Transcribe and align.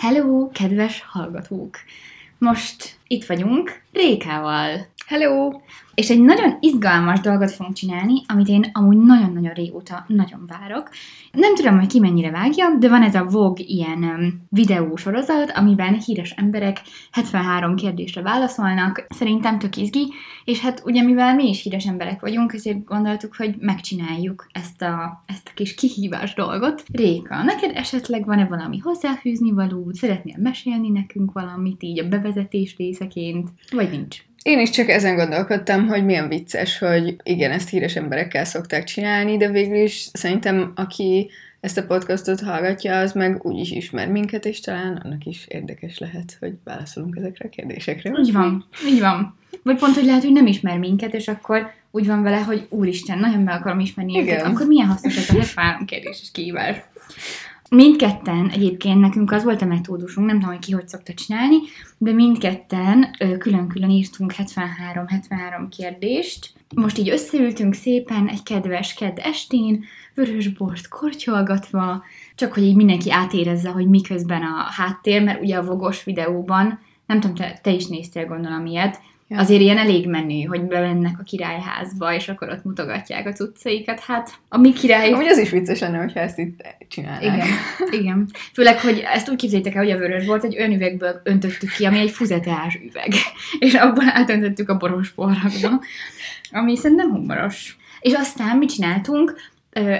Hello, 0.00 0.50
kedves 0.52 1.02
hallgatók! 1.02 1.78
Most 2.38 2.98
itt 3.06 3.24
vagyunk 3.24 3.82
Rékával. 3.92 4.86
Hello! 5.10 5.50
És 5.94 6.10
egy 6.10 6.20
nagyon 6.20 6.56
izgalmas 6.60 7.20
dolgot 7.20 7.50
fogunk 7.50 7.76
csinálni, 7.76 8.22
amit 8.26 8.48
én 8.48 8.70
amúgy 8.72 8.96
nagyon-nagyon 8.96 9.52
régóta 9.52 10.04
nagyon 10.06 10.46
várok. 10.46 10.88
Nem 11.32 11.54
tudom, 11.54 11.78
hogy 11.78 11.88
ki 11.88 12.00
mennyire 12.00 12.30
vágja, 12.30 12.76
de 12.78 12.88
van 12.88 13.02
ez 13.02 13.14
a 13.14 13.24
Vogue 13.24 13.64
ilyen 13.66 14.02
um, 14.02 14.46
videósorozat, 14.48 15.50
amiben 15.50 15.94
híres 15.94 16.30
emberek 16.30 16.80
73 17.10 17.76
kérdésre 17.76 18.22
válaszolnak. 18.22 19.06
Szerintem 19.08 19.58
tök 19.58 19.76
izgi, 19.76 20.12
és 20.44 20.60
hát 20.60 20.82
ugye 20.84 21.02
mivel 21.02 21.34
mi 21.34 21.48
is 21.48 21.62
híres 21.62 21.86
emberek 21.86 22.20
vagyunk, 22.20 22.52
ezért 22.52 22.84
gondoltuk, 22.84 23.36
hogy 23.36 23.54
megcsináljuk 23.58 24.46
ezt 24.52 24.82
a, 24.82 25.22
ezt 25.26 25.48
a 25.48 25.54
kis 25.54 25.74
kihívás 25.74 26.34
dolgot. 26.34 26.84
Réka, 26.92 27.42
neked 27.42 27.70
esetleg 27.74 28.26
van-e 28.26 28.46
valami 28.46 28.78
hozzáfűzni 28.78 29.50
valód? 29.50 29.94
Szeretnél 29.94 30.36
mesélni 30.38 30.88
nekünk 30.88 31.32
valamit 31.32 31.82
így 31.82 31.98
a 31.98 32.08
bevezetés 32.08 32.76
részeként? 32.76 33.48
Vagy 33.70 33.90
nincs? 33.90 34.28
Én 34.42 34.58
is 34.58 34.70
csak 34.70 34.88
ezen 34.88 35.16
gondolkodtam, 35.16 35.86
hogy 35.86 36.04
milyen 36.04 36.28
vicces, 36.28 36.78
hogy 36.78 37.16
igen, 37.22 37.50
ezt 37.50 37.68
híres 37.68 37.96
emberekkel 37.96 38.44
szokták 38.44 38.84
csinálni, 38.84 39.36
de 39.36 39.50
végül 39.50 39.82
is 39.82 40.08
szerintem 40.12 40.72
aki 40.76 41.30
ezt 41.60 41.78
a 41.78 41.86
podcastot 41.86 42.40
hallgatja, 42.40 42.98
az 42.98 43.12
meg 43.12 43.44
úgy 43.44 43.58
is 43.58 43.70
ismer 43.70 44.08
minket, 44.08 44.44
és 44.44 44.60
talán 44.60 45.00
annak 45.04 45.24
is 45.24 45.44
érdekes 45.48 45.98
lehet, 45.98 46.36
hogy 46.40 46.52
válaszolunk 46.64 47.16
ezekre 47.16 47.44
a 47.44 47.48
kérdésekre. 47.48 48.12
Így 48.20 48.32
van, 48.32 48.64
így 48.86 49.00
van. 49.00 49.38
Vagy 49.62 49.78
pont, 49.78 49.94
hogy 49.94 50.04
lehet, 50.04 50.22
hogy 50.22 50.32
nem 50.32 50.46
ismer 50.46 50.78
minket, 50.78 51.14
és 51.14 51.28
akkor 51.28 51.70
úgy 51.90 52.06
van 52.06 52.22
vele, 52.22 52.36
hogy 52.36 52.66
úristen, 52.68 53.18
nagyon 53.18 53.44
be 53.44 53.52
akarom 53.52 53.80
ismerni 53.80 54.12
Igen. 54.12 54.24
őket, 54.24 54.46
akkor 54.46 54.66
milyen 54.66 54.86
hasznos 54.86 55.16
ez 55.16 55.28
a 55.28 55.32
73 55.32 55.84
kérdéses 55.84 56.30
kihívás. 56.32 56.76
Mindketten 57.74 58.48
egyébként 58.48 59.00
nekünk 59.00 59.32
az 59.32 59.44
volt 59.44 59.62
a 59.62 59.66
metódusunk, 59.66 60.26
nem 60.26 60.38
tudom, 60.38 60.54
hogy 60.54 60.64
ki 60.64 60.72
hogy 60.72 60.88
szokta 60.88 61.14
csinálni, 61.14 61.56
de 61.98 62.12
mindketten 62.12 63.16
külön-külön 63.38 63.90
írtunk 63.90 64.34
73-73 64.36 65.66
kérdést. 65.76 66.52
Most 66.74 66.98
így 66.98 67.08
összeültünk 67.08 67.74
szépen 67.74 68.28
egy 68.28 68.42
kedves 68.42 68.94
kedd 68.94 69.18
estén, 69.18 69.84
vörös 70.14 70.48
bort 70.48 70.88
kortyolgatva, 70.88 72.04
csak 72.34 72.52
hogy 72.52 72.62
így 72.62 72.76
mindenki 72.76 73.10
átérezze, 73.10 73.68
hogy 73.68 73.88
miközben 73.88 74.42
a 74.42 74.62
háttér, 74.70 75.22
mert 75.22 75.40
ugye 75.40 75.56
a 75.56 75.64
vogos 75.64 76.04
videóban, 76.04 76.80
nem 77.06 77.20
tudom, 77.20 77.36
te, 77.36 77.58
te 77.62 77.70
is 77.70 77.86
néztél 77.86 78.26
gondolom 78.26 78.66
ilyet, 78.66 79.00
Ja. 79.30 79.38
Azért 79.38 79.60
ilyen 79.60 79.78
elég 79.78 80.08
menő, 80.08 80.42
hogy 80.42 80.62
bemennek 80.62 81.18
a 81.18 81.22
királyházba, 81.22 82.14
és 82.14 82.28
akkor 82.28 82.48
ott 82.48 82.64
mutogatják 82.64 83.26
a 83.26 83.32
cuccaikat. 83.32 84.00
Hát 84.00 84.30
a 84.48 84.58
mi 84.58 84.72
király... 84.72 85.12
Amúgy 85.12 85.26
az 85.26 85.38
is 85.38 85.50
vicces 85.50 85.80
lenne, 85.80 85.98
hogyha 85.98 86.20
ezt 86.20 86.38
itt 86.38 86.62
csinálnák. 86.88 87.22
Igen, 87.22 87.46
igen. 87.90 88.28
Főleg, 88.52 88.80
hogy 88.80 89.02
ezt 89.14 89.28
úgy 89.28 89.36
képzeljétek 89.36 89.74
el, 89.74 89.82
hogy 89.82 89.92
a 89.92 89.98
vörös 89.98 90.26
volt, 90.26 90.44
egy 90.44 90.56
olyan 90.58 90.72
üvegből 90.72 91.20
öntöttük 91.24 91.70
ki, 91.70 91.84
ami 91.84 91.98
egy 91.98 92.10
fuzeteás 92.10 92.78
üveg. 92.88 93.12
És 93.58 93.74
abból 93.74 94.04
átöntöttük 94.06 94.68
a 94.68 94.76
boros 94.76 95.10
porrakba, 95.10 95.80
ami 96.50 96.76
szerintem 96.76 97.10
humoros. 97.10 97.76
És 98.00 98.12
aztán 98.12 98.56
mit 98.56 98.72
csináltunk? 98.72 99.34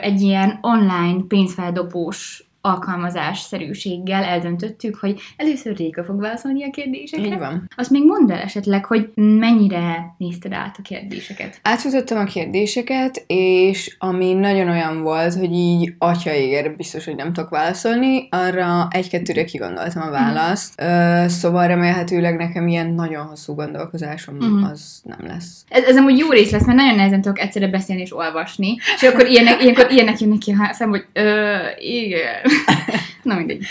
Egy 0.01 0.21
ilyen 0.21 0.59
online 0.61 1.23
pénzfeldobós 1.29 2.50
alkalmazásszerűséggel 2.61 4.25
eldöntöttük, 4.25 4.97
hogy 4.97 5.21
először 5.37 5.77
Réka 5.77 6.05
fog 6.05 6.21
válaszolni 6.21 6.65
a 6.65 6.71
kérdésekre. 6.71 7.27
Így 7.27 7.39
van. 7.39 7.69
Azt 7.77 7.91
még 7.91 8.05
mondd 8.05 8.33
el 8.33 8.41
esetleg, 8.41 8.85
hogy 8.85 9.11
mennyire 9.15 10.15
nézted 10.19 10.53
át 10.53 10.77
a 10.79 10.83
kérdéseket. 10.83 11.61
Átfutottam 11.63 12.19
a 12.19 12.25
kérdéseket, 12.25 13.25
és 13.27 13.97
ami 13.99 14.33
nagyon 14.33 14.69
olyan 14.69 15.03
volt, 15.03 15.35
hogy 15.35 15.53
így 15.53 15.95
atyaéger 15.99 16.77
biztos, 16.77 17.05
hogy 17.05 17.17
nem 17.17 17.33
tudok 17.33 17.51
válaszolni, 17.51 18.29
arra 18.31 18.89
egy-kettőre 18.91 19.45
kigondoltam 19.45 20.03
a 20.03 20.11
választ, 20.11 20.81
uh 20.81 21.29
szóval 21.41 21.67
remélhetőleg 21.67 22.37
nekem 22.37 22.69
ilyen 22.69 22.93
nagyon 22.95 23.27
hosszú 23.27 23.55
gondolkozásom 23.55 24.37
Mhm. 24.37 24.65
az 24.65 25.01
nem 25.03 25.27
lesz. 25.27 25.65
Ez, 25.69 25.85
ez 25.85 25.97
amúgy 25.97 26.19
jó 26.19 26.31
rész 26.31 26.51
lesz, 26.51 26.65
mert 26.65 26.79
nagyon 26.79 26.95
nehezen 26.95 27.21
tudok 27.21 27.39
egyszerre 27.41 27.69
beszélni 27.69 28.03
és 28.03 28.17
olvasni, 28.17 28.77
és 29.01 29.03
akkor 29.03 29.27
ilyenek, 29.27 29.63
ilyenkor 29.63 29.91
ilyenek 29.91 30.21
jönnek 30.21 30.39
ki 30.39 30.57
a 30.59 30.73
szem, 30.73 30.89
hogy 30.89 31.05
ö, 31.13 31.57
igen. 31.79 32.50
Na 33.23 33.35
mindegy. 33.35 33.65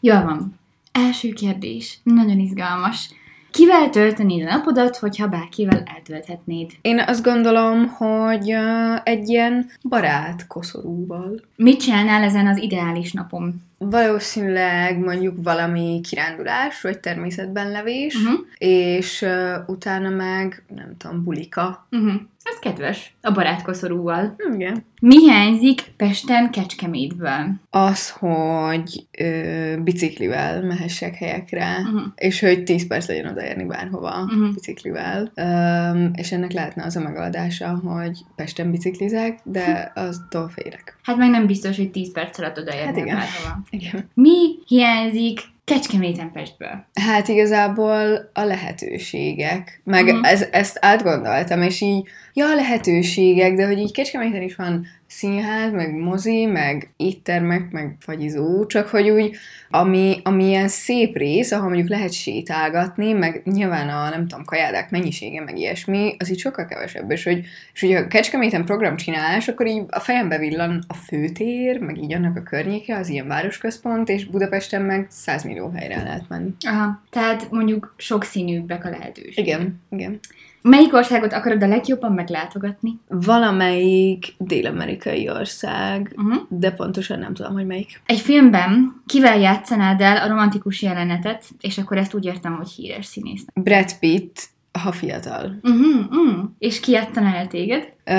Jól 0.00 0.22
van. 0.22 0.58
Első 0.92 1.32
kérdés. 1.32 1.98
Nagyon 2.02 2.38
izgalmas. 2.38 3.10
Kivel 3.50 3.90
töltenéd 3.90 4.46
a 4.46 4.50
napodat, 4.50 4.96
hogyha 4.96 5.26
bárkivel 5.26 5.82
eltölthetnéd? 5.94 6.70
Én 6.80 7.00
azt 7.06 7.22
gondolom, 7.22 7.86
hogy 7.86 8.52
uh, 8.52 9.00
egy 9.04 9.28
ilyen 9.28 9.70
barát 9.82 10.46
koszorúval. 10.46 11.40
Mit 11.56 11.80
csinálnál 11.80 12.22
ezen 12.22 12.46
az 12.46 12.58
ideális 12.58 13.12
napom? 13.12 13.66
Valószínűleg 13.78 14.98
mondjuk 14.98 15.34
valami 15.42 16.00
kirándulás, 16.08 16.80
vagy 16.80 16.98
természetben 16.98 17.70
levés, 17.70 18.14
Uh-huh. 18.14 18.38
és 18.58 19.22
uh, 19.22 19.54
utána 19.66 20.08
meg, 20.08 20.62
nem 20.74 20.96
tudom, 20.98 21.24
bulika. 21.24 21.86
Uh-huh. 21.90 22.20
Ez 22.52 22.58
kedves. 22.60 23.16
A 23.20 23.30
barátkoszorúval. 23.32 24.36
Igen. 24.54 24.84
Mi 25.00 25.18
hiányzik 25.18 25.80
Pesten 25.96 26.50
Kecskemétből? 26.50 27.54
Az, 27.70 28.10
hogy 28.10 29.06
ö, 29.18 29.74
biciklivel 29.82 30.62
mehessek 30.62 31.14
helyekre, 31.14 31.76
Uh-huh. 31.80 32.02
és 32.14 32.40
hogy 32.40 32.62
10 32.64 32.86
perc 32.86 33.08
legyen 33.08 33.26
odaérni 33.26 33.64
bárhova 33.64 34.24
Mhm. 34.24 34.52
biciklivel. 34.54 35.32
Um, 35.36 36.10
és 36.14 36.32
ennek 36.32 36.52
lehetne 36.52 36.84
az 36.84 36.96
a 36.96 37.00
megoldása, 37.00 37.68
hogy 37.84 38.18
Pesten 38.36 38.70
biciklizek, 38.70 39.38
de 39.44 39.92
aztól 39.94 40.48
félek. 40.48 40.96
Hát 41.02 41.16
meg 41.16 41.30
nem 41.30 41.46
biztos, 41.46 41.76
hogy 41.76 41.90
10 41.90 42.12
perc 42.12 42.38
alatt 42.38 42.58
odaérnél 42.58 42.86
Hát 42.86 42.96
igen. 42.96 43.16
bárhova. 43.16 43.62
Igen. 43.70 44.08
Mi 44.14 44.36
hiányzik 44.66 45.40
Kecskeméten 45.68 46.32
Pestből? 46.32 46.86
Hát 47.00 47.28
igazából 47.28 48.30
a 48.32 48.42
lehetőségek, 48.42 49.80
meg 49.84 50.04
uh-huh. 50.04 50.30
ez, 50.30 50.46
ezt 50.50 50.78
átgondoltam, 50.80 51.62
és 51.62 51.80
így, 51.80 52.08
ja, 52.32 52.50
a 52.50 52.54
lehetőségek, 52.54 53.54
de 53.54 53.66
hogy 53.66 53.78
így 53.78 53.92
Kecskeméten 53.92 54.42
is 54.42 54.56
van 54.56 54.86
színház, 55.18 55.72
meg 55.72 55.94
mozi, 55.94 56.46
meg 56.46 56.90
éttermek, 56.96 57.70
meg 57.70 57.96
fagyizó, 57.98 58.66
csak 58.66 58.88
hogy 58.88 59.10
úgy, 59.10 59.36
ami, 59.70 60.20
ami 60.22 60.44
ilyen 60.44 60.68
szép 60.68 61.16
rész, 61.16 61.52
ahol 61.52 61.66
mondjuk 61.66 61.88
lehet 61.88 62.12
sétálgatni, 62.12 63.12
meg 63.12 63.42
nyilván 63.44 63.88
a, 63.88 64.08
nem 64.08 64.26
tudom, 64.28 64.44
kajádák 64.44 64.90
mennyisége, 64.90 65.40
meg 65.40 65.58
ilyesmi, 65.58 66.16
az 66.18 66.30
így 66.30 66.38
sokkal 66.38 66.66
kevesebb, 66.66 67.10
és 67.10 67.24
hogy, 67.24 67.44
és 67.72 67.80
hogy 67.80 67.92
a 67.94 68.06
Kecskeméten 68.06 68.64
programcsinálás, 68.64 69.48
akkor 69.48 69.66
így 69.66 69.82
a 69.88 70.00
fejembe 70.00 70.38
villan 70.38 70.84
a 70.88 70.94
főtér, 70.94 71.78
meg 71.78 72.02
így 72.02 72.14
annak 72.14 72.36
a 72.36 72.42
környéke, 72.42 72.96
az 72.96 73.08
ilyen 73.08 73.26
városközpont, 73.26 74.08
és 74.08 74.24
Budapesten 74.24 74.82
meg 74.82 75.06
100 75.10 75.44
millió 75.44 75.70
helyre 75.74 75.94
el 75.94 76.04
lehet 76.04 76.28
menni. 76.28 76.50
Aha, 76.66 77.02
tehát 77.10 77.50
mondjuk 77.50 77.94
sokszínűbbek 77.96 78.84
a 78.84 78.90
lehetőség. 78.90 79.46
Igen, 79.46 79.80
igen. 79.90 80.20
Melyik 80.68 80.92
országot 80.94 81.32
akarod 81.32 81.62
a 81.62 81.66
legjobban 81.66 82.12
meglátogatni? 82.12 83.00
Valamelyik 83.08 84.34
dél-amerikai 84.38 85.30
ország, 85.30 86.12
Uh-huh. 86.16 86.42
de 86.48 86.70
pontosan 86.70 87.18
nem 87.18 87.34
tudom, 87.34 87.52
hogy 87.52 87.66
melyik. 87.66 88.00
Egy 88.06 88.18
filmben 88.20 89.02
kivel 89.06 89.38
játszanád 89.38 90.00
el 90.00 90.16
a 90.16 90.28
romantikus 90.28 90.82
jelenetet, 90.82 91.44
és 91.60 91.78
akkor 91.78 91.96
ezt 91.96 92.14
úgy 92.14 92.24
értem, 92.24 92.56
hogy 92.56 92.68
híres 92.68 93.06
színész. 93.06 93.44
Brad 93.54 93.98
Pitt, 93.98 94.48
ha 94.78 94.92
fiatal. 94.92 95.58
Uh-huh, 95.62 96.10
uh. 96.10 96.44
És 96.58 96.80
ki 96.80 96.96
el 96.96 97.46
téged? 97.46 97.92
Ö, 98.04 98.14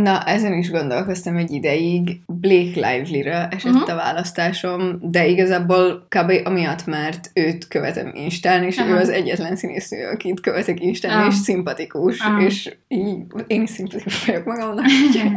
na, 0.00 0.22
ezen 0.22 0.52
is 0.52 0.70
gondolkoztam 0.70 1.36
egy 1.36 1.50
ideig. 1.50 2.20
Blake 2.26 2.74
Lively-ra 2.74 3.48
esett 3.48 3.72
uh-huh. 3.72 3.92
a 3.92 3.94
választásom, 3.94 4.98
de 5.02 5.26
igazából 5.26 6.06
kb. 6.08 6.32
amiatt, 6.44 6.86
mert 6.86 7.30
őt 7.34 7.68
követem 7.68 8.12
Instán, 8.14 8.64
és 8.64 8.78
Aha. 8.78 8.88
ő 8.88 8.96
az 8.96 9.08
egyetlen 9.08 9.56
színésznő, 9.56 10.06
akit 10.06 10.40
követek 10.40 10.80
Instán, 10.80 11.20
Ah. 11.20 11.26
és 11.26 11.34
szimpatikus, 11.34 12.20
Aha. 12.20 12.42
és 12.42 12.76
így, 12.88 13.16
én 13.46 13.62
is 13.62 13.70
szimpatikus 13.70 14.24
vagyok 14.26 14.44
magamnak, 14.44 14.84
úgyhogy 15.06 15.32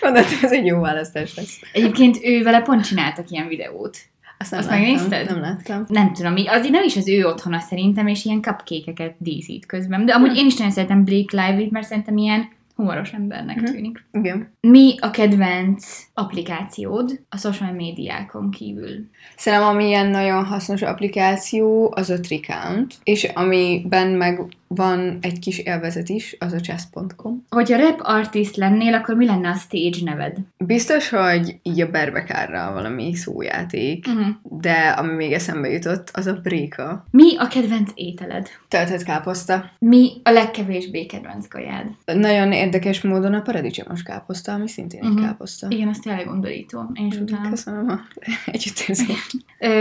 gondoltam, 0.00 0.38
ez 0.42 0.52
egy 0.52 0.66
jó 0.66 0.80
választás 0.80 1.34
lesz. 1.34 1.60
Egyébként 1.72 2.18
ő 2.22 2.42
vele 2.42 2.60
pont 2.60 2.84
csináltak 2.84 3.30
ilyen 3.30 3.48
videót. 3.48 3.98
Azt 4.38 4.50
nem 4.50 4.60
Azt 4.60 4.68
láttam, 4.68 4.82
megnézted? 4.84 5.26
Nem 5.30 5.40
láttam. 5.40 5.84
Nem 5.88 6.12
tudom, 6.12 6.34
az 6.46 6.68
nem 6.70 6.84
is 6.84 6.96
az 6.96 7.08
ő 7.08 7.26
otthona 7.26 7.58
szerintem, 7.58 8.06
és 8.06 8.24
ilyen 8.24 8.42
cupcake-eket 8.42 9.14
díszít 9.18 9.66
közben. 9.66 10.04
De 10.04 10.12
amúgy 10.12 10.36
én 10.36 10.46
is 10.46 10.56
nagyon 10.56 10.72
szeretem 10.72 11.04
Blake 11.04 11.46
Lively-t, 11.46 11.70
mert 11.70 11.86
szerintem 11.86 12.16
ilyen 12.16 12.48
humoros 12.74 13.12
embernek 13.12 13.56
Mhm. 13.56 13.64
tűnik. 13.64 14.04
Igen. 14.12 14.52
Mi 14.60 14.94
a 15.00 15.10
kedvenc 15.10 16.02
applikációd 16.20 17.20
a 17.28 17.36
social 17.36 17.72
médiákon 17.72 18.50
kívül? 18.50 19.08
Szerintem 19.36 19.68
ami 19.68 19.86
ilyen 19.86 20.06
nagyon 20.06 20.44
hasznos 20.44 20.82
applikáció, 20.82 21.92
az 21.96 22.10
a 22.10 22.20
Tricount, 22.20 22.94
és 23.02 23.24
amiben 23.34 24.08
meg 24.08 24.40
van 24.74 25.18
egy 25.20 25.38
kis 25.38 25.58
élvezet 25.58 26.08
is, 26.08 26.36
az 26.38 26.52
a 26.52 26.60
chess.com. 26.60 27.44
Hogyha 27.48 27.76
rap 27.78 28.00
artist 28.02 28.56
lennél, 28.56 28.94
akkor 28.94 29.14
mi 29.14 29.26
lenne 29.26 29.48
a 29.48 29.54
stage 29.54 29.98
neved? 30.04 30.36
Biztos, 30.58 31.08
hogy 31.08 31.58
így 31.62 31.80
a 31.80 31.90
berbekárra 31.90 32.72
valami 32.72 33.14
szójáték, 33.14 34.06
Uh-huh. 34.06 34.26
de 34.60 34.72
ami 34.88 35.12
még 35.12 35.32
eszembe 35.32 35.68
jutott, 35.68 36.10
az 36.12 36.26
a 36.26 36.32
bréka. 36.42 37.04
Mi 37.10 37.36
a 37.36 37.46
kedvenc 37.46 37.90
ételed? 37.94 38.48
Töltött 38.68 39.02
káposzta. 39.02 39.70
Mi 39.78 40.10
a 40.22 40.30
legkevésbé 40.30 41.06
kedvenc 41.06 41.48
kajád? 41.48 41.86
Nagyon 42.04 42.52
érdekes 42.52 43.00
módon 43.02 43.34
a 43.34 43.40
paradicsomos 43.40 44.02
káposzta, 44.02 44.52
ami 44.52 44.68
szintén 44.68 45.02
egy 45.02 45.08
Mhm. 45.10 45.24
káposzta. 45.24 45.66
Igen, 45.70 45.88
azt 45.88 46.04
tényleg 46.16 46.34
undorító. 46.34 46.90
Én 46.94 47.06
is 47.06 47.16
utálom. 47.16 47.50
Köszönöm 47.50 47.88
a 47.88 48.00
együttérzést. 48.52 49.32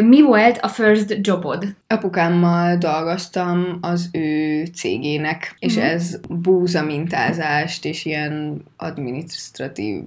Mi 0.03 0.21
volt 0.21 0.57
a 0.57 0.67
first 0.67 1.17
jobod? 1.27 1.75
Apukámmal 1.87 2.77
dolgoztam 2.77 3.77
az 3.81 4.09
ő 4.11 4.65
cégének, 4.65 5.55
és 5.59 5.75
Mhm. 5.75 5.83
ez 5.85 6.19
búza 6.29 6.83
mintázást 6.83 7.85
és 7.85 8.05
ilyen 8.05 8.63
administratív, 8.77 10.03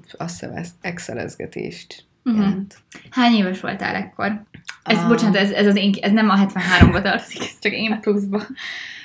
excelezgetést 0.80 2.04
Mhm. 2.22 2.36
jelent. 2.40 2.76
Hány 3.10 3.32
éves 3.34 3.60
voltál 3.60 3.94
ekkor? 3.94 4.42
Ez, 4.82 4.98
Ah. 4.98 5.08
bocsánat, 5.08 5.36
ez, 5.36 5.50
ez, 5.50 5.66
az 5.66 5.76
én, 5.76 5.94
ez 6.00 6.12
nem 6.12 6.28
a 6.28 6.36
73-ba 6.36 7.02
tartozik, 7.02 7.40
ez 7.40 7.58
csak 7.60 7.72
én 7.72 8.00
pluszba. 8.00 8.42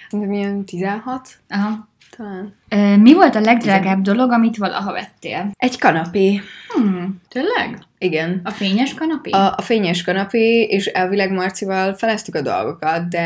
Szerintem 0.09 0.33
ilyen 0.35 0.65
16 0.65 1.39
Aha. 1.49 1.87
talán. 2.17 2.53
Mi 2.99 3.13
volt 3.13 3.35
a 3.35 3.39
legdrágább 3.39 4.01
dolog, 4.01 4.31
amit 4.31 4.57
valaha 4.57 4.91
vettél? 4.91 5.51
Egy 5.53 5.79
kanapé. 5.79 6.41
Hmm, 6.73 7.21
tényleg? 7.29 7.79
Igen. 7.99 8.41
A 8.43 8.49
fényes 8.49 8.93
kanapé? 8.93 9.29
A, 9.29 9.53
a 9.57 9.61
fényes 9.61 10.03
kanapé, 10.03 10.61
és 10.61 10.85
elvileg 10.85 11.31
Marcival 11.31 11.93
feleztük 11.93 12.35
a 12.35 12.41
dolgokat, 12.41 13.09
de 13.09 13.25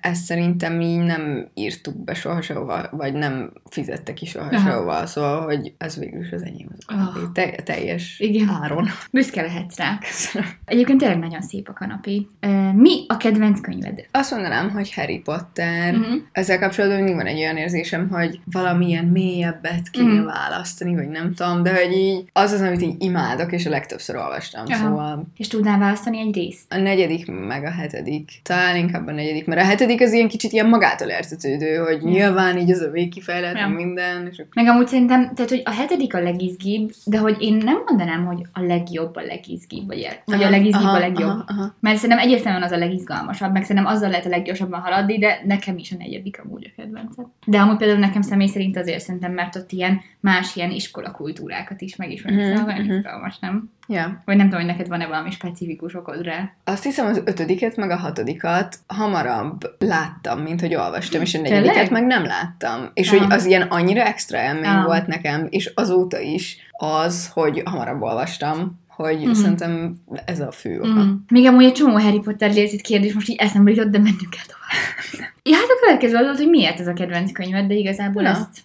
ezt 0.00 0.24
szerintem 0.24 0.80
így 0.80 0.98
nem 0.98 1.48
írtuk 1.54 2.04
be 2.04 2.14
soha 2.14 2.42
sehova, 2.42 2.88
vagy 2.90 3.12
nem 3.12 3.52
fizette 3.70 4.12
ki 4.12 4.26
soha 4.26 4.48
Aha. 4.52 4.68
sehova, 4.68 5.06
szóval, 5.06 5.40
hogy 5.44 5.72
ez 5.78 5.98
végül 5.98 6.20
is 6.20 6.32
az 6.32 6.42
enyém 6.42 6.66
az 6.72 6.84
a 6.86 6.92
kanapé. 6.94 7.20
Ah. 7.20 7.32
Te, 7.32 7.62
teljes 7.62 8.18
Igen. 8.18 8.48
áron. 8.62 8.88
Büszke 9.12 9.42
lehetsz 9.42 9.78
rá. 9.78 9.98
Köszönöm. 9.98 10.48
Egyébként 10.64 10.98
tényleg 10.98 11.18
nagyon 11.18 11.42
szép 11.42 11.68
a 11.68 11.72
kanapé. 11.72 12.26
Mi 12.74 13.04
a 13.08 13.16
kedvenc 13.16 13.60
könyved? 13.60 14.06
Azt 14.10 14.30
mondanám, 14.30 14.70
hogy 14.70 14.94
Harry 14.94 15.18
Potter. 15.18 15.94
Mhm. 15.94 16.14
Ezzel 16.32 16.58
kapcsolatban 16.58 16.98
mindig 16.98 17.16
van 17.16 17.26
egy 17.26 17.38
olyan 17.38 17.56
érzésem, 17.56 18.08
hogy 18.08 18.40
valamilyen 18.78 19.04
mélyebbet 19.04 19.90
kéne 19.90 20.12
Mhm. 20.12 20.26
választani, 20.26 20.94
vagy 20.94 21.08
nem 21.08 21.34
tudom, 21.34 21.62
de 21.62 21.84
hogy 21.84 21.92
így 21.96 22.24
az 22.32 22.52
az, 22.52 22.60
amit 22.60 22.82
így 22.82 22.94
imádok, 22.98 23.52
és 23.52 23.66
a 23.66 23.70
legtöbbször 23.70 24.16
olvastam. 24.16 24.64
Aha. 24.68 24.76
Szóval 24.88 25.24
És 25.36 25.48
tudnál 25.48 25.78
választani 25.78 26.18
egy 26.18 26.34
részt? 26.34 26.72
A 26.72 26.76
negyedik, 26.76 27.30
meg 27.46 27.64
a 27.64 27.70
hetedik. 27.70 28.30
Talán 28.42 28.76
inkább 28.76 29.06
a 29.06 29.12
negyedik, 29.12 29.46
mert 29.46 29.60
a 29.60 29.64
hetedik 29.64 30.00
az 30.00 30.12
ilyen 30.12 30.28
kicsit 30.28 30.52
ilyen 30.52 30.68
magától 30.68 31.08
értetődő, 31.08 31.76
hogy 31.76 32.02
Ja. 32.02 32.10
nyilván 32.10 32.58
így 32.58 32.70
az 32.70 32.80
a 32.80 32.90
végkifejlet, 32.90 33.56
Ja. 33.58 33.68
minden, 33.68 34.26
és 34.30 34.38
akkor... 34.38 34.50
Meg 34.54 34.66
amúgy 34.66 34.86
szerintem, 34.86 35.34
tehát, 35.34 35.50
hogy 35.50 35.62
a 35.64 35.70
hetedik 35.70 36.14
a 36.14 36.20
legizgibb, 36.20 36.90
de 37.04 37.18
hogy 37.18 37.36
én 37.40 37.54
nem 37.64 37.82
mondanám, 37.86 38.24
hogy 38.26 38.42
a 38.52 38.60
legjobb 38.62 39.16
a 39.16 39.20
legizgibb, 39.20 39.86
vagy, 39.86 40.00
el, 40.00 40.14
vagy 40.24 40.42
a 40.42 40.50
legizgibb 40.50 40.86
aha, 40.86 40.96
a 40.96 40.98
legjobb. 40.98 41.28
Aha, 41.28 41.44
aha. 41.46 41.74
Mert 41.80 41.96
szerintem 41.96 42.24
egyértelműen 42.26 42.62
az 42.64 42.70
a 42.72 42.76
legizgalmasabb, 42.76 43.52
meg 43.52 43.62
szerintem 43.62 43.86
azzal 43.92 44.08
lehet 44.10 44.26
a 44.26 44.28
leggyorsabban 44.28 44.80
haladni, 44.80 45.18
de 45.18 45.40
nekem 45.46 45.78
is 45.78 45.92
a 45.92 45.96
negyedik 45.98 46.40
amúgy 46.44 46.72
a 46.76 46.80
kedvencem. 46.82 47.32
De 47.46 47.58
amúgy 47.58 47.76
például 47.76 47.98
nekem 47.98 48.22
személy 48.22 48.46
szerint 48.46 48.67
azért 48.76 49.00
szerintem, 49.00 49.32
mert 49.32 49.56
ott 49.56 49.72
ilyen 49.72 50.00
más 50.20 50.56
ilyen 50.56 50.70
iskola 50.70 51.10
kultúrákat 51.10 51.80
is 51.80 51.96
megismerni, 51.96 52.42
Mhm, 52.42 52.56
szóval 52.56 52.72
nagyon 52.74 52.96
izgalmas, 52.96 53.38
nem? 53.38 53.70
Ja. 53.88 54.22
Vagy 54.24 54.36
nem 54.36 54.46
tudom, 54.48 54.60
hogy 54.64 54.70
neked 54.70 54.88
van-e 54.88 55.06
valami 55.06 55.30
specifikus 55.30 55.94
okod 55.94 56.22
rá. 56.22 56.50
Azt 56.64 56.82
hiszem 56.82 57.06
az 57.06 57.22
ötödiket, 57.24 57.76
meg 57.76 57.90
a 57.90 57.96
hatodikat 57.96 58.76
hamarabb 58.86 59.74
láttam, 59.78 60.40
mint 60.40 60.60
hogy 60.60 60.74
olvastam, 60.74 61.20
és 61.20 61.34
a 61.34 61.40
Tényleg? 61.40 61.60
negyediket 61.60 61.90
meg 61.90 62.06
nem 62.06 62.24
láttam. 62.24 62.90
És 62.94 63.10
Aha. 63.12 63.18
hogy 63.24 63.32
az 63.32 63.44
ilyen 63.44 63.62
annyira 63.62 64.02
extra 64.02 64.42
élmény 64.42 64.64
Aha. 64.64 64.84
volt 64.86 65.06
nekem, 65.06 65.46
és 65.50 65.72
azóta 65.74 66.18
is 66.20 66.56
az, 66.72 67.30
hogy 67.32 67.62
hamarabb 67.64 68.02
olvastam, 68.02 68.80
hogy 69.04 69.18
Mhm. 69.20 69.32
szerintem 69.32 69.94
ez 70.24 70.40
a 70.40 70.50
fő 70.50 70.78
oka. 70.80 70.88
Mm. 71.02 71.12
Még 71.28 71.46
amúgy 71.46 71.64
egy 71.64 71.72
csomó 71.72 71.98
Harry 71.98 72.18
Potter 72.20 72.52
létezett 72.52 72.80
kérdés 72.80 73.12
most 73.12 73.28
így 73.28 73.36
eszembe 73.36 73.70
jutott, 73.70 73.90
de 73.90 73.98
menjünk 73.98 74.34
el 74.36 74.44
tovább. 74.46 75.30
ja, 75.50 75.54
hát 75.56 75.64
a 75.68 75.84
következő 75.84 76.16
az 76.16 76.24
volt, 76.24 76.36
hogy 76.38 76.48
miért 76.48 76.80
ez 76.80 76.86
a 76.86 76.92
kedvenc 76.92 77.32
könyved, 77.32 77.66
de 77.66 77.74
igazából 77.74 78.22
Na. 78.22 78.28
ezt 78.28 78.64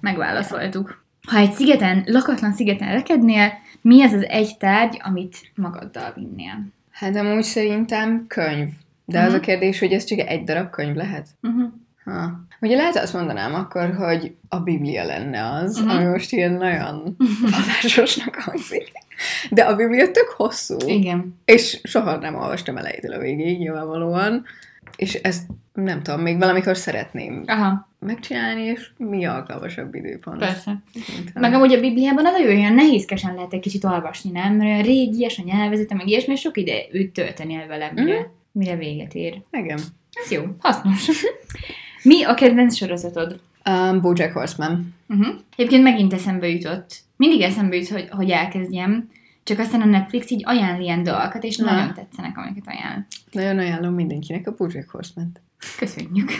megválaszoltuk. 0.00 1.04
Ha 1.28 1.38
egy 1.38 1.52
szigeten, 1.52 2.02
lakatlan 2.06 2.52
szigeten 2.52 2.92
rekednél, 2.92 3.52
mi 3.80 4.02
az 4.02 4.12
az 4.12 4.24
egy 4.28 4.56
tárgy, 4.58 5.00
amit 5.04 5.36
magaddal 5.54 6.12
vinnél? 6.16 6.66
Hát 6.90 7.16
amúgy 7.16 7.42
szerintem 7.42 8.24
könyv. 8.28 8.68
De 9.04 9.20
az 9.20 9.26
Mhm. 9.28 9.36
a 9.36 9.40
kérdés, 9.40 9.78
hogy 9.78 9.92
ez 9.92 10.04
csak 10.04 10.18
egy 10.18 10.44
darab 10.44 10.70
könyv 10.70 10.94
lehet? 10.94 11.26
Uh-huh. 11.42 11.68
Ha. 12.04 12.40
Ugye 12.60 12.76
lehet 12.76 12.96
azt 12.96 13.12
mondanám 13.12 13.54
akkor, 13.54 13.94
hogy 13.94 14.34
a 14.48 14.60
Biblia 14.60 15.04
lenne 15.04 15.50
az, 15.52 15.76
Mhm. 15.76 15.86
uh-huh. 15.86 16.00
ami 16.02 16.10
most 16.10 16.32
ilyen 16.32 16.52
nagyon 16.52 17.16
hatásosnak 17.52 18.34
hangzik. 18.34 18.92
De 19.50 19.62
a 19.62 19.76
Biblia 19.76 20.10
tök 20.10 20.28
hosszú, 20.36 20.76
Igen. 20.86 21.38
és 21.44 21.80
soha 21.82 22.16
nem 22.16 22.34
olvastam 22.34 22.76
elejétől 22.76 23.12
a 23.12 23.18
végéig, 23.18 23.58
nyilvánvalóan. 23.58 24.44
És 24.96 25.14
ezt 25.14 25.42
nem 25.72 26.02
tudom, 26.02 26.20
még 26.20 26.38
valamikor 26.38 26.76
szeretném 26.76 27.42
Aha, 27.46 27.88
megcsinálni, 27.98 28.62
és 28.62 28.90
mi 28.96 29.24
alkalmasabb 29.24 29.94
időpont. 29.94 30.38
persze. 30.38 30.82
A- 31.34 31.38
Meg 31.40 31.52
amúgy 31.54 31.72
a 31.72 31.80
Bibliában 31.80 32.26
az 32.26 32.34
olyan 32.46 32.74
nehézkesen 32.74 33.34
lehet 33.34 33.52
egy 33.52 33.60
kicsit 33.60 33.84
olvasni, 33.84 34.30
nem? 34.30 34.52
Mert 34.54 34.70
olyan 34.70 34.82
régies 34.82 35.38
a 35.38 35.42
nyelvezete, 35.44 35.94
meg 35.94 36.08
ilyesmi, 36.08 36.32
és 36.32 36.40
sok 36.40 36.56
ide 36.56 36.72
őt 36.92 37.12
tölteni 37.12 37.54
el 37.54 37.66
vele, 37.66 37.90
mire, 37.94 38.18
Mhm. 38.18 38.28
mire 38.52 38.76
véget 38.76 39.14
ér. 39.14 39.42
Igen. 39.50 39.78
Ez 40.24 40.30
jó, 40.30 40.42
hasznos. 40.58 41.06
Mi 42.02 42.22
a 42.24 42.34
kedvenc 42.34 42.76
sorozatod? 42.76 43.40
Um, 43.70 44.00
Bojack 44.00 44.32
Horseman. 44.32 44.94
Uh-huh. 45.08 45.34
Egyébként 45.56 45.82
megint 45.82 46.12
eszembe 46.12 46.48
jutott. 46.48 46.94
Mindig 47.16 47.40
eszembe 47.40 47.76
jut, 47.76 47.88
hogy, 47.88 48.08
hogy 48.10 48.30
elkezdjem, 48.30 49.10
csak 49.42 49.58
aztán 49.58 49.80
a 49.80 49.84
Netflix 49.84 50.30
így 50.30 50.42
ajánl 50.44 50.82
ilyen 50.82 51.02
dolgokat, 51.02 51.44
és 51.44 51.56
Na. 51.56 51.72
nagyon 51.72 51.94
tetszenek, 51.94 52.36
amiket 52.38 52.66
ajánl. 52.66 53.06
Nagyon 53.32 53.58
ajánlom 53.58 53.94
mindenkinek 53.94 54.46
a 54.46 54.54
Bojack 54.56 54.90
Horseman-t. 54.90 55.40
Köszönjük. 55.78 56.30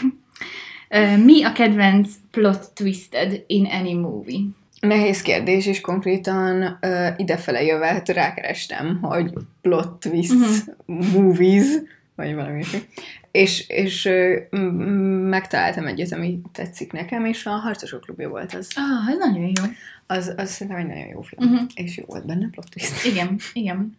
Mi 1.23 1.43
a 1.43 1.51
kedvenc 1.51 2.09
plot 2.31 2.71
twisted 2.73 3.43
in 3.47 3.65
any 3.65 3.99
movie? 3.99 4.39
Nehéz 4.79 5.21
kérdés, 5.21 5.65
és 5.65 5.81
konkrétan 5.81 6.77
uh, 6.81 7.07
idefele 7.17 7.63
jöve 7.63 8.01
rákerestem, 8.05 8.99
hogy 9.01 9.33
plot 9.61 9.99
twist 9.99 10.31
uh-huh. 10.31 11.13
movies, 11.13 11.65
vagy 12.15 12.35
valami 12.35 12.53
ilyesmi. 12.53 12.79
És, 13.31 13.69
és 13.69 14.05
uh, 14.05 14.59
megtaláltam 15.29 15.85
egyet, 15.85 16.11
ami 16.11 16.41
tetszik 16.51 16.91
nekem, 16.91 17.25
és 17.25 17.45
a 17.45 17.49
Harcosok 17.49 18.01
klubja 18.01 18.29
volt 18.29 18.53
az. 18.53 18.71
Ah, 18.75 19.09
ez 19.11 19.17
nagyon 19.17 19.45
jó. 19.45 19.63
Az, 20.07 20.33
az 20.37 20.49
szerintem 20.49 20.81
egy 20.81 20.87
nagyon 20.87 21.07
jó 21.07 21.21
film, 21.21 21.51
uh-huh. 21.51 21.67
és 21.73 21.97
jó 21.97 22.03
volt 22.07 22.25
benne 22.25 22.49
plot 22.49 22.69
twist. 22.69 23.05
Igen, 23.05 23.39
igen. 23.53 23.97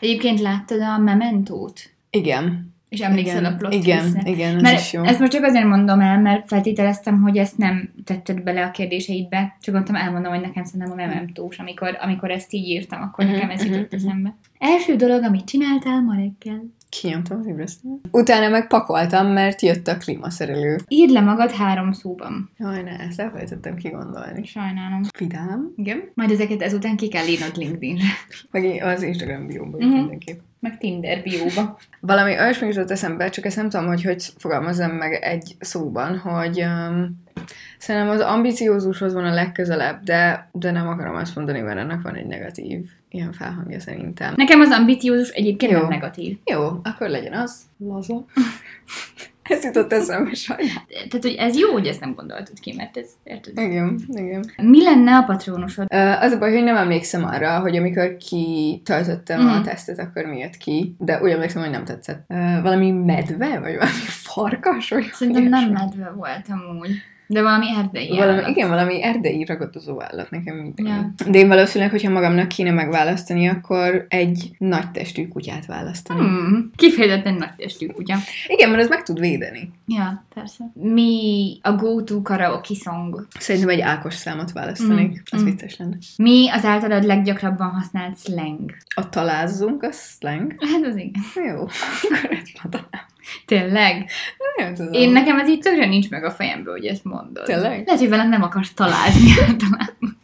Egyébként 0.00 0.40
láttad 0.40 0.80
a 0.80 0.98
Mementót? 0.98 1.80
Igen. 2.10 2.76
És 2.88 3.00
emlékszel 3.00 3.40
igen, 3.40 3.52
a 3.52 3.56
plot 3.56 3.74
Igen, 3.74 4.00
twistre? 4.10 4.30
igen, 4.30 4.56
ez 4.56 4.62
Mert 4.62 4.80
is 4.80 4.92
jó. 4.92 5.02
ezt 5.02 5.18
most 5.18 5.32
csak 5.32 5.44
azért 5.44 5.66
mondom 5.66 6.00
el, 6.00 6.20
mert 6.20 6.48
feltételeztem, 6.48 7.22
hogy 7.22 7.36
ezt 7.36 7.56
nem 7.58 7.92
tetted 8.04 8.42
bele 8.42 8.64
a 8.64 8.70
kérdéseidbe, 8.70 9.56
csak 9.60 9.74
mondtam, 9.74 9.94
elmondom, 9.94 10.32
hogy 10.32 10.40
nekem 10.40 10.64
szerintem 10.64 10.90
a 10.92 10.94
mementós, 10.94 11.58
amikor, 11.58 11.98
amikor 12.00 12.30
ezt 12.30 12.52
így 12.52 12.68
írtam, 12.68 13.02
akkor 13.02 13.24
Mhm, 13.24 13.34
nekem 13.34 13.50
ez 13.50 13.62
mhm, 13.64 13.72
jutott 13.72 13.92
mhm. 13.92 14.06
eszembe. 14.06 14.36
Első 14.58 14.96
dolog, 14.96 15.22
amit 15.22 15.44
csináltál 15.44 16.02
ma 16.02 16.14
reggel. 16.14 16.62
Kinyomtam 16.88 17.38
az 17.40 17.46
ébresztőt. 17.46 18.08
Utána 18.10 18.48
meg 18.48 18.66
pakoltam, 18.66 19.26
mert 19.26 19.62
jött 19.62 19.86
a 19.88 19.96
klímaszerelő. 19.96 20.76
Írd 20.88 21.10
le 21.10 21.20
magad 21.20 21.50
három 21.50 21.92
szóban. 21.92 22.50
Jaj, 22.58 22.82
ne, 22.82 22.98
ezt 22.98 23.20
elfelejtettem 23.20 23.76
kigondolni. 23.76 24.44
Sajnálom. 24.44 25.00
Vidám, 25.18 25.72
Igen? 25.76 26.02
Majd 26.14 26.30
ezeket 26.30 26.62
ezután 26.62 26.96
ki 26.96 27.08
kell 27.08 27.26
írnod 27.26 27.56
LinkedInre. 27.56 28.04
meg 28.50 28.82
az 28.82 29.02
Instagram 29.02 29.46
biómban 29.46 29.80
Mhm. 29.80 29.88
uh-huh. 29.88 30.00
mindenképp. 30.00 30.38
Meg 30.60 30.78
Tinder 30.78 31.22
bióba. 31.22 31.78
Valami 32.00 32.38
olyasmi 32.38 32.66
jutott 32.66 32.90
eszembe, 32.90 33.28
csak 33.28 33.44
ezt 33.44 33.56
nem 33.56 33.68
tudom, 33.68 33.86
hogy 33.86 34.02
hogy 34.02 34.24
fogalmazom 34.36 34.90
meg 34.90 35.12
egy 35.12 35.56
szóban, 35.60 36.18
hogy 36.18 36.60
um, 36.60 37.24
szerintem 37.78 38.10
az 38.10 38.20
ambiciózushoz 38.20 39.14
van 39.14 39.24
a 39.24 39.34
legközelebb, 39.34 40.02
de, 40.02 40.48
de 40.52 40.70
nem 40.70 40.88
akarom 40.88 41.14
azt 41.14 41.36
mondani, 41.36 41.60
mert 41.60 41.78
ennek 41.78 42.02
van 42.02 42.14
egy 42.14 42.26
negatív 42.26 42.84
ilyen 43.08 43.32
felhangja 43.32 43.80
szerintem. 43.80 44.34
Nekem 44.36 44.60
az 44.60 44.70
ambiciózus 44.70 45.28
egyébként 45.28 45.72
Jó. 45.72 45.78
nem 45.78 45.88
negatív. 45.88 46.38
Jó, 46.44 46.62
akkor 46.82 47.08
legyen 47.08 47.32
az. 47.32 47.62
Laza. 47.78 48.24
ez 49.48 49.64
jutott 49.64 49.92
eszembe 49.92 50.34
sajnálom. 50.34 50.82
Tehát, 50.88 51.22
hogy 51.22 51.34
ez 51.38 51.56
jó, 51.56 51.72
hogy 51.72 51.86
ezt 51.86 52.00
nem 52.00 52.14
gondoltad 52.14 52.60
ki, 52.60 52.74
mert 52.76 52.96
ez, 52.96 53.06
érted? 53.24 53.58
Igen, 53.58 54.00
igen. 54.08 54.50
Mi 54.62 54.82
lenne 54.82 55.16
a 55.16 55.22
patronusod? 55.22 55.86
Az 56.20 56.32
a 56.32 56.38
baj, 56.38 56.52
hogy 56.52 56.62
nem 56.64 56.76
emlékszem 56.76 57.24
arra, 57.24 57.60
hogy 57.60 57.76
amikor 57.76 58.16
kitöltöttem 58.16 59.40
Mhm. 59.40 59.48
a 59.54 59.60
tesztet, 59.62 59.98
akkor 59.98 60.24
mi 60.24 60.38
jött 60.38 60.56
ki, 60.56 60.94
de 60.98 61.20
úgy 61.22 61.30
emlékszem, 61.30 61.62
hogy 61.62 61.70
nem 61.70 61.84
tetszett. 61.84 62.24
Valami 62.62 62.90
medve, 62.90 63.48
vagy 63.60 63.74
valami 63.76 64.06
farkas? 64.06 64.88
Vagy 64.90 65.10
Szerintem 65.12 65.44
nem 65.44 65.70
medve 65.70 66.10
volt 66.16 66.46
amúgy. 66.48 66.90
De 67.30 67.42
valami 67.42 67.66
erdei 67.76 68.08
Valami, 68.08 68.38
állat. 68.38 68.48
igen, 68.48 68.68
valami 68.68 69.02
erdei 69.02 69.44
ragadozó 69.44 70.02
állat 70.02 70.30
nekem 70.30 70.56
minden. 70.56 70.86
Ja. 70.86 71.30
De 71.30 71.38
én 71.38 71.48
valószínűleg, 71.48 71.90
hogyha 71.90 72.10
magamnak 72.10 72.48
kéne 72.48 72.70
megválasztani, 72.70 73.48
akkor 73.48 74.06
egy 74.08 74.50
nagy 74.58 74.90
testű 74.90 75.28
kutyát 75.28 75.66
választani. 75.66 76.20
Hmm. 76.20 76.70
Kifejezetten 76.76 77.34
nagy 77.34 77.54
testű 77.56 77.86
kutya. 77.86 78.16
Igen, 78.46 78.70
mert 78.70 78.82
ez 78.82 78.88
meg 78.88 79.02
tud 79.02 79.20
védeni. 79.20 79.70
Ja, 79.86 80.24
persze. 80.34 80.64
Mi 80.72 81.58
a 81.62 81.72
go-to 81.72 82.22
karaoke 82.22 82.74
song? 82.74 83.26
Szerintem 83.38 83.70
egy 83.70 83.80
Ákos 83.80 84.14
számot 84.14 84.52
választanék. 84.52 85.10
Mm, 85.10 85.14
Az 85.30 85.42
mm. 85.42 85.44
vicces 85.44 85.76
lenne. 85.76 85.96
Mi 86.16 86.48
az 86.50 86.64
általad 86.64 87.04
leggyakrabban 87.04 87.70
használt 87.70 88.18
slang? 88.18 88.70
A 88.94 89.08
talázzunk, 89.08 89.82
a 89.82 89.92
slang. 89.92 90.54
Hát 90.58 90.84
az 90.86 90.96
igen. 90.96 91.22
Jó, 91.34 91.60
akkor 92.02 92.30
ezt. 92.30 93.06
Tényleg? 93.46 94.10
Nem 94.56 94.74
tudom. 94.74 94.92
Én 94.92 95.10
nekem 95.10 95.38
ez 95.38 95.48
így 95.48 95.60
tökre 95.60 95.86
nincs 95.86 96.10
meg 96.10 96.24
a 96.24 96.30
fejembe, 96.30 96.70
hogy 96.70 96.86
ezt 96.86 97.04
mondod. 97.04 97.44
Tényleg? 97.44 97.84
Lehet, 97.84 98.00
hogy 98.00 98.08
velem 98.08 98.28
nem 98.28 98.42
akarsz 98.42 98.72
találni 98.74 99.30
általában. 99.46 100.18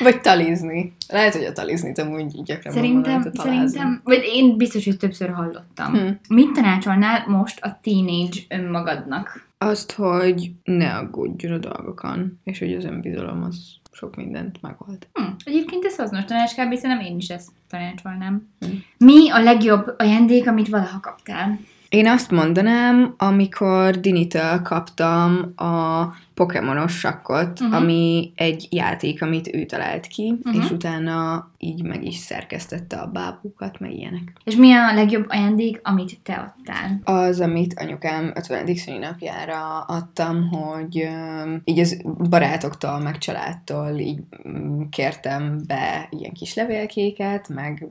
Vagy 0.00 0.20
talizni. 0.20 0.92
Lehet, 1.08 1.34
hogy 1.34 1.44
a 1.44 1.52
taliznit 1.52 1.98
amúgy 1.98 2.42
gyakran 2.42 2.72
Szerintem, 2.72 3.30
szerintem, 3.32 4.00
vagy 4.04 4.22
én 4.34 4.56
biztos, 4.56 4.84
hogy 4.84 4.96
többször 4.96 5.30
hallottam. 5.30 5.92
Hm. 5.92 6.08
Mit 6.28 6.52
tanácsolnál 6.52 7.24
most 7.28 7.60
a 7.60 7.80
teenage 7.82 8.38
önmagadnak? 8.48 9.44
Azt, 9.58 9.92
hogy 9.92 10.50
ne 10.64 10.94
aggódjon 10.94 11.52
a 11.52 11.58
dolgokon, 11.58 12.40
és 12.44 12.58
hogy 12.58 12.74
az 12.74 12.84
önbizalom 12.84 13.42
az 13.42 13.56
sok 13.92 14.16
mindent 14.16 14.62
megold. 14.62 15.06
Hm. 15.12 15.22
Egyébként 15.44 15.84
ez 15.84 15.96
hasznos 15.96 16.24
tanács, 16.24 16.50
kb. 16.50 16.74
szerintem 16.74 17.00
én 17.00 17.16
is 17.16 17.28
ezt 17.28 17.48
tanácsolnám. 17.70 18.48
Hm. 18.60 18.66
Mi 18.98 19.30
a 19.30 19.42
legjobb 19.42 19.94
ajándék, 19.98 20.48
amit 20.48 20.68
valaha 20.68 21.00
kaptál? 21.00 21.58
Én 21.88 22.08
azt 22.08 22.30
mondanám, 22.30 23.14
amikor 23.18 24.00
Dinitől 24.00 24.62
kaptam 24.62 25.52
a 25.56 26.04
Pokémonos 26.36 26.98
sakkot, 26.98 27.60
uh-huh. 27.60 27.76
ami 27.76 28.32
egy 28.34 28.68
játék, 28.70 29.22
amit 29.22 29.54
ő 29.54 29.64
talált 29.64 30.06
ki, 30.06 30.34
uh-huh. 30.44 30.64
és 30.64 30.70
utána 30.70 31.50
így 31.58 31.82
meg 31.82 32.04
is 32.04 32.16
szerkesztette 32.16 32.96
a 32.96 33.06
bábukat, 33.06 33.78
meg 33.80 33.92
ilyenek. 33.92 34.32
És 34.44 34.56
mi 34.56 34.72
a 34.72 34.94
legjobb 34.94 35.24
ajándék, 35.28 35.80
amit 35.82 36.18
te 36.22 36.34
adtál? 36.34 37.00
Az, 37.04 37.40
amit 37.40 37.74
anyukám 37.80 38.32
50. 38.34 38.74
szülinapjára 38.74 39.80
adtam, 39.80 40.48
hogy 40.48 41.00
öm, 41.00 41.60
így 41.64 41.78
az 41.78 42.02
barátoktól, 42.28 43.00
meg 43.00 43.18
családtól 43.18 43.98
így 43.98 44.20
mm, 44.48 44.82
kértem 44.90 45.62
be 45.66 46.08
ilyen 46.10 46.32
kis 46.32 46.54
levélkéket, 46.54 47.48
meg 47.48 47.88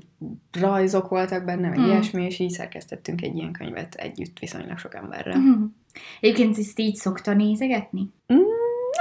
rajzok 0.51 1.09
voltak 1.09 1.45
benne, 1.45 1.69
meg 1.69 1.79
mm. 1.79 1.83
ilyesmi, 1.83 2.25
és 2.25 2.39
így 2.39 2.51
szerkesztettünk 2.51 3.21
egy 3.21 3.35
ilyen 3.35 3.51
könyvet 3.51 3.95
együtt 3.95 4.39
viszonylag 4.39 4.77
sok 4.77 4.95
emberrel. 4.95 5.37
Mhm. 5.37 5.63
Egyébként 6.19 6.57
ezt 6.57 6.79
így 6.79 6.95
szokta 6.95 7.33
nézegetni? 7.33 8.13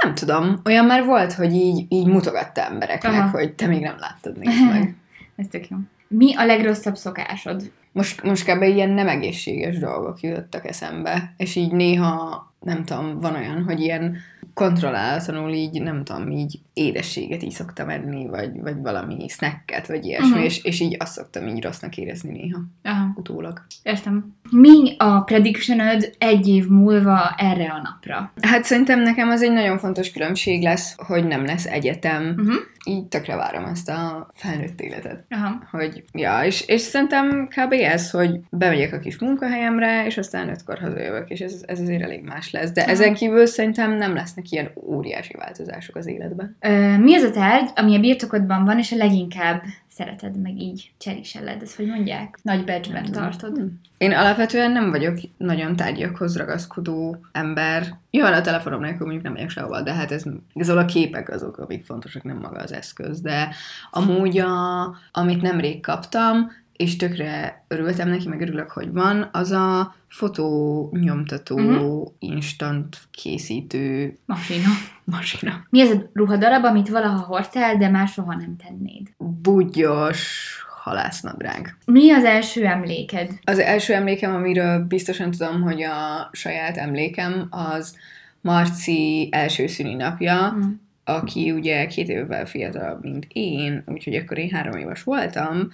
Nem 0.01 0.15
tudom, 0.15 0.61
olyan 0.65 0.85
már 0.85 1.05
volt, 1.05 1.33
hogy 1.33 1.53
így, 1.53 1.85
így 1.89 2.07
mutogatta 2.07 2.61
embereknek. 2.61 3.11
Aha. 3.11 3.29
hogy 3.29 3.53
te 3.53 3.67
még 3.67 3.81
nem 3.81 3.95
láttad, 3.99 4.37
nézd 4.37 4.69
meg. 4.71 4.95
Ez 5.35 5.45
tök 5.49 5.69
jó. 5.69 5.77
Mi 6.07 6.35
a 6.35 6.45
legrosszabb 6.45 6.95
szokásod? 6.95 7.71
Most, 7.91 8.23
most 8.23 8.51
kb. 8.51 8.61
ilyen 8.61 8.89
nem 8.89 9.07
egészséges 9.07 9.77
dolgok 9.77 10.21
jutottak 10.21 10.67
eszembe, 10.67 11.33
és 11.37 11.55
így 11.55 11.71
néha, 11.71 12.53
nem 12.59 12.85
tudom, 12.85 13.19
van 13.19 13.35
olyan, 13.35 13.63
hogy 13.63 13.79
ilyen 13.79 14.17
kontrollálatlanul 14.55 15.51
így, 15.51 15.81
nem 15.81 16.03
tudom, 16.03 16.31
így 16.31 16.59
édességet 16.73 17.43
így 17.43 17.51
szoktam 17.51 17.89
enni, 17.89 18.27
vagy, 18.27 18.61
vagy 18.61 18.81
valami 18.81 19.27
snacket, 19.29 19.87
vagy 19.87 20.05
ilyesmi, 20.05 20.29
uh-huh. 20.29 20.43
és, 20.43 20.63
és 20.63 20.79
így 20.79 20.95
azt 20.99 21.13
szoktam 21.13 21.47
így 21.47 21.63
rossznak 21.63 21.97
érezni 21.97 22.31
néha, 22.31 22.59
Aha, 22.83 23.13
utólag. 23.15 23.65
értem. 23.83 24.35
Mi 24.51 24.95
a 24.97 25.19
predictionöd 25.19 26.15
egy 26.17 26.47
év 26.47 26.67
múlva 26.67 27.35
erre 27.37 27.71
a 27.71 27.81
napra? 27.81 28.31
Hát 28.41 28.63
szerintem 28.63 29.01
nekem 29.01 29.29
az 29.29 29.41
egy 29.41 29.51
nagyon 29.51 29.77
fontos 29.77 30.11
különbség 30.11 30.63
lesz, 30.63 30.95
hogy 30.97 31.25
nem 31.27 31.45
lesz 31.45 31.65
egyetem. 31.65 32.35
Uh-huh. 32.37 32.55
Így 32.85 33.05
tökre 33.05 33.35
várom 33.35 33.65
ezt 33.65 33.89
a 33.89 34.29
felnőtt 34.33 34.81
életet. 34.81 35.23
Aha. 35.29 35.67
hogy 35.71 36.03
ja, 36.11 36.43
és, 36.43 36.67
és 36.67 36.81
szerintem 36.81 37.47
kb. 37.47 37.71
ez, 37.71 38.09
hogy 38.09 38.39
bemegyek 38.49 38.93
a 38.93 38.99
kis 38.99 39.19
munkahelyemre, 39.19 40.05
és 40.05 40.17
aztán 40.17 40.49
ötkor 40.49 40.79
hazajövök, 40.79 41.29
és 41.29 41.39
ez, 41.39 41.63
ez 41.65 41.79
azért 41.79 42.01
elég 42.01 42.23
más 42.23 42.51
lesz. 42.51 42.71
De 42.71 42.81
Aha. 42.81 42.91
ezen 42.91 43.13
kívül 43.13 43.45
szerintem 43.45 43.91
nem 43.97 44.15
lesznek 44.15 44.51
ilyen 44.51 44.71
óriási 44.75 45.33
változások 45.37 45.95
az 45.95 46.07
életben. 46.07 46.55
Ö, 46.59 46.97
mi 46.97 47.15
az 47.15 47.23
a 47.23 47.31
tárgy, 47.31 47.69
ami 47.75 47.95
a 47.95 47.99
birtokodban 47.99 48.65
van, 48.65 48.77
és 48.77 48.91
a 48.91 48.95
leginkább 48.95 49.63
szereted, 49.95 50.41
meg 50.41 50.61
így 50.61 50.91
cseréseled? 50.97 51.61
Ezt 51.61 51.75
hogy 51.75 51.87
mondják? 51.87 52.37
Nagy 52.41 52.63
becsben 52.63 53.03
Nem 53.03 53.11
tartod. 53.11 53.57
Hm. 53.57 53.65
Én 53.97 54.11
alapvetően 54.11 54.71
nem 54.71 54.89
vagyok 54.89 55.17
nagyon 55.37 55.75
tárgyakhoz 55.75 56.37
ragaszkodó 56.37 57.17
ember. 57.31 57.97
Jó, 58.09 58.25
a 58.25 58.41
telefonom 58.41 58.81
nélkül 58.81 59.01
mondjuk 59.01 59.23
nem 59.23 59.33
megyek 59.33 59.49
sehova, 59.49 59.81
de 59.81 59.93
hát 59.93 60.11
ez 60.11 60.23
igazából 60.53 60.81
a 60.81 60.85
képek 60.85 61.29
azok, 61.29 61.57
amik 61.57 61.85
fontosak, 61.85 62.23
nem 62.23 62.37
maga 62.37 62.59
az 62.59 62.71
eszköz. 62.71 63.21
De 63.21 63.49
amúgy, 63.91 64.37
a, 64.37 64.83
amit 65.11 65.41
nemrég 65.41 65.81
kaptam, 65.81 66.51
és 66.77 66.95
tökre 66.95 67.65
örültem 67.67 68.09
neki, 68.09 68.27
meg 68.27 68.41
örülök, 68.41 68.69
hogy 68.69 68.91
van, 68.91 69.29
az 69.31 69.51
a 69.51 69.95
fotó 70.07 70.89
nyomtató, 71.01 71.55
uh-huh. 71.55 72.07
instant 72.19 72.97
készítő 73.11 74.17
Masina. 74.25 74.69
masina. 75.03 75.65
Mi 75.69 75.81
az 75.81 75.89
a 75.89 76.09
ruhadarab, 76.13 76.63
amit 76.63 76.89
valaha 76.89 77.25
hordtál, 77.25 77.77
de 77.77 77.89
már 77.89 78.07
soha 78.07 78.35
nem 78.35 78.55
tennéd? 78.67 79.07
Bugyos 79.17 80.49
halásznadrág. 80.83 81.77
Mi 81.85 82.11
az 82.11 82.23
első 82.23 82.65
emléked? 82.65 83.31
Az 83.43 83.59
első 83.59 83.93
emlékem, 83.93 84.35
amiről 84.35 84.79
biztosan 84.79 85.31
tudom, 85.31 85.61
hogy 85.61 85.83
a 85.83 86.29
saját 86.31 86.77
emlékem, 86.77 87.47
az 87.49 87.97
Marci 88.41 89.29
első 89.31 89.67
szülinapja, 89.67 90.49
Hm. 90.49 90.61
aki 91.03 91.51
ugye 91.51 91.85
két 91.85 92.09
évvel 92.09 92.45
fiatalabb, 92.45 93.03
mint 93.03 93.27
én, 93.29 93.83
úgyhogy 93.85 94.15
akkor 94.15 94.37
én 94.37 94.49
három 94.49 94.77
éves 94.77 95.03
voltam, 95.03 95.69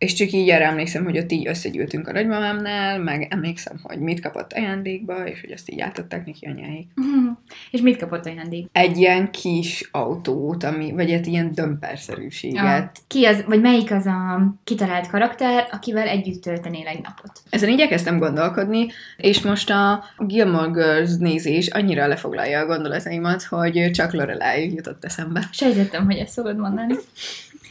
és 0.00 0.12
csak 0.12 0.30
így 0.30 0.48
erre 0.48 0.64
emlékszem, 0.64 1.04
hogy 1.04 1.18
ott 1.18 1.32
így 1.32 1.46
összegyűltünk 1.46 2.08
a 2.08 2.12
nagymamámnál, 2.12 2.98
meg 2.98 3.26
emlékszem, 3.30 3.80
hogy 3.82 3.98
mit 3.98 4.20
kapott 4.20 4.52
ajándékba, 4.52 5.26
és 5.26 5.40
hogy 5.40 5.52
azt 5.52 5.70
így 5.70 5.80
átadták 5.80 6.26
neki 6.26 6.46
anyáik. 6.46 6.88
Mhm. 6.94 7.26
És 7.70 7.80
mit 7.80 7.98
kapott 7.98 8.26
ajándék? 8.26 8.68
Egy 8.72 8.96
ilyen 8.96 9.30
kis 9.30 9.88
autót, 9.92 10.64
ami, 10.64 10.92
vagy 10.92 11.10
egy 11.10 11.26
ilyen 11.26 11.52
dömperszerűséget. 11.52 12.64
Ja. 12.64 12.90
Ki 13.06 13.24
az, 13.24 13.44
vagy 13.46 13.60
melyik 13.60 13.92
az 13.92 14.06
a 14.06 14.54
kitalált 14.64 15.06
karakter, 15.06 15.68
akivel 15.70 16.08
együtt 16.08 16.42
töltenél 16.42 16.86
egy 16.86 17.00
napot? 17.02 17.42
Ezen 17.50 17.68
így 17.68 17.80
elkezdtem 17.80 18.18
gondolkodni, 18.18 18.86
és 19.16 19.42
most 19.42 19.70
a 19.70 20.04
Gilmore 20.18 20.70
Girls 20.70 21.16
nézés 21.16 21.68
annyira 21.68 22.06
lefoglalja 22.06 22.60
a 22.60 22.66
gondolataimat, 22.66 23.42
hogy 23.42 23.90
csak 23.90 24.12
Lorelai 24.12 24.74
jutott 24.74 25.04
eszembe. 25.04 25.48
Sejtettem, 25.52 26.04
hogy 26.04 26.16
ezt 26.16 26.32
szokod 26.32 26.56
mondani. 26.56 26.94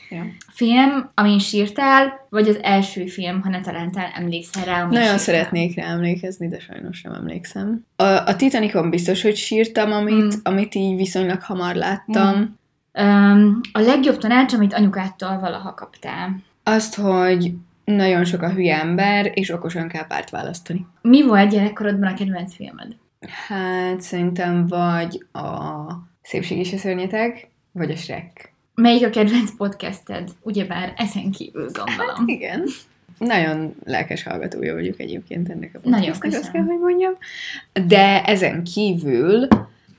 Ja. 0.10 0.24
Film, 0.54 1.10
amin 1.14 1.40
sírtál, 1.40 2.28
vagy 2.30 2.48
az 2.48 2.60
első 2.64 3.06
film, 3.06 3.42
ha 3.42 3.50
ne 3.50 3.62
talántál, 3.62 4.12
emlékszel 4.16 4.64
rá, 4.66 4.78
Nagyon 4.84 4.94
sírtál? 5.02 5.18
szeretnék 5.18 5.76
rá 5.76 5.84
emlékezni, 5.86 6.48
de 6.48 6.60
sajnos 6.60 7.02
nem 7.02 7.14
emlékszem. 7.14 7.86
A, 7.96 8.04
a 8.04 8.36
Titanicon 8.36 8.90
biztos, 8.90 9.22
hogy 9.22 9.36
sírtam, 9.36 9.92
amit, 9.92 10.16
Mm. 10.36 10.40
amit 10.44 10.76
így 10.76 10.96
viszonylag 10.96 11.42
hamar 11.42 11.76
láttam. 11.76 12.58
Um, 12.94 13.60
a 13.72 13.80
legjobb 13.80 14.18
tanács, 14.18 14.54
amit 14.54 14.74
anyukától 14.74 15.40
valaha 15.40 15.74
kaptál. 15.74 16.36
Azt, 16.64 16.96
hogy 16.96 17.54
nagyon 17.86 18.26
sok 18.26 18.42
a 18.42 18.50
hülye 18.52 18.80
ember, 18.82 19.32
és 19.34 19.50
okosan 19.50 19.88
kell 19.88 20.08
párt 20.08 20.30
választani. 20.30 20.86
Mi 21.02 21.24
volt 21.24 21.50
gyerekkorodban 21.50 22.12
a 22.12 22.14
kedvenc 22.14 22.56
filmed? 22.56 22.96
Hát 23.48 24.02
szerintem 24.02 24.68
vagy 24.68 25.26
a 25.32 25.48
Szépség 26.22 26.58
és 26.58 26.74
a 26.74 26.78
Szörnyeteg, 26.78 27.50
vagy 27.72 27.92
a 27.92 27.96
Shrek. 27.96 28.49
Melyik 28.82 29.06
a 29.06 29.10
kedvenc 29.10 29.56
podcasted? 29.58 30.30
Ugyebár 30.42 30.94
ezen 30.98 31.32
kívül 31.32 31.70
gondolom. 31.72 32.28
Igen. 32.28 32.64
Nagyon 33.18 33.76
lelkes 33.86 34.24
hallgatója 34.24 34.74
vagyok 34.74 35.00
egyébként 35.00 35.50
ennek 35.50 35.72
a 35.74 35.80
podcastnek, 35.80 36.34
azt 36.34 36.52
kell, 36.52 36.64
hogy 36.64 36.80
mondjam. 36.80 37.14
De 37.88 38.24
ezen 38.24 38.64
kívül 38.64 39.48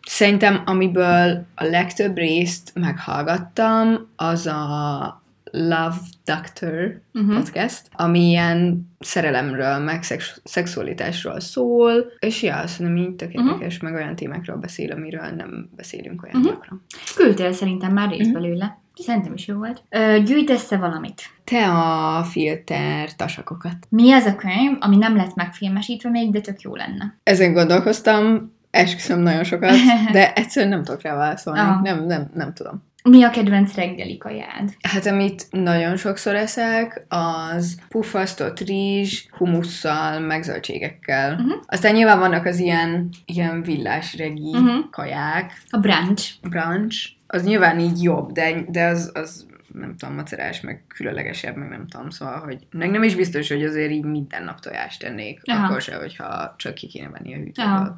szerintem, 0.07 0.63
amiből 0.67 1.47
a 1.55 1.65
legtöbb 1.65 2.17
részt 2.17 2.73
meghallgattam, 2.75 4.09
az 4.17 4.47
a 4.47 5.20
Love 5.53 5.95
Doctor 6.25 7.01
Uh-huh. 7.15 7.35
podcast, 7.35 7.83
ami 7.93 8.21
ilyen 8.29 8.89
szerelemről, 8.99 9.79
meg 9.79 10.03
szex- 10.03 10.41
szexualitásról 10.45 11.41
szól, 11.41 11.93
és 12.19 12.43
ja, 12.43 12.67
szerintem 12.67 12.97
így 12.97 13.15
tök 13.17 13.33
Mhm. 13.33 13.47
érdekes, 13.49 13.79
meg 13.79 13.95
olyan 13.95 14.17
témákról 14.17 14.57
beszél, 14.57 14.93
amiről 14.93 15.27
nem 15.37 15.69
beszélünk 15.77 16.23
olyan 16.23 16.37
Mhm. 16.39 16.47
gyakran. 16.49 16.85
Küldtél 17.17 17.53
szerintem 17.53 17.93
már 17.93 18.09
részt 18.11 18.31
Mhm. 18.31 18.41
belőle. 18.41 18.79
Szerintem 18.95 19.33
is 19.35 19.47
jó 19.47 19.57
volt. 19.57 19.83
Ö, 19.89 20.19
gyűjtesz-e 20.25 20.77
valamit? 20.77 21.23
Te 21.45 21.69
a 21.71 22.23
filter 22.25 23.15
tasakokat. 23.17 23.77
Mi 23.89 24.13
az 24.13 24.25
a 24.25 24.37
könyv, 24.37 24.77
ami 24.81 24.97
nem 24.97 25.17
lett 25.17 25.35
megfilmesítve 25.35 26.11
még, 26.11 26.31
de 26.33 26.41
tök 26.41 26.61
jó 26.61 26.75
lenne? 26.77 27.17
Ezen 27.23 27.53
gondolkoztam, 27.53 28.53
esküszöm 28.71 29.21
nagyon 29.21 29.45
sokat, 29.45 29.71
de 30.13 30.33
egyszerűen 30.33 30.73
nem 30.73 30.85
tudok 30.85 31.03
rá 31.03 31.15
válaszolni. 31.17 31.59
Aha. 31.59 31.81
Nem, 31.83 32.05
nem, 32.07 32.31
nem 32.35 32.53
tudom. 32.55 32.83
Mi 33.03 33.23
a 33.23 33.31
kedvenc 33.31 33.75
reggeli 33.75 34.19
kajád? 34.19 34.75
Hát 34.83 35.07
amit 35.07 35.47
nagyon 35.51 35.97
sokszor 35.97 36.35
eszek, 36.35 37.05
az 37.09 37.79
puffasztott 37.89 38.61
rizs, 38.61 39.25
humusszal, 39.31 40.19
meg 40.19 40.43
zöldségekkel. 40.43 41.35
Mhm. 41.37 41.51
Aztán 41.67 41.95
nyilván 41.95 42.19
vannak 42.19 42.45
az 42.47 42.59
ilyen, 42.59 43.09
ilyen 43.25 43.63
villás 43.63 44.17
regi 44.17 44.51
Mhm. 44.57 44.79
kaják, 44.91 45.53
A 45.71 45.79
brunch. 45.79 46.33
brunch, 46.43 47.09
az 47.27 47.45
nyilván 47.45 47.79
így 47.79 48.03
jobb, 48.03 48.33
de, 48.33 48.65
de 48.69 48.85
az, 48.85 49.11
az 49.15 49.47
nem 49.73 49.97
tudom, 49.97 50.15
macerás, 50.15 50.61
meg 50.61 50.85
különlegesebb, 50.89 51.57
meg 51.57 51.69
nem 51.69 51.87
tudom, 51.87 52.11
szóval, 52.11 52.39
hogy 52.39 52.67
meg 52.71 52.91
nem 52.91 53.03
is 53.03 53.15
biztos, 53.15 53.49
hogy 53.49 53.65
azért 53.65 53.91
így 53.91 54.05
minden 54.05 54.45
nap 54.45 54.61
tojást 54.61 55.01
tennék, 55.01 55.41
Aha. 55.45 55.67
akkor 55.67 55.81
se, 55.81 55.97
hogyha 55.97 56.55
csak 56.57 56.75
ki 56.75 56.87
kéne 56.87 57.09
venni 57.09 57.35
a 57.35 57.39
hűtőből. 57.39 57.97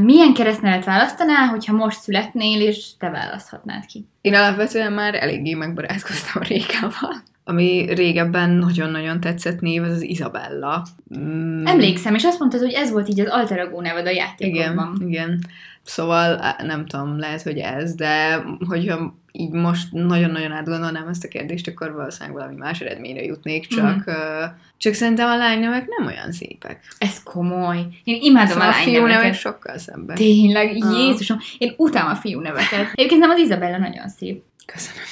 Milyen 0.00 0.34
keresztnevet 0.34 0.84
választanál, 0.84 1.46
hogyha 1.46 1.72
most 1.72 2.00
születnél, 2.00 2.60
és 2.60 2.96
te 2.96 3.10
választhatnád 3.10 3.86
ki? 3.86 4.06
Én 4.20 4.34
alapvetően 4.34 4.92
már 4.92 5.14
eléggé 5.14 5.54
megbarátkoztam 5.54 6.42
a 6.42 6.46
Rékával. 6.46 7.22
ami 7.44 7.86
régebben 7.94 8.50
nagyon-nagyon 8.50 9.20
tetszett 9.20 9.60
név, 9.60 9.82
az 9.82 9.90
az 9.90 10.02
Isabella. 10.02 10.86
Mm, 11.18 11.66
Emlékszem, 11.66 12.14
és 12.14 12.24
azt 12.24 12.38
mondtad, 12.38 12.60
hogy 12.60 12.72
ez 12.72 12.90
volt 12.90 13.08
így 13.08 13.20
az 13.20 13.28
alter 13.28 13.58
ego 13.58 13.80
neved 13.80 14.06
a 14.06 14.10
játékokban. 14.10 14.94
Igen, 14.96 15.08
igen. 15.08 15.46
Szóval 15.82 16.54
nem 16.62 16.86
tudom, 16.86 17.18
lehet, 17.18 17.42
hogy 17.42 17.58
ez, 17.58 17.94
de 17.94 18.42
hogyha 18.68 19.16
így 19.32 19.50
most 19.50 19.92
nagyon-nagyon 19.92 20.52
átgondolnám 20.52 21.08
ezt 21.08 21.24
a 21.24 21.28
kérdést, 21.28 21.68
akkor 21.68 21.92
valószínűleg 21.92 22.34
valami 22.38 22.54
más 22.56 22.80
eredményre 22.80 23.22
jutnék, 23.24 23.66
csak, 23.66 23.96
Mhm. 24.04 24.08
uh, 24.16 24.44
csak 24.76 24.94
szerintem 24.94 25.28
a 25.28 25.36
lánynevek 25.36 25.86
nem 25.98 26.06
olyan 26.06 26.32
szépek. 26.32 26.80
Ez 26.98 27.22
komoly. 27.22 27.86
Én 28.04 28.18
imádom 28.22 28.48
Szóval 28.52 28.66
a 28.66 28.70
a 28.70 28.72
fiú 28.72 29.06
nevek 29.06 29.34
sokkal 29.34 29.78
szebben. 29.78 30.16
Tényleg, 30.16 30.76
Ah. 30.80 30.98
Jézusom, 30.98 31.38
én 31.58 31.74
utálom 31.76 32.10
a 32.10 32.14
fiú 32.16 32.40
neveket. 32.40 32.90
Egyébként 32.94 33.20
nem 33.20 33.30
az 33.30 33.38
Izabella 33.38 33.78
nagyon 33.78 34.08
szép. 34.08 34.42
Köszönöm. 34.66 35.02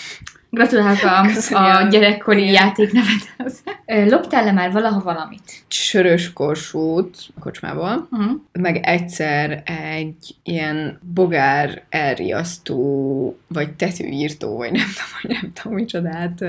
Gratulálok 0.51 1.03
a, 1.03 1.25
a 1.57 1.89
gyerekkori 1.89 2.41
Igen. 2.49 2.53
játéknevedhez. 2.53 3.63
Loptál-e 3.87 4.53
már 4.53 4.73
valaha 4.73 5.01
valamit? 5.03 5.43
Sörös 5.69 6.33
korsót 6.33 7.17
a 7.37 7.41
kocsmából, 7.41 8.09
Uh-huh. 8.11 8.41
meg 8.53 8.77
egyszer 8.83 9.63
egy 9.65 10.35
ilyen 10.43 10.99
bogár 11.15 11.83
elriasztó, 11.89 13.39
vagy 13.49 13.71
tetőírtó, 13.73 14.57
vagy 14.57 14.73
nem 14.73 14.87
tudom, 14.87 15.11
vagy 15.23 15.31
nem 15.41 15.53
tudom 15.53 15.73
micsodát, 15.79 16.45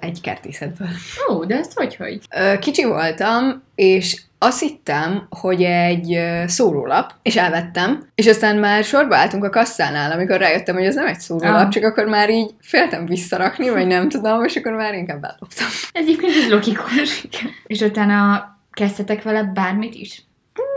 egy 0.00 0.20
kertészetből. 0.20 0.88
Ó, 1.30 1.44
de 1.44 1.56
ezt 1.56 1.72
hogy, 1.72 1.96
hogy? 1.96 2.20
Kicsi 2.58 2.84
voltam, 2.84 3.62
és 3.74 4.20
azt 4.42 4.60
hittem, 4.60 5.26
hogy 5.30 5.62
egy 5.62 6.20
szórólap, 6.46 7.12
és 7.22 7.36
elvettem, 7.36 8.02
és 8.14 8.26
aztán 8.26 8.56
már 8.56 8.84
sorba 8.84 9.16
álltunk 9.16 9.44
a 9.44 9.50
kasszánál, 9.50 10.12
amikor 10.12 10.38
rájöttem, 10.38 10.74
hogy 10.74 10.84
ez 10.84 10.94
nem 10.94 11.06
egy 11.06 11.20
szórólap, 11.20 11.64
Ah. 11.64 11.68
csak 11.68 11.82
akkor 11.84 12.04
már 12.04 12.30
így 12.30 12.50
féltem 12.60 13.06
visszarakni, 13.06 13.68
vagy 13.68 13.86
nem 13.86 14.08
tudom, 14.08 14.44
és 14.44 14.56
akkor 14.56 14.72
már 14.72 14.94
inkább 14.94 15.24
elloptam. 15.24 15.66
Ez 15.92 16.02
egyébként 16.06 16.32
ez 16.36 16.50
logikus. 16.50 17.26
És 17.66 17.80
utána 17.80 18.48
kezdtetek 18.72 19.22
vele 19.22 19.42
bármit 19.42 19.94
is? 19.94 20.22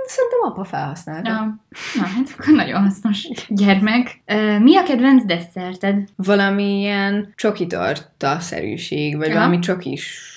Szerintem 0.05 0.39
apa 0.41 0.63
felhasználta. 0.63 1.29
Na, 1.31 1.39
na, 1.95 2.05
hát 2.05 2.35
akkor 2.37 2.53
nagyon 2.55 2.81
hasznos 2.83 3.27
gyermek. 3.47 4.21
Mi 4.59 4.77
a 4.77 4.83
kedvenc 4.83 5.25
desszerted? 5.25 5.97
Valami 6.15 6.79
ilyen 6.79 7.33
csokitarta-szerűség, 7.35 9.17
vagy 9.17 9.29
Aha. 9.29 9.37
valami 9.37 9.59
csokis 9.59 10.31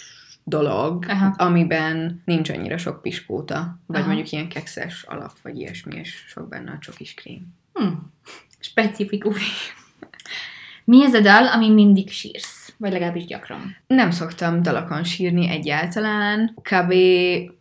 dolog, 0.48 1.04
Aha. 1.08 1.34
amiben 1.36 2.22
nincs 2.24 2.50
annyira 2.50 2.78
sok 2.78 3.02
piskóta, 3.02 3.78
vagy 3.86 3.98
Aha. 3.98 4.06
mondjuk 4.06 4.30
ilyen 4.32 4.48
kekszes 4.48 5.02
alap, 5.02 5.32
vagy 5.42 5.58
ilyesmi, 5.58 5.96
és 5.96 6.24
sok 6.28 6.48
benne 6.48 6.70
a 6.70 6.78
csokis 6.78 7.14
krém. 7.14 7.54
Hm. 7.72 7.86
Specifikus. 8.60 9.74
Mi 10.84 11.04
ez 11.04 11.14
a 11.14 11.20
dal, 11.20 11.46
ami 11.46 11.70
mindig 11.70 12.10
sírsz? 12.10 12.74
Vagy 12.78 12.92
legalábbis 12.92 13.24
gyakran. 13.24 13.76
Nem 13.86 14.10
szoktam 14.10 14.62
dalakon 14.62 15.04
sírni 15.04 15.48
egyáltalán. 15.48 16.54
Kb. 16.62 16.94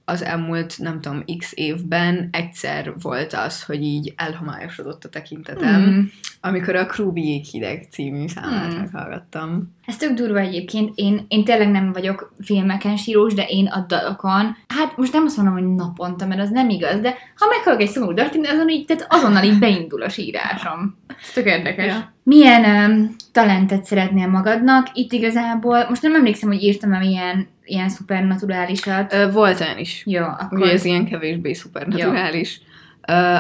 az 0.06 0.22
elmúlt, 0.22 0.78
nem 0.78 1.02
tudom, 1.02 1.24
x 1.38 1.52
évben 1.56 2.30
egyszer 2.32 2.94
volt 3.02 3.34
az, 3.34 3.64
hogy 3.64 3.84
így 3.84 4.14
elhomályosodott 4.16 5.04
a 5.04 5.10
tekintetem, 5.10 5.84
Hmm. 5.84 6.12
Amikor 6.46 6.76
a 6.76 6.86
Krúbi 6.86 7.28
Jéghideg 7.28 7.88
című 7.92 8.28
számát 8.28 8.74
Hmm. 8.74 8.80
meghallgattam. 8.82 9.74
Ez 9.86 9.98
tök 9.98 10.14
durva 10.14 10.40
egyébként. 10.40 10.92
Én, 10.96 11.26
én 11.28 11.44
tényleg 11.44 11.72
nem 11.72 11.92
vagyok 11.94 12.34
filmeken 12.40 12.96
sírós, 12.98 13.34
de 13.34 13.44
én 13.44 13.68
a 13.68 13.86
dalokon, 13.88 14.56
hát 14.68 14.98
most 14.98 15.14
nem 15.14 15.24
azt 15.26 15.38
mondom, 15.38 15.54
hogy 15.54 15.76
naponta, 15.76 16.26
mert 16.26 16.42
az 16.42 16.50
nem 16.50 16.70
igaz, 16.70 17.00
de 17.00 17.16
ha 17.36 17.46
meghallok 17.50 17.82
egy 17.82 17.90
szomorú 17.90 18.14
dalt, 18.14 18.38
azon 18.54 18.70
így, 18.70 18.86
tehát 18.86 19.08
azonnal 19.10 19.44
így 19.44 19.60
beindul 19.60 20.02
a 20.02 20.10
sírásom. 20.10 20.98
Ez 21.08 21.32
tök 21.34 21.46
érdekes. 21.46 21.86
Ja. 21.86 22.14
Milyen 22.24 22.92
um, 22.92 23.16
talentet 23.32 23.84
szeretnél 23.84 24.28
magadnak? 24.28 24.88
Itt 24.94 25.12
igazából, 25.12 25.86
most 25.90 26.02
nem 26.02 26.16
emlékszem, 26.16 26.50
hogy 26.50 26.64
írtam-e 26.64 27.04
ilyen, 27.04 27.48
ilyen 27.64 27.90
szupernaturálisat. 27.90 29.32
Volt 29.32 29.60
olyan 29.60 29.78
is. 29.78 30.04
Jó, 30.06 30.24
akkor 30.24 30.60
Ugye 30.60 30.72
ez 30.72 30.86
ilyen 30.86 31.06
kevésbé 31.06 31.54
szupernaturális. 31.54 32.62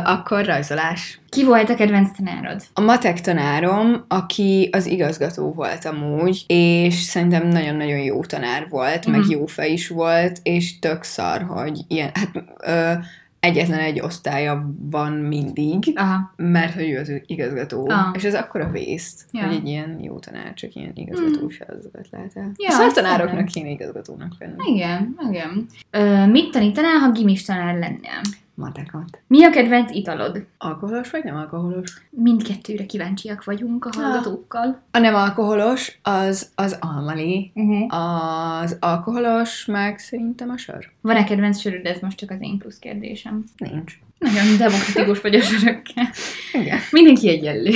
Akkor 0.05 0.45
rajzolás. 0.45 1.19
ki 1.29 1.43
volt 1.45 1.69
a 1.69 1.75
kedvenc 1.75 2.09
tanárod? 2.17 2.61
A 2.73 2.81
matek 2.81 3.21
tanárom, 3.21 4.05
aki 4.07 4.69
az 4.71 4.85
igazgató 4.85 5.51
volt 5.53 5.85
amúgy, 5.85 6.43
és 6.47 6.93
szerintem 6.93 7.47
nagyon-nagyon 7.47 7.99
jó 7.99 8.23
tanár 8.23 8.67
volt, 8.69 9.05
meg 9.05 9.19
Mhm. 9.19 9.29
jó 9.31 9.45
fej 9.45 9.71
is 9.71 9.87
volt, 9.87 10.39
és 10.43 10.79
tök 10.79 11.03
szar, 11.03 11.41
hogy 11.41 11.79
ilyen, 11.87 12.09
hát 12.13 12.43
ö, 12.63 12.91
egyetlen 13.39 13.79
egy 13.79 13.99
osztálya 14.01 14.71
van 14.91 15.11
mindig, 15.11 15.91
Aha. 15.95 16.33
mert 16.35 16.73
hogy 16.73 16.89
ő 16.89 16.99
az 16.99 17.11
igazgató, 17.25 17.89
Ah. 17.89 18.07
és 18.13 18.23
ez 18.23 18.33
akkor 18.35 18.61
a 18.61 18.69
vészt, 18.69 19.25
Ja. 19.31 19.45
hogy 19.45 19.55
egy 19.55 19.67
ilyen 19.67 19.99
jó 20.01 20.19
tanár, 20.19 20.53
csak 20.53 20.75
ilyen 20.75 20.91
igazgatós 20.95 21.57
feladatokat 21.57 22.07
lát 22.11 22.31
el. 22.35 22.51
Ja, 22.57 22.85
a 22.85 22.91
tényleg. 22.93 23.43
kéne 23.45 23.69
igazgatónak 23.69 24.31
lenni. 24.39 24.71
Igen, 24.73 25.15
igen. 25.29 25.65
Ö, 25.91 26.25
mit 26.25 26.51
tanítanál, 26.51 26.97
ha 26.97 27.11
gimis 27.11 27.43
tanár 27.43 27.73
lennél? 27.77 28.21
Matekot. 28.55 29.19
Mi 29.27 29.43
a 29.43 29.49
kedvenc 29.49 29.91
italod? 29.91 30.45
Alkoholos 30.57 31.09
vagy 31.09 31.23
nem 31.23 31.35
alkoholos? 31.35 32.01
Mindkettőre 32.09 32.85
kíváncsiak 32.85 33.43
vagyunk 33.43 33.85
a 33.85 33.89
hallgatókkal. 34.01 34.81
A 34.91 34.97
nem 34.97 35.15
alkoholos 35.15 35.99
az 36.01 36.49
az 36.55 36.77
almali, 36.81 37.51
Uh-huh. 37.55 37.93
az 38.61 38.77
alkoholos 38.79 39.65
meg 39.65 39.97
szerintem 39.99 40.49
a 40.49 40.57
sör. 40.57 40.89
Van-e 41.01 41.23
kedvenc 41.23 41.59
söröd? 41.59 41.85
Ez 41.85 41.99
most 41.99 42.17
csak 42.17 42.31
az 42.31 42.41
én 42.41 42.57
plusz 42.57 42.79
kérdésem. 42.79 43.43
Nincs. 43.57 43.93
Nagyon 44.19 44.57
demokratikus 44.57 45.21
vagy 45.21 45.35
a 45.35 45.41
sörökkel. 45.41 46.09
Igen. 46.53 46.79
Mindenki 46.91 47.29
egyenlő. 47.29 47.71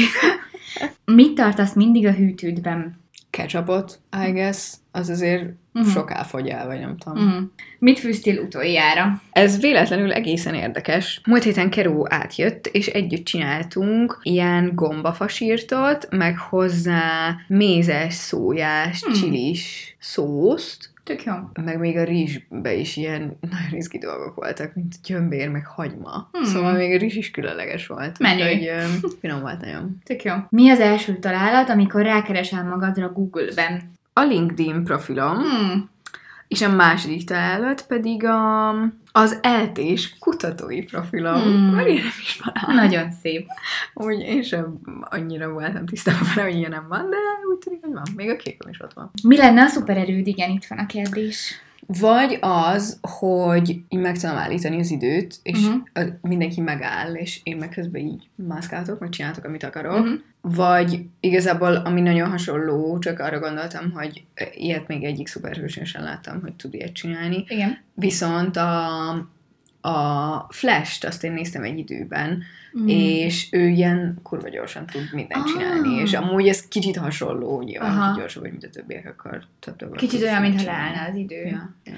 Mit 1.06 1.34
tartasz 1.36 1.74
mindig 1.74 2.06
a 2.06 2.12
hűtődben? 2.12 3.00
Ketchupot, 3.30 4.00
I 4.28 4.32
guess, 4.32 4.74
az 4.92 5.10
azért 5.10 5.44
uh-huh. 5.74 5.92
sok 5.92 6.12
elfogy 6.12 6.48
el, 6.48 6.66
vagy 6.66 6.80
nem 6.80 6.98
tudom. 6.98 7.18
Uh-huh. 7.18 7.40
Mm. 7.40 7.44
Mit 7.80 8.00
fűztél 8.00 8.40
utoljára? 8.40 9.22
Ez 9.32 9.60
véletlenül 9.60 10.12
egészen 10.12 10.54
érdekes. 10.54 11.22
Múlt 11.26 11.44
héten 11.44 11.70
Keró 11.70 12.06
átjött, 12.10 12.68
és 12.68 12.88
együtt 12.88 13.26
csináltunk 13.26 14.20
ilyen 14.24 14.72
gombafasírtot, 14.76 16.08
meg 16.10 16.38
hozzá 16.38 17.36
mézes, 17.48 18.14
szójás, 18.14 19.04
hmm. 19.04 19.14
csilis 19.14 19.96
szószt, 20.00 20.92
Tök 21.10 21.24
jó. 21.24 21.34
meg 21.64 21.80
még 21.80 21.98
a 21.98 22.04
rizsbe 22.04 22.74
is 22.74 22.98
ilyen 22.98 23.22
nagyon 23.52 23.70
rizki 23.72 23.98
dolgok 23.98 24.36
voltak, 24.36 24.74
mint 24.76 24.96
gyömbér, 25.04 25.50
meg 25.50 25.66
hagyma. 25.68 26.30
Hmm. 26.32 26.44
Szóval 26.44 26.74
még 26.74 26.94
a 26.94 26.98
rizs 26.98 27.16
is 27.16 27.32
különleges 27.32 27.88
volt. 27.88 28.20
Menő. 28.20 28.44
Úgyhogy 28.44 28.72
finom 29.22 29.42
volt 29.42 29.62
nagyon. 29.62 29.98
Tök 30.04 30.24
jó. 30.24 30.34
Mi 30.50 30.70
az 30.70 30.80
első 30.80 31.18
találat, 31.18 31.70
amikor 31.70 32.02
rákeresel 32.02 32.64
magadra 32.64 33.12
Google-ben? 33.12 33.92
A 34.14 34.22
LinkedIn 34.22 34.84
profilom, 34.84 35.36
hmm. 35.36 35.90
És 36.50 36.62
a 36.62 36.76
második 36.76 37.24
találat 37.24 37.86
pedig 37.88 38.26
a, 38.26 38.70
az 39.12 39.40
eltés 39.42 40.16
kutatói 40.20 40.84
profilom. 40.84 41.42
Mert 41.50 41.88
ilyen 41.88 42.02
nem 42.02 42.14
is 42.22 42.42
van. 42.44 42.76
Nagyon 42.76 43.12
szép. 43.12 43.48
Úgy 43.94 44.20
én 44.20 44.44
sem 44.44 44.80
annyira 45.02 45.50
voltam 45.50 45.86
tisztában 45.86 46.28
vele, 46.36 46.48
hogy 46.48 46.58
ilyen 46.58 46.70
nem 46.70 46.86
van, 46.88 47.10
de 47.10 47.16
úgy 47.52 47.58
tűnik, 47.58 47.82
hogy 47.82 47.94
van. 47.94 48.04
Még 48.16 48.30
a 48.30 48.36
képem 48.36 48.70
is 48.70 48.82
ott 48.82 48.94
van. 48.94 49.12
Mi 49.24 49.38
lenne 49.38 49.62
a 49.62 49.68
szupererőd? 49.68 50.28
Igen, 50.28 50.50
itt 50.50 50.66
van 50.66 50.78
a 50.78 50.86
kérdés. 50.86 51.62
Vagy 51.98 52.38
az, 52.42 53.00
hogy 53.02 53.70
így 53.70 54.00
meg 54.00 54.18
tudom 54.18 54.36
állítani 54.36 54.80
az 54.80 54.92
időt, 54.92 55.36
és 55.44 55.60
uh-huh. 55.60 56.08
mindenki 56.22 56.62
megáll, 56.62 57.14
és 57.14 57.40
én 57.44 57.58
meg 57.58 57.70
közben 57.70 58.02
így 58.02 58.30
mászkáltok, 58.36 59.00
meg 59.00 59.10
csináltok, 59.10 59.44
amit 59.44 59.64
akarok. 59.64 60.00
Uh-huh. 60.00 60.20
Vagy 60.42 61.06
igazából, 61.20 61.76
ami 61.76 62.02
nagyon 62.02 62.30
hasonló, 62.30 63.00
csak 63.00 63.20
arra 63.20 63.40
gondoltam, 63.40 63.92
hogy 63.92 64.24
ilyet 64.54 64.88
még 64.88 65.04
egyik 65.04 65.28
szuperhősön 65.28 65.86
sem 65.86 66.04
láttam, 66.04 66.42
hogy 66.42 66.54
tud 66.54 66.74
ilyet 66.74 66.94
csinálni. 66.94 67.44
Igen. 67.48 67.78
Viszont 67.94 68.58
a, 68.58 69.30
a 69.82 70.46
Flash-t 70.50 71.04
azt 71.04 71.24
én 71.24 71.32
néztem 71.32 71.64
egy 71.64 71.78
időben, 71.78 72.44
Mm. 72.80 72.88
és 72.88 73.48
ő 73.52 73.68
ilyen 73.68 74.20
kurva 74.24 74.50
gyorsan 74.50 74.86
tud 74.86 75.10
mindent 75.14 75.44
Ah. 75.46 75.52
csinálni, 75.52 76.02
és 76.02 76.14
amúgy 76.14 76.48
ez 76.48 76.68
kicsit 76.68 76.98
hasonló, 76.98 77.62
nyilván, 77.62 77.98
Aha. 77.98 78.18
gyorsabb 78.18 78.42
vagy, 78.42 78.52
mint 78.52 78.64
a 78.64 78.70
többiek, 78.70 79.16
több 79.60 79.76
dolgot 79.76 79.98
Kicsit 79.98 80.22
olyan, 80.22 80.42
mintha 80.42 80.66
leállna 80.66 81.02
az 81.10 81.16
idő. 81.16 81.36
Ja, 81.46 81.74
ja. 81.84 81.94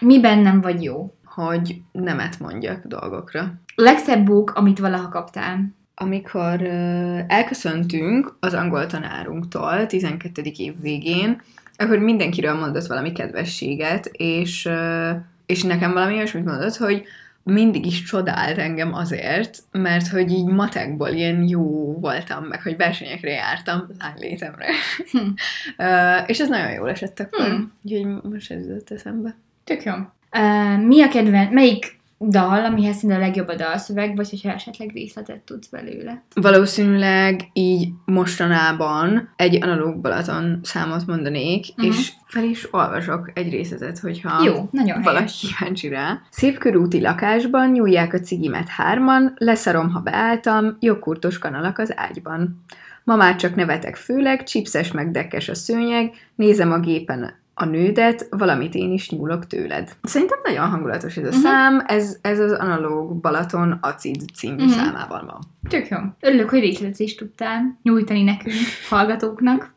Miben 0.00 0.38
nem 0.38 0.60
vagy 0.60 0.82
jó? 0.82 1.14
Hogy 1.24 1.80
nemet 1.92 2.40
mondjak 2.40 2.86
dolgokra. 2.86 3.52
Legszebb 3.74 4.24
bók, 4.24 4.50
amit 4.50 4.78
valaha 4.78 5.08
kaptál. 5.08 5.74
Amikor 5.94 6.60
uh, 6.60 7.20
elköszöntünk 7.26 8.36
az 8.40 8.54
angol 8.54 8.86
tanárunktól 8.86 9.86
12. 9.86 10.42
év 10.56 10.80
végén, 10.80 11.40
akkor 11.76 11.98
mindenkiről 11.98 12.54
mondott 12.54 12.86
valami 12.86 13.12
kedvességet, 13.12 14.06
és, 14.12 14.64
uh, 14.64 15.10
és 15.46 15.62
nekem 15.62 15.92
valami 15.92 16.14
olyasmit 16.14 16.44
mondott, 16.44 16.76
hogy 16.76 17.02
mindig 17.48 17.86
is 17.86 18.02
csodált 18.02 18.58
engem 18.58 18.94
azért, 18.94 19.58
mert 19.72 20.08
hogy 20.08 20.30
így 20.30 20.44
matekból 20.46 21.08
ilyen 21.08 21.48
jó 21.48 21.94
voltam, 22.00 22.44
meg 22.44 22.62
hogy 22.62 22.76
versenyekre 22.76 23.30
jártam 23.30 23.86
lánylétemre. 23.98 24.66
Hm. 25.10 25.18
uh, 25.86 26.22
és 26.26 26.40
ez 26.40 26.48
nagyon 26.48 26.72
jól 26.72 26.90
esett 26.90 27.20
akkor, 27.20 27.46
Hm. 27.46 27.62
úgyhogy 27.82 28.30
most 28.30 28.50
ez 28.50 28.66
jutott 28.66 28.90
eszembe. 28.90 29.36
Tök 29.64 29.82
jó. 29.84 29.92
Uh, 30.32 30.84
mi 30.86 31.02
a 31.02 31.08
kedvenc, 31.08 31.52
melyik 31.52 31.95
dal, 32.18 32.64
amihez 32.64 32.96
szinte 32.96 33.14
a 33.14 33.18
legjobb 33.18 33.48
a 33.48 33.54
dalszöveg, 33.54 34.16
vagy 34.16 34.30
hogyha 34.30 34.52
esetleg 34.52 34.90
részletet 34.92 35.40
tudsz 35.40 35.66
belőle. 35.68 36.22
Valószínűleg 36.34 37.40
így 37.52 37.88
mostanában 38.04 39.32
egy 39.36 39.62
analóg 39.62 40.00
Balaton 40.00 40.60
számot 40.62 41.06
mondanék, 41.06 41.66
Mhm. 41.76 41.86
és 41.86 42.12
fel 42.26 42.44
is 42.44 42.72
olvasok 42.74 43.30
egy 43.34 43.50
részletet, 43.50 43.98
hogyha 43.98 44.42
Jó, 44.44 44.68
nagyon 44.70 45.02
valaki 45.02 45.16
helyes. 45.24 45.54
kíváncsi 45.56 45.88
rá. 45.88 46.20
Szép 46.30 46.58
körúti 46.58 47.00
lakásban 47.00 47.70
nyúlják 47.70 48.12
a 48.12 48.20
cigimet 48.20 48.68
hárman, 48.68 49.34
leszarom, 49.36 49.90
ha 49.90 50.00
beálltam, 50.00 50.76
jogkurtos 50.80 51.38
kanalak 51.38 51.78
az 51.78 51.92
ágyban. 51.96 52.64
Ma 53.04 53.16
már 53.16 53.36
csak 53.36 53.54
nevetek 53.54 53.96
főleg, 53.96 54.42
csipszes 54.42 54.92
meg 54.92 55.10
dekkes 55.10 55.48
a 55.48 55.54
szőnyeg, 55.54 56.12
nézem 56.34 56.72
a 56.72 56.78
gépen 56.78 57.34
a 57.58 57.64
nődet, 57.64 58.26
valamit 58.30 58.74
én 58.74 58.92
is 58.92 59.10
nyúlok 59.10 59.46
tőled. 59.46 59.96
Szerintem 60.02 60.38
nagyon 60.44 60.68
hangulatos 60.68 61.16
ez 61.16 61.24
a 61.24 61.28
Mhm. 61.30 61.38
szám, 61.38 61.82
ez, 61.86 62.18
ez 62.22 62.38
az 62.38 62.52
analóg 62.52 63.14
Balaton 63.20 63.78
Acid 63.80 64.22
című 64.34 64.62
Mhm. 64.64 64.72
számában 64.72 65.26
van. 65.26 65.38
Tök 65.68 65.88
jó. 65.88 65.98
Örülök, 66.20 66.48
hogy 66.50 66.60
részletet 66.60 66.98
is 66.98 67.14
tudtál 67.14 67.78
nyújtani 67.82 68.22
nekünk, 68.22 68.54
hallgatóknak. 68.88 69.74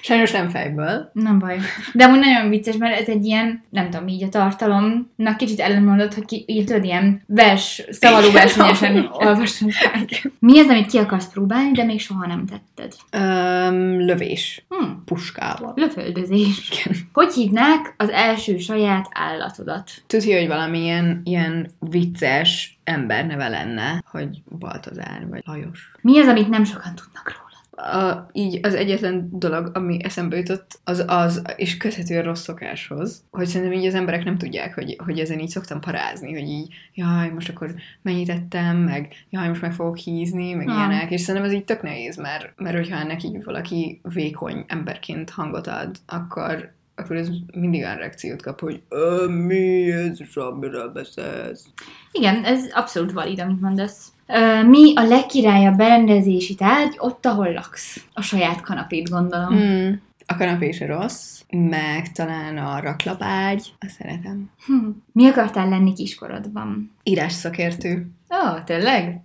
Sajnos 0.00 0.30
nem 0.30 0.48
fejből. 0.48 1.10
Nem 1.12 1.38
baj. 1.38 1.58
De 1.92 2.04
amúgy 2.04 2.18
nagyon 2.18 2.48
vicces, 2.48 2.76
mert 2.76 3.00
ez 3.00 3.08
egy 3.08 3.24
ilyen, 3.24 3.62
nem 3.70 3.90
tudom, 3.90 4.08
így 4.08 4.22
a 4.22 4.28
tartalomnak 4.28 5.36
kicsit 5.36 5.60
ellenmondott, 5.60 6.14
hogy 6.14 6.24
ki, 6.24 6.44
így 6.46 6.64
tudod, 6.64 6.84
ilyen 6.84 7.22
vers, 7.26 7.82
szavaló 7.90 8.30
versenyesen 8.30 8.92
meg. 9.94 10.32
Mi 10.38 10.58
az, 10.58 10.68
amit 10.68 10.90
ki 10.90 10.98
akarsz 10.98 11.28
próbálni, 11.28 11.72
de 11.72 11.84
még 11.84 12.00
soha 12.00 12.26
nem 12.26 12.44
tetted? 12.46 12.94
Um, 13.16 14.04
lövés. 14.04 14.64
Hm. 14.68 14.90
Puskával. 15.04 15.72
Leföldözés. 15.76 16.70
Igen. 16.70 16.96
Hogy 17.12 17.32
hívnák 17.32 17.94
az 17.96 18.10
első 18.10 18.58
saját 18.58 19.08
állatodat? 19.12 19.90
Tudja, 20.06 20.38
hogy 20.38 20.48
valamilyen 20.48 21.20
ilyen 21.24 21.70
vicces 21.78 22.78
emberneve 22.84 23.48
lenne, 23.48 24.02
hogy 24.10 24.42
Baltazár 24.58 25.26
vagy 25.30 25.42
Lajos. 25.46 25.92
Mi 26.00 26.18
az, 26.18 26.26
amit 26.26 26.48
nem 26.48 26.64
sokan 26.64 26.94
tudnak 26.94 27.36
róla? 27.36 27.47
A, 27.78 28.28
így 28.32 28.60
az 28.62 28.74
egyetlen 28.74 29.28
dolog, 29.32 29.70
ami 29.74 30.04
eszembe 30.04 30.36
jutott, 30.36 30.80
az 30.84 31.04
az, 31.06 31.42
és 31.56 31.76
köthető 31.76 32.18
a 32.18 32.22
rossz 32.22 32.42
szokáshoz, 32.42 33.24
hogy 33.30 33.46
szerintem 33.46 33.78
így 33.78 33.86
az 33.86 33.94
emberek 33.94 34.24
nem 34.24 34.38
tudják, 34.38 34.74
hogy, 34.74 34.96
hogy 35.04 35.18
ezen 35.18 35.38
így 35.38 35.48
szoktam 35.48 35.80
parázni, 35.80 36.32
hogy 36.32 36.48
így, 36.48 36.74
jaj, 36.94 37.28
most 37.28 37.48
akkor 37.48 37.74
mennyit 38.02 38.28
ettem, 38.28 38.76
meg 38.76 39.12
jaj, 39.30 39.48
most 39.48 39.60
meg 39.60 39.72
fogok 39.72 39.96
hízni, 39.96 40.52
meg 40.54 40.68
Ah. 40.68 40.74
ilyenek, 40.76 41.10
és 41.10 41.20
szerintem 41.20 41.50
ez 41.50 41.56
így 41.56 41.64
tök 41.64 41.82
nehéz, 41.82 42.16
mert, 42.16 42.52
mert 42.56 42.76
hogyha 42.76 42.96
ennek 42.96 43.22
így 43.22 43.44
valaki 43.44 44.00
vékony 44.02 44.64
emberként 44.66 45.30
hangot 45.30 45.66
ad, 45.66 45.96
akkor 46.06 46.76
akkor 46.98 47.16
ez 47.16 47.28
mindig 47.54 47.82
olyan 47.82 47.96
reakciót 47.96 48.42
kap, 48.42 48.60
hogy 48.60 48.82
mi 49.28 49.92
ez, 49.92 50.20
és 50.20 50.36
amiről 50.36 50.88
beszélsz. 50.88 51.64
Igen, 52.12 52.44
ez 52.44 52.70
abszolút 52.72 53.12
valid, 53.12 53.40
amit 53.40 53.60
mondasz. 53.60 54.12
Ö, 54.26 54.62
mi 54.62 54.92
a 54.96 55.02
legkirályabb 55.02 55.76
berendezési 55.76 56.54
tárgy 56.54 56.94
ott, 56.98 57.26
ahol 57.26 57.52
laksz? 57.52 58.04
A 58.12 58.22
saját 58.22 58.60
kanapét, 58.60 59.10
gondolom. 59.10 59.56
Hmm. 59.56 60.00
A 60.26 60.36
kanapé 60.36 60.70
se 60.70 60.86
rossz, 60.86 61.40
meg 61.50 62.12
talán 62.12 62.58
a 62.58 62.80
raklapágy, 62.80 63.72
azt 63.80 63.94
szeretem. 63.94 64.50
Hm. 64.66 64.88
Mi 65.12 65.26
akartál 65.26 65.68
lenni 65.68 65.92
kiskorodban? 65.92 66.92
Írás 67.02 67.32
szakértő. 67.32 68.10
Ó, 68.30 68.48
oh, 68.48 68.64
tényleg? 68.64 69.20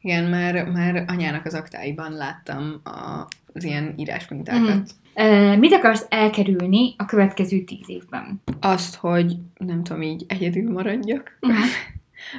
Igen, 0.00 0.24
már, 0.24 0.64
már 0.64 1.04
anyának 1.06 1.44
az 1.44 1.54
aktáiban 1.54 2.12
láttam 2.12 2.80
a, 2.84 3.28
az 3.52 3.64
ilyen 3.64 3.94
írás 3.96 4.28
mintákat. 4.28 4.90
Mit 5.58 5.72
akarsz 5.72 6.06
elkerülni 6.08 6.94
a 6.96 7.04
következő 7.04 7.58
tíz 7.60 7.88
évben? 7.88 8.42
Azt, 8.60 8.94
hogy 8.94 9.36
nem 9.58 9.82
tudom, 9.82 10.02
így 10.02 10.24
egyedül 10.28 10.72
maradjak, 10.72 11.38
Mhm. 11.40 11.56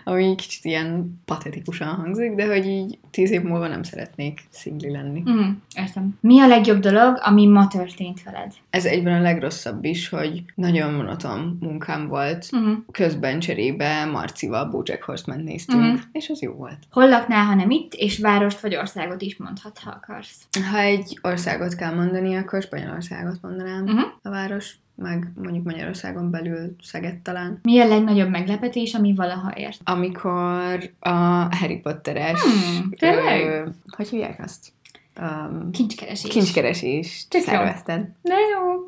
Ami 0.03 0.35
kicsit 0.35 0.65
ilyen 0.65 1.21
patetikusan 1.25 1.87
hangzik, 1.87 2.33
de 2.35 2.45
hogy 2.47 2.65
így 2.67 2.97
tíz 3.11 3.31
év 3.31 3.41
múlva 3.41 3.67
nem 3.67 3.83
szeretnék 3.83 4.43
szingli 4.49 4.91
lenni. 4.91 5.23
Mm, 5.29 5.49
értem. 5.75 6.17
Mi 6.19 6.39
a 6.39 6.47
legjobb 6.47 6.79
dolog, 6.79 7.17
ami 7.21 7.47
ma 7.47 7.67
történt 7.67 8.23
veled? 8.23 8.53
Ez 8.69 8.85
egyben 8.85 9.19
a 9.19 9.21
legrosszabb 9.21 9.83
is, 9.83 10.09
hogy 10.09 10.43
nagyon 10.55 10.93
monoton 10.93 11.57
munkám 11.61 12.07
volt. 12.07 12.49
Mm. 12.55 12.73
Közben 12.91 13.39
cserébe 13.39 14.05
Marcival 14.05 14.65
Bojack 14.65 15.03
Horseman 15.03 15.39
néztünk, 15.43 15.81
Mhm. 15.81 16.01
és 16.11 16.29
az 16.29 16.41
jó 16.41 16.51
volt. 16.53 16.77
Hol 16.91 17.09
laknál, 17.09 17.45
ha 17.45 17.55
nem 17.55 17.69
itt, 17.69 17.93
és 17.93 18.19
várost 18.19 18.59
vagy 18.59 18.75
országot 18.75 19.21
is 19.21 19.37
mondhatsz, 19.37 19.79
ha 19.83 19.89
akarsz. 19.91 20.47
Ha 20.71 20.77
egy 20.79 21.19
országot 21.21 21.75
kell 21.75 21.93
mondani, 21.95 22.35
akkor 22.35 22.61
Spanyolországot 22.61 23.41
mondanám 23.41 23.83
Mhm. 23.83 23.99
a 24.21 24.29
város, 24.29 24.75
meg 24.95 25.31
mondjuk 25.35 25.63
Magyarországon 25.63 26.31
belül 26.31 26.75
Szeged 26.81 27.17
talán. 27.17 27.59
Mi 27.61 27.79
a 27.79 27.87
legnagyobb 27.87 28.29
meglepetés, 28.29 28.93
ami 28.93 29.13
valaha 29.13 29.51
ért? 29.55 29.79
Amikor 29.83 30.91
a 30.99 31.09
Harry 31.55 31.77
Potteres... 31.77 32.39
Hmm, 32.41 32.89
tényleg? 32.89 33.41
ö, 33.45 33.67
hogy 33.87 34.09
hívják 34.09 34.39
azt? 34.43 34.73
Um, 35.21 35.71
Kincskeresés. 35.71 36.31
kincskeresést 36.31 37.29
Tök 37.29 37.41
jó. 37.41 37.47
szervezted. 37.47 37.99
Jó. 38.23 38.35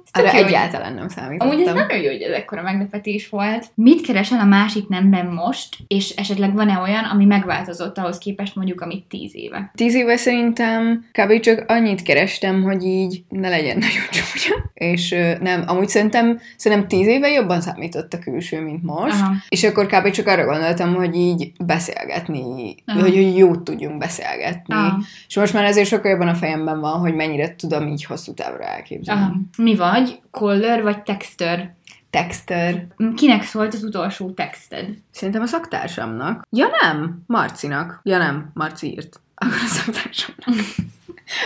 Ez 0.03 0.11
tök 0.11 0.25
Arra 0.25 0.37
jó, 0.39 0.45
egyáltalán 0.45 0.93
nem 0.93 1.07
számítottam. 1.07 1.49
Amúgy 1.49 1.67
ez 1.67 1.73
nagyon 1.73 1.97
jó, 1.97 2.11
hogy 2.11 2.21
ez 2.21 2.31
ekkora 2.31 2.61
meglepetés 2.61 3.29
volt. 3.29 3.65
Mit 3.73 4.01
keresel 4.01 4.39
a 4.39 4.45
másik 4.45 4.87
nemben 4.87 5.25
most, 5.25 5.75
és 5.87 6.09
esetleg 6.09 6.53
van-e 6.53 6.79
olyan, 6.79 7.03
ami 7.03 7.25
megváltozott 7.25 7.97
ahhoz 7.97 8.17
képest 8.17 8.55
mondjuk, 8.55 8.81
amit 8.81 9.05
tíz 9.05 9.35
éve? 9.35 9.71
Tíz 9.75 9.95
éve 9.95 10.17
szerintem 10.17 11.05
kb. 11.11 11.39
csak 11.39 11.63
annyit 11.67 12.01
kerestem, 12.01 12.63
hogy 12.63 12.83
így 12.83 13.23
ne 13.29 13.49
legyen 13.49 13.77
nagyon 13.87 14.07
csúnya. 14.11 14.56
És 14.77 15.15
nem, 15.39 15.63
amúgy 15.67 15.87
szerintem, 15.87 16.39
szerintem 16.57 16.87
tíz 16.87 17.07
éve 17.07 17.29
jobban 17.29 17.61
számított 17.61 18.13
a 18.13 18.19
külső, 18.19 18.61
mint 18.61 18.83
most. 18.83 19.21
Aha. 19.21 19.33
És 19.49 19.63
akkor 19.63 19.85
kb. 19.85 20.09
csak 20.09 20.27
arra 20.27 20.45
gondoltam, 20.45 20.95
hogy 20.95 21.15
így 21.15 21.51
beszélgetni, 21.65 22.75
Aha. 22.85 22.99
hogy, 22.99 23.15
hogy 23.15 23.37
jót 23.37 23.63
tudjunk 23.63 23.97
beszélgetni. 23.97 24.73
Aha. 24.73 24.99
És 25.27 25.35
most 25.35 25.53
már 25.53 25.63
ezért 25.63 25.87
sokkal 25.87 26.11
jobban 26.11 26.27
a 26.27 26.35
fejemben 26.35 26.79
van, 26.79 26.99
hogy 26.99 27.15
mennyire 27.15 27.55
tudom 27.55 27.87
így 27.87 28.03
hosszú 28.03 28.33
távra 28.33 28.63
elképzelni. 28.63 29.21
Aha. 29.21 29.33
Mi 29.57 29.75
vagy? 29.75 30.19
Caller 30.31 30.81
vagy 30.81 31.03
texter? 31.03 31.75
Texter. 32.09 32.87
Kinek 33.15 33.43
szólt 33.43 33.73
az 33.73 33.83
utolsó 33.83 34.31
texted? 34.31 34.89
Szerintem 35.11 35.41
a 35.41 35.45
szaktársamnak. 35.45 36.47
Ja 36.49 36.67
nem, 36.81 37.23
Marcinak. 37.25 37.99
Ja 38.03 38.17
nem, 38.17 38.51
Marci 38.53 38.91
írt. 38.91 39.19
Akkor 39.35 39.57
a 39.65 39.67
szaktársamnak. 39.67 40.55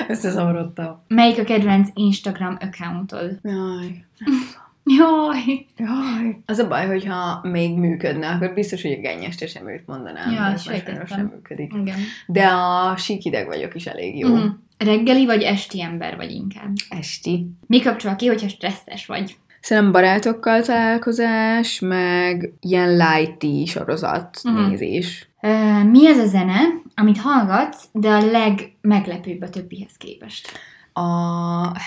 Összezavarodtam. 0.08 1.04
Melyik 1.08 1.40
a 1.40 1.44
kedvenc 1.44 1.90
Instagram 1.94 2.58
accountod? 2.62 3.40
Jaj. 3.44 4.06
Jaj! 4.84 5.66
Jaj. 5.78 6.38
Az 6.46 6.58
a 6.58 6.68
baj, 6.68 6.86
hogyha 6.88 7.40
még 7.44 7.78
működne, 7.78 8.28
akkor 8.28 8.54
biztos, 8.54 8.82
hogy 8.82 8.92
a 8.92 9.00
gennyest 9.02 9.48
sem 9.48 9.70
őt 9.70 9.88
mondanám. 9.88 10.32
Ja, 10.32 10.46
ez 10.46 10.66
már 10.66 11.06
nem 11.10 11.32
működik. 11.34 11.74
Igen. 11.82 11.98
De 12.28 12.46
a 12.46 12.98
síkideg 12.98 13.48
vagyok 13.48 13.76
is 13.76 13.86
elég 13.86 14.18
jó. 14.18 14.36
Mhm. 14.36 14.48
Reggeli 14.78 15.26
vagy 15.26 15.42
esti 15.42 15.82
ember 15.82 16.16
vagy 16.16 16.32
inkább? 16.32 16.72
Esti. 16.90 17.48
Mi 17.68 17.80
kapcsol 17.82 18.16
ki, 18.16 18.28
hogyha 18.28 18.48
stresszes 18.48 19.06
vagy? 19.06 19.36
Szerintem 19.62 19.92
barátokkal 19.92 20.62
találkozás, 20.62 21.80
meg 21.80 22.54
ilyen 22.60 22.96
lighty 22.98 23.66
sorozat 23.66 24.40
Mhm. 24.44 24.70
nézés. 24.70 25.30
Ö, 25.42 25.84
mi 25.84 26.08
az 26.08 26.18
a 26.18 26.26
zene, 26.26 26.60
amit 26.96 27.18
hallgatsz, 27.20 27.88
de 27.92 28.10
a 28.10 28.26
legmeglepőbb 28.32 29.42
a 29.42 29.50
többihez 29.50 29.98
képest? 29.98 30.52
A 30.94 31.02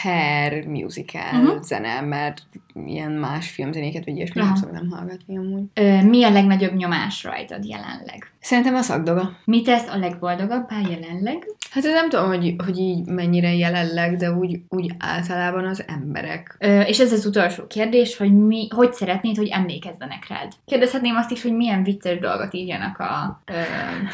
Hair 0.02 0.66
musical 0.66 1.32
Mhm. 1.42 1.60
zene, 1.62 2.00
mert 2.00 2.42
ilyen 2.86 3.10
más 3.12 3.50
filmzenéket 3.50 4.04
vagy 4.04 4.16
ilyesmi 4.16 4.42
nem 4.42 4.54
szoktam 4.54 4.90
hallgatni 4.90 5.38
amúgy. 5.38 5.62
Ö, 5.74 6.02
mi 6.02 6.24
a 6.24 6.30
legnagyobb 6.30 6.72
nyomás 6.74 7.24
rajtad 7.24 7.64
jelenleg? 7.64 8.32
Szerintem 8.40 8.74
a 8.74 8.80
szakdoga. 8.82 9.36
Mi 9.44 9.62
tesz 9.62 9.88
a 9.88 9.96
legboldogabbá 9.96 10.76
jelenleg? 10.90 11.46
Hát 11.70 11.84
ez 11.84 11.92
nem 11.92 12.08
tudom, 12.08 12.26
hogy, 12.26 12.54
hogy 12.64 12.78
így 12.78 13.06
mennyire 13.06 13.54
jelenleg, 13.54 14.16
de 14.16 14.30
úgy, 14.32 14.60
úgy 14.68 14.92
általában 14.98 15.66
az 15.66 15.84
emberek. 15.86 16.56
Ö, 16.58 16.80
és 16.80 16.98
ez 16.98 17.12
az 17.12 17.26
utolsó 17.26 17.66
kérdés, 17.66 18.16
hogy 18.16 18.32
mi, 18.32 18.68
hogy 18.74 18.92
szeretnéd, 18.92 19.36
hogy 19.36 19.48
emlékezzenek 19.48 20.28
rád? 20.28 20.52
Kérdezhetném 20.64 21.16
azt 21.16 21.30
is, 21.30 21.42
hogy 21.42 21.52
milyen 21.56 21.82
vicces 21.82 22.18
dolgot 22.18 22.54
írjanak 22.54 22.98
a 22.98 23.42
ö, 23.46 23.52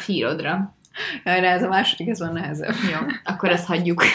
hírodra. 0.05 0.75
Jaj, 1.25 1.39
de 1.41 1.49
ez 1.49 1.63
a 1.63 1.67
második, 1.67 2.07
ez 2.07 2.19
van 2.19 2.33
nehezebb. 2.33 2.75
Jó, 2.91 3.07
akkor 3.23 3.49
azt 3.49 3.65
hagyjuk. 3.65 4.03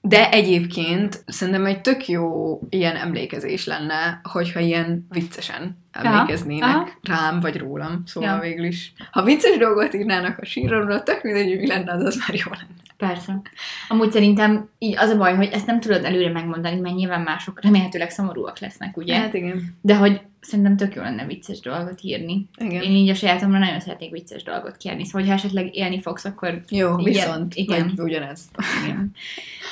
De 0.00 0.30
egyébként 0.30 1.22
szerintem 1.26 1.66
egy 1.66 1.80
tök 1.80 2.08
jó 2.08 2.58
ilyen 2.70 2.96
emlékezés 2.96 3.64
lenne, 3.66 4.20
hogyha 4.22 4.60
ilyen 4.60 5.06
viccesen 5.10 5.78
emlékeznének 5.92 6.70
aha. 6.70 6.88
rám 7.02 7.40
vagy 7.40 7.56
rólam. 7.58 8.02
Szóval 8.06 8.34
Ja. 8.34 8.40
végül 8.40 8.64
is. 8.64 8.92
Ha 9.10 9.22
vicces 9.22 9.56
dolgot 9.56 9.94
írnának 9.94 10.38
a 10.38 10.44
síromra, 10.44 11.02
tök 11.02 11.22
mindegy, 11.22 11.58
mi 11.58 11.66
lenne, 11.66 11.92
az 11.92 12.02
az 12.02 12.16
már 12.16 12.34
jó 12.36 12.50
lenne. 12.50 12.74
Persze. 12.96 13.40
Amúgy 13.88 14.12
szerintem 14.12 14.68
így 14.78 14.96
az 14.96 15.10
a 15.10 15.16
baj, 15.16 15.34
hogy 15.34 15.48
ezt 15.52 15.66
nem 15.66 15.80
tudod 15.80 16.04
előre 16.04 16.30
megmondani, 16.30 16.80
mert 16.80 16.94
nyilván 16.94 17.20
mások 17.20 17.62
remélhetőleg 17.62 18.10
szomorúak 18.10 18.58
lesznek, 18.58 18.96
ugye? 18.96 19.14
Hát 19.14 19.34
igen. 19.34 19.76
De 19.80 19.96
hogy 19.96 20.20
szerintem 20.40 20.76
tök 20.76 20.94
jó 20.94 21.02
lenne 21.02 21.26
vicces 21.26 21.60
dolgot 21.60 22.02
írni. 22.02 22.48
igen. 22.58 22.82
Én 22.82 22.90
így 22.90 23.08
a 23.08 23.14
sajátomra 23.14 23.58
nagyon 23.58 23.80
szeretnék 23.80 24.10
vicces 24.10 24.42
dolgot 24.42 24.76
kérni, 24.76 25.04
szóval 25.04 25.26
ha 25.26 25.32
esetleg 25.32 25.74
élni 25.76 26.00
fogsz, 26.00 26.24
akkor 26.24 26.60
Jó, 26.68 26.96
viszont. 26.96 27.54
igen. 27.54 27.92
Vagy 27.96 28.04
ugyanez. 28.04 28.40
igen. 28.84 29.12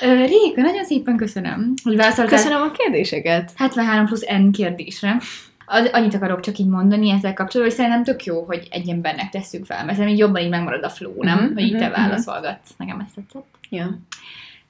Réka, 0.00 0.60
nagyon 0.60 0.84
szépen 0.84 1.16
köszönöm, 1.16 1.74
hogy 1.82 1.96
válaszoltál 1.96 2.36
Köszönöm 2.38 2.62
a 2.62 2.70
kérdéseket. 2.70 3.52
73 3.56 4.06
plusz 4.06 4.24
N 4.26 4.50
kérdésre. 4.50 5.16
Az, 5.66 5.88
annyit 5.92 6.14
akarok 6.14 6.40
csak 6.40 6.58
így 6.58 6.66
mondani 6.66 7.10
ezzel 7.10 7.34
kapcsolatban, 7.34 7.62
hogy 7.62 7.84
szerintem 7.84 8.02
tök 8.04 8.24
jó, 8.24 8.44
hogy 8.44 8.68
egy 8.70 8.88
embernek 8.88 9.30
tesszük 9.30 9.64
fel, 9.64 9.84
mert 9.84 9.96
szerintem 9.96 10.26
jobban 10.26 10.42
így 10.42 10.48
megmarad 10.48 10.84
a 10.84 10.88
flow, 10.88 11.22
nem? 11.22 11.44
Mhm, 11.44 11.54
hogy 11.54 11.62
így 11.62 11.76
te 11.76 11.88
mhm, 11.88 12.00
mhm. 12.00 12.00
válaszolgatsz. 12.00 12.74
Nekem 12.76 13.00
ezt 13.00 13.14
tetszett. 13.14 13.46
Ja. 13.70 13.98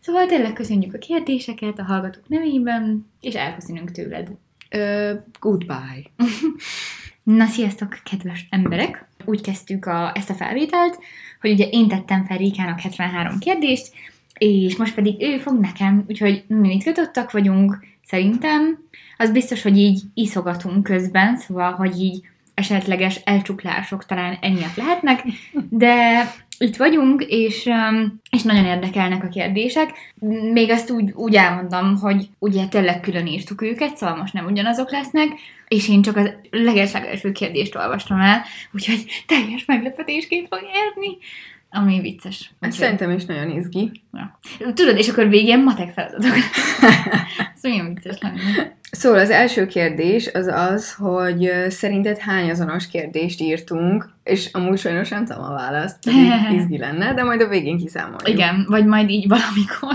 Szóval 0.00 0.26
tényleg 0.26 0.52
köszönjük 0.52 0.94
a 0.94 0.98
kérdéseket 0.98 1.78
a 1.78 1.83
hallgatók 1.85 2.28
nevében, 2.28 3.11
és 3.20 3.35
elköszönünk 3.35 3.90
tőled. 3.90 4.28
Uh, 4.74 5.22
goodbye. 5.40 6.02
Na, 7.22 7.46
sziasztok, 7.46 8.00
kedves 8.04 8.46
emberek! 8.50 9.09
Úgy 9.24 9.40
kezdtük 9.40 9.87
a, 9.87 10.12
ezt 10.14 10.30
a 10.30 10.35
felvételt, 10.35 10.98
hogy 11.40 11.50
ugye 11.50 11.68
én 11.68 11.88
tettem 11.88 12.24
fel 12.24 12.37
Rikának 12.37 12.80
73 12.80 13.38
kérdést, 13.38 13.92
és 14.38 14.76
most 14.76 14.94
pedig 14.94 15.22
ő 15.22 15.38
fog 15.38 15.61
nekem, 15.61 16.04
úgyhogy 16.09 16.44
nagyon 16.46 16.70
izgatottak 16.70 17.30
vagyunk, 17.30 17.78
szerintem. 18.07 18.78
Az 19.18 19.31
biztos, 19.31 19.62
hogy 19.62 19.79
így 19.79 20.00
iszogatunk 20.14 20.83
közben, 20.83 21.37
szóval, 21.37 21.72
hogy 21.72 22.00
így 22.00 22.20
esetleges 22.55 23.20
elcsuklások 23.24 24.07
talán 24.07 24.38
emiatt 24.40 24.77
lehetnek, 24.77 25.22
de 25.68 26.24
itt 26.59 26.77
vagyunk, 26.77 27.22
és, 27.22 27.66
um, 27.66 28.20
és 28.31 28.42
nagyon 28.42 28.64
érdekelnek 28.64 29.24
a 29.24 29.29
kérdések. 29.29 29.90
Még 30.53 30.70
azt 30.70 30.90
úgy, 30.90 31.11
úgy 31.14 31.35
elmondom, 31.35 31.96
hogy 31.96 32.29
ugye 32.38 32.66
tényleg 32.66 33.00
külön 33.00 33.27
írtuk 33.27 33.62
őket, 33.62 33.96
szóval 33.96 34.16
most 34.16 34.33
nem 34.33 34.46
ugyanazok 34.46 34.90
lesznek, 34.90 35.29
és 35.68 35.88
én 35.88 36.03
csak 36.03 36.16
az 36.16 36.31
leges-legelső 36.50 37.33
kérdést 37.33 37.77
olvastam 37.77 38.20
el, 38.20 38.42
úgyhogy 38.72 39.05
teljes 39.27 39.64
meglepetésként 39.64 40.46
fog 40.50 40.61
érni, 40.62 41.16
ami 41.70 42.00
vicces. 42.00 42.40
Ez 42.40 42.68
Úgyhogy- 42.68 42.72
szerintem 42.72 43.11
is 43.11 43.24
nagyon 43.24 43.50
izgi. 43.50 43.90
Ja. 44.12 44.38
Tudod, 44.74 44.98
és 44.98 45.09
akkor 45.09 45.29
végén 45.29 45.62
matek 45.62 45.92
feladatok. 45.92 46.33
Ez 47.64 47.70
milyen 47.70 47.94
vicces 47.94 48.18
lenne. 48.20 48.77
Szóval 48.90 49.18
az 49.18 49.31
első 49.31 49.66
kérdés 49.66 50.31
az 50.35 50.46
az, 50.46 50.94
hogy 50.94 51.50
szerinted 51.68 52.18
hány 52.18 52.50
azonos 52.50 52.88
kérdést 52.88 53.40
írtunk, 53.40 54.09
és 54.24 54.48
amúgy 54.53 54.79
sajnos 54.79 55.09
nem 55.09 55.24
tudom 55.24 55.42
a 55.42 55.55
választ, 55.55 56.05
pedig 56.05 56.31
izgi 56.61 56.79
lenne, 56.79 57.14
de 57.14 57.24
majd 57.24 57.40
a 57.40 57.48
végén 57.48 57.79
kiszámoljuk. 57.79 58.29
Igen, 58.29 58.66
vagy 58.68 58.87
majd 58.87 59.11
így 59.11 59.29
valamikor. 59.29 59.94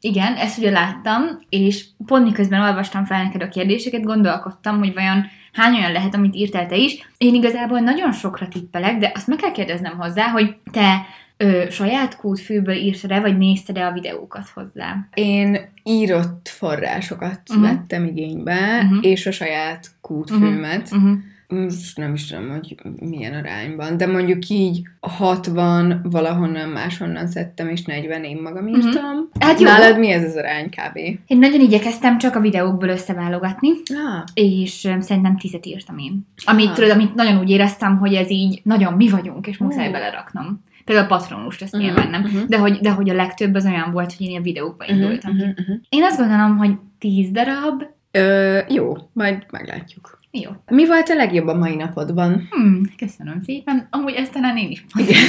Igen, 0.00 0.34
ezt 0.34 0.58
ugye 0.58 0.70
láttam, 0.70 1.22
és 1.48 1.84
pont 2.06 2.24
miközben 2.24 2.60
olvastam 2.60 3.04
fel 3.04 3.22
neked 3.22 3.42
a 3.42 3.48
kérdéseket, 3.48 4.02
gondolkodtam, 4.02 4.78
hogy 4.78 4.94
vajon 4.94 5.26
hány 5.52 5.74
olyan 5.74 5.92
lehet, 5.92 6.14
amit 6.14 6.34
írtál 6.34 6.66
te 6.66 6.76
is. 6.76 7.10
Én 7.18 7.34
igazából 7.34 7.80
nagyon 7.80 8.12
sokra 8.12 8.48
tippelek, 8.48 8.98
de 8.98 9.12
azt 9.14 9.26
meg 9.26 9.38
kell 9.38 9.52
kérdeznem 9.52 9.96
hozzá, 9.98 10.28
hogy 10.28 10.56
te 10.72 11.06
ö, 11.40 11.64
saját 11.70 12.16
kódfűből 12.16 12.74
írtad-e, 12.74 13.20
vagy 13.20 13.36
nézted-e 13.36 13.86
a 13.86 13.92
videókat 13.92 14.48
hozzá? 14.54 14.96
Én 15.14 15.58
írott 15.82 16.48
forrásokat 16.48 17.40
Mhm. 17.50 17.60
uh-huh. 17.60 17.76
vettem 17.76 18.04
igénybe, 18.04 18.82
Mhm. 18.82 18.86
uh-huh. 18.96 19.10
és 19.10 19.26
a 19.26 19.30
saját 19.30 19.86
kútfilmet. 20.00 20.82
Uh-huh. 20.92 21.02
Uh-huh. 21.02 21.18
Most 21.62 21.96
nem 21.96 22.14
is 22.14 22.26
tudom, 22.26 22.48
hogy 22.50 22.74
milyen 23.00 23.34
arányban, 23.34 23.96
de 23.96 24.06
mondjuk 24.06 24.48
így 24.48 24.82
60 25.00 26.00
valahonnan 26.04 26.68
máshonnan 26.68 27.26
szedtem, 27.26 27.68
és 27.68 27.84
40 27.84 28.24
én 28.24 28.38
magam 28.42 28.64
Mhm. 28.64 28.74
írtam. 28.74 29.28
Hát 29.40 29.60
jó. 29.60 29.66
Nálad 29.66 29.98
mi 29.98 30.10
ez 30.10 30.22
az 30.24 30.36
arány 30.36 30.68
kb? 30.68 30.96
Én 31.26 31.38
nagyon 31.38 31.60
igyekeztem 31.60 32.18
csak 32.18 32.34
a 32.36 32.40
videókból 32.40 32.88
összeválogatni, 32.88 33.68
Ah, 33.68 34.22
és 34.34 34.84
öm, 34.84 35.00
szerintem 35.00 35.36
tizet 35.36 35.66
írtam 35.66 35.98
én. 35.98 36.26
Amit, 36.44 36.64
Aha. 36.66 36.74
tudod, 36.74 36.90
amit 36.90 37.14
nagyon 37.14 37.38
úgy 37.38 37.50
éreztem, 37.50 37.98
hogy 37.98 38.14
ez 38.14 38.30
így 38.30 38.60
nagyon 38.64 38.92
mi 38.92 39.08
vagyunk, 39.08 39.46
és 39.46 39.58
muszáj 39.58 39.88
Ú. 39.88 39.92
beleraknom. 39.92 40.62
Például 40.88 41.12
a 41.12 41.16
patronust, 41.16 41.62
ezt 41.62 41.72
Mhm, 41.72 41.82
nyilván 41.82 42.10
nem. 42.10 42.20
mhm. 42.20 42.38
De 42.48 42.58
hogy, 42.58 42.78
de 42.78 42.90
hogy 42.90 43.10
a 43.10 43.14
legtöbb 43.14 43.54
az 43.54 43.64
olyan 43.66 43.90
volt, 43.90 44.12
hogy 44.16 44.26
én 44.26 44.38
a 44.38 44.42
videókba 44.42 44.84
indultam 44.86 45.36
ki. 45.36 45.42
uh-huh, 45.42 45.58
uh-huh. 45.58 45.76
Én 45.88 46.02
azt 46.04 46.18
gondolom, 46.18 46.56
hogy 46.56 46.74
tíz 46.98 47.30
darab. 47.30 47.82
Ö, 48.10 48.58
jó, 48.68 48.96
majd 49.12 49.46
meglátjuk. 49.50 50.20
Jó. 50.30 50.50
Mi 50.66 50.86
volt 50.86 51.08
a 51.08 51.14
legjobb 51.14 51.46
a 51.46 51.54
mai 51.54 51.74
napodban? 51.74 52.46
Hmm, 52.50 52.80
köszönöm 52.96 53.42
szépen. 53.42 53.86
Amúgy 53.90 54.12
ezt 54.14 54.32
talán 54.32 54.56
én 54.56 54.70
is 54.70 54.84
mondom. 54.94 55.14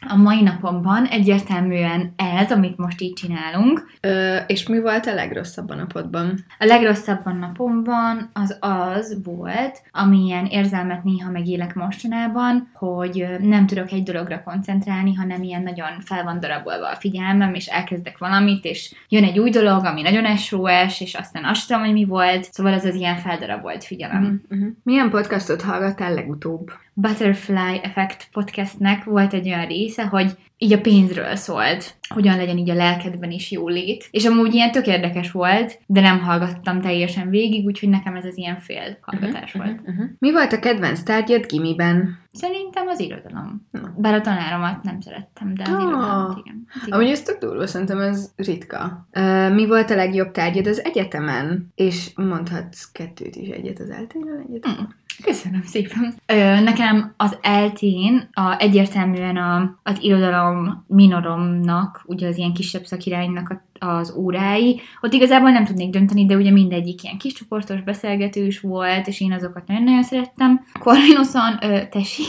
A 0.00 0.16
mai 0.16 0.42
napomban 0.42 1.04
egyértelműen 1.04 2.12
ez, 2.16 2.52
amit 2.52 2.76
most 2.76 3.00
így 3.00 3.12
csinálunk. 3.12 3.86
Ö, 4.00 4.36
és 4.46 4.68
mi 4.68 4.80
volt 4.80 5.06
a 5.06 5.14
legrosszabb 5.14 5.70
a 5.70 5.74
napodban? 5.74 6.44
A 6.58 6.64
legrosszabb 6.64 7.20
a 7.24 7.32
napomban 7.32 8.30
az 8.32 8.56
az 8.60 9.20
volt, 9.24 9.82
amilyen 9.90 10.46
érzelmet 10.46 11.04
néha 11.04 11.30
megélek 11.30 11.74
mostanában, 11.74 12.70
hogy 12.72 13.26
nem 13.40 13.66
tudok 13.66 13.90
egy 13.90 14.02
dologra 14.02 14.42
koncentrálni, 14.42 15.14
hanem 15.14 15.42
ilyen 15.42 15.62
nagyon 15.62 16.00
fel 16.00 16.24
van 16.24 16.40
darabolva 16.40 16.88
a 16.88 16.96
figyelmem, 16.96 17.54
és 17.54 17.66
elkezdek 17.66 18.18
valamit, 18.18 18.64
és 18.64 18.94
jön 19.08 19.24
egy 19.24 19.38
új 19.38 19.50
dolog, 19.50 19.84
ami 19.84 20.02
nagyon 20.02 20.36
SOS, 20.36 21.00
és 21.00 21.14
aztán 21.14 21.44
azt 21.44 21.66
tudom, 21.66 21.82
hogy 21.82 21.92
mi 21.92 22.04
volt, 22.04 22.52
szóval 22.52 22.72
ez 22.72 22.84
az 22.84 22.94
ilyen 22.94 23.16
feldarabolt 23.16 23.84
figyelem. 23.84 24.42
Uh-huh. 24.50 24.68
Milyen 24.82 25.10
podcastot 25.10 25.62
hallgattál 25.62 26.14
legutóbb? 26.14 26.70
Butterfly 26.98 27.80
Effect 27.82 28.28
podcastnek 28.32 29.04
volt 29.04 29.32
egy 29.32 29.46
olyan 29.46 29.66
része, 29.66 30.06
hogy 30.06 30.30
így 30.58 30.72
a 30.72 30.80
pénzről 30.80 31.34
szólt, 31.36 31.94
hogyan 32.08 32.36
legyen 32.36 32.58
így 32.58 32.70
a 32.70 32.74
lelkedben 32.74 33.30
is 33.30 33.50
jó 33.50 33.68
lét. 33.68 34.08
És 34.10 34.24
amúgy 34.24 34.54
ilyen 34.54 34.70
tök 34.72 34.86
érdekes 34.86 35.30
volt, 35.30 35.78
de 35.86 36.00
nem 36.00 36.20
hallgattam 36.20 36.80
teljesen 36.80 37.28
végig, 37.30 37.64
úgyhogy 37.66 37.88
nekem 37.88 38.14
ez 38.16 38.24
az 38.24 38.36
ilyen 38.38 38.58
fél 38.58 38.98
hallgatás 39.00 39.54
Uh-huh, 39.54 39.64
volt. 39.70 39.80
uh-huh. 39.88 40.06
Mi 40.18 40.32
volt 40.32 40.52
a 40.52 40.58
kedvenc 40.58 41.02
tárgyad 41.02 41.46
gimiben? 41.46 42.18
Szerintem 42.32 42.86
az 42.88 43.00
irodalom. 43.00 43.66
Na. 43.70 43.94
Bár 43.96 44.14
a 44.14 44.20
tanáromat 44.20 44.82
nem 44.82 45.00
szerettem, 45.00 45.54
de 45.54 45.62
az 45.62 45.68
Ah. 45.72 45.80
irodalmat 45.82 46.38
igen. 46.44 46.66
Az 46.74 46.82
igen. 46.86 46.98
Amúgy 46.98 47.10
ez 47.10 47.22
tök 47.22 47.38
durva, 47.38 47.66
szerintem 47.66 47.98
ez 48.00 48.32
ritka. 48.36 49.08
Uh, 49.18 49.54
mi 49.54 49.66
volt 49.66 49.90
a 49.90 49.94
legjobb 49.94 50.30
tárgyad 50.30 50.66
az 50.66 50.84
egyetemen? 50.84 51.72
És 51.74 52.10
mondhatsz 52.14 52.90
kettőt 52.92 53.36
is, 53.36 53.48
egyet 53.48 53.78
az 53.80 53.90
eltényen, 53.90 54.44
egyet. 54.48 54.68
Mm. 54.68 54.84
Köszönöm 55.22 55.62
szépen. 55.62 56.14
Ö, 56.26 56.60
nekem 56.60 57.14
az 57.16 57.38
eltén 57.40 58.28
a, 58.32 58.56
egyértelműen 58.58 59.36
a, 59.36 59.78
az 59.82 59.96
irodalom 60.00 60.84
minoromnak, 60.86 62.02
ugye 62.06 62.28
az 62.28 62.36
ilyen 62.36 62.52
kisebb 62.52 62.84
szakiránynak 62.84 63.50
a, 63.50 63.62
az 63.78 64.14
órái, 64.16 64.80
ott 65.00 65.12
igazából 65.12 65.50
nem 65.50 65.64
tudnék 65.64 65.90
dönteni, 65.90 66.26
de 66.26 66.36
ugye 66.36 66.50
mindegyik 66.50 67.02
ilyen 67.02 67.18
kis 67.18 67.32
csoportos 67.32 67.80
beszélgetős 67.82 68.60
volt, 68.60 69.06
és 69.06 69.20
én 69.20 69.32
azokat 69.32 69.66
nagyon-nagyon 69.66 70.02
szerettem. 70.02 70.64
Corvinuson, 70.78 71.58
ö, 71.60 71.78
tesi, 71.90 72.22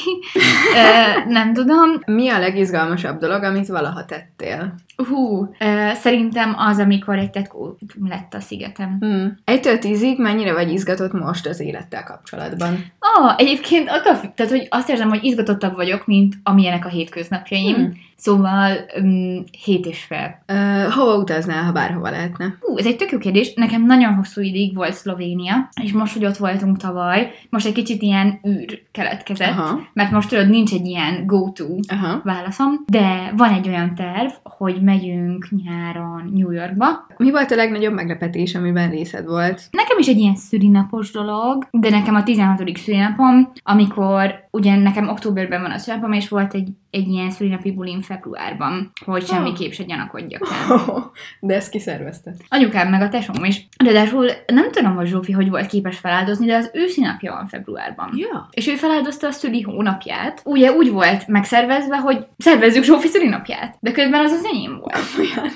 ö, 0.76 1.30
nem 1.30 1.54
tudom. 1.54 1.90
Mi 2.06 2.30
a 2.30 2.40
legizgalmasabb 2.40 3.20
dolog, 3.20 3.44
amit 3.44 3.68
valaha 3.68 4.06
tettél? 4.06 4.76
Hú, 5.10 5.50
ö, 5.60 5.90
szerintem 5.94 6.56
az, 6.58 6.80
amikor 6.80 7.18
egy 7.18 7.30
tetkó 7.30 7.78
lett 8.10 8.34
a 8.34 8.40
szigetem. 8.40 8.98
Hmm. 9.00 9.38
Egytől 9.44 9.80
tízig 9.80 10.20
mennyire 10.20 10.54
vagy 10.54 10.72
izgatott 10.72 11.14
most 11.14 11.48
az 11.48 11.60
élettel 11.60 12.04
kapcsolatban? 12.04 12.86
Ah, 13.00 13.34
egyébként 13.38 13.90
attól 13.90 14.16
függ, 14.16 14.34
tehát, 14.36 14.52
hogy 14.52 14.68
azt 14.70 14.90
érzem, 14.90 15.10
hogy 15.10 15.24
izgatottabb 15.24 15.76
vagyok, 15.76 16.06
mint 16.06 16.36
amilyenek 16.44 16.86
a 16.86 16.90
hétköznapjaim. 16.90 17.76
Hmm. 17.76 18.06
Szóval 18.18 18.78
um, 19.02 19.44
hét 19.64 19.86
és 19.86 20.04
fél. 20.04 20.44
Uh, 20.54 20.94
hova 20.94 21.18
utaznál, 21.18 21.64
ha 21.64 21.72
bárhova 21.72 22.10
lehetne? 22.10 22.58
Hú, 22.60 22.78
ez 22.78 22.86
egy 22.86 22.96
tök 22.96 23.12
jó 23.12 23.18
kérdés. 23.18 23.54
Nekem 23.54 23.86
nagyon 23.86 24.14
hosszú 24.14 24.42
ideig 24.42 24.76
volt 24.76 24.94
Szlovénia, 24.94 25.70
és 25.82 25.92
most, 25.92 26.14
hogy 26.14 26.26
ott 26.26 26.38
voltunk 26.38 26.78
tavaly, 26.78 27.32
most 27.50 27.66
egy 27.66 27.74
kicsit 27.74 28.02
ilyen 28.02 28.40
űr 28.48 28.82
keletkezett, 28.92 29.58
Aha. 29.58 29.80
mert 29.94 30.12
most 30.12 30.30
tudod, 30.30 30.50
nincs 30.50 30.74
egy 30.74 30.86
ilyen 30.86 31.26
go-to 31.26 31.66
Aha. 31.88 32.22
válaszom, 32.24 32.84
de 32.88 33.34
van 33.36 33.54
egy 33.54 33.68
olyan 33.68 33.96
terv, 33.96 34.30
hogy 34.44 34.82
megyünk 34.82 35.48
nyáron 35.50 36.32
New 36.34 36.52
Yorkba. 36.52 37.08
Mi 37.18 37.32
volt 37.32 37.52
a 37.52 37.56
legnagyobb 37.56 37.94
meglepetés, 37.94 38.56
amiben 38.56 38.90
részed 38.90 39.26
volt? 39.26 39.62
Nekem 39.72 39.98
is 39.98 40.08
egy 40.08 40.20
ilyen 40.20 40.36
szülinapos 40.36 41.12
dolog, 41.12 41.68
de 41.72 41.90
nekem 41.90 42.16
a 42.16 42.24
16. 42.24 42.78
szülinapom, 42.78 43.52
amikor 43.64 44.48
ugye 44.52 44.76
nekem 44.76 45.10
októberben 45.10 45.62
van 45.62 45.72
a 45.72 45.78
szülinapom, 45.78 46.12
és 46.12 46.30
volt 46.30 46.54
egy, 46.54 46.70
egy 46.90 47.08
ilyen 47.08 47.32
szülinapi 47.32 47.72
bulim 47.72 48.02
februárban, 48.08 48.92
hogy 49.06 49.26
semmiképp 49.26 49.72
se 49.72 49.84
gyanakodjak 49.84 50.48
el. 50.52 50.86
De 51.40 51.56
ezt 51.56 51.70
kiszervezte. 51.70 52.34
Anyukám 52.50 52.90
meg 52.90 53.02
a 53.02 53.10
tesóm 53.10 53.44
is. 53.44 53.68
Ráadásul 53.78 54.32
nem 54.48 54.72
tudom, 54.72 54.96
hogy 54.96 55.08
Zsófi 55.08 55.32
hogy 55.32 55.50
volt 55.50 55.68
képes 55.68 55.98
feláldozni, 55.98 56.46
de 56.46 56.56
az 56.56 56.70
ő 56.74 56.88
színapja 56.88 57.34
van 57.34 57.48
februárban. 57.48 58.10
Ja. 58.16 58.50
És 58.52 58.68
ő 58.68 58.76
feláldozta 58.76 59.28
a 59.28 59.32
szüli 59.32 59.62
hónapját. 59.62 60.42
Ugye 60.44 60.72
úgy 60.72 60.92
volt 60.92 61.28
megszervezve, 61.28 61.98
hogy 61.98 62.26
szervezzük 62.38 62.84
Zsófi 62.84 63.08
szülinapját. 63.08 63.78
De 63.80 63.92
közben 63.92 64.22
az 64.22 64.32
az 64.32 64.46
enyém 64.46 64.80
volt. 64.80 64.98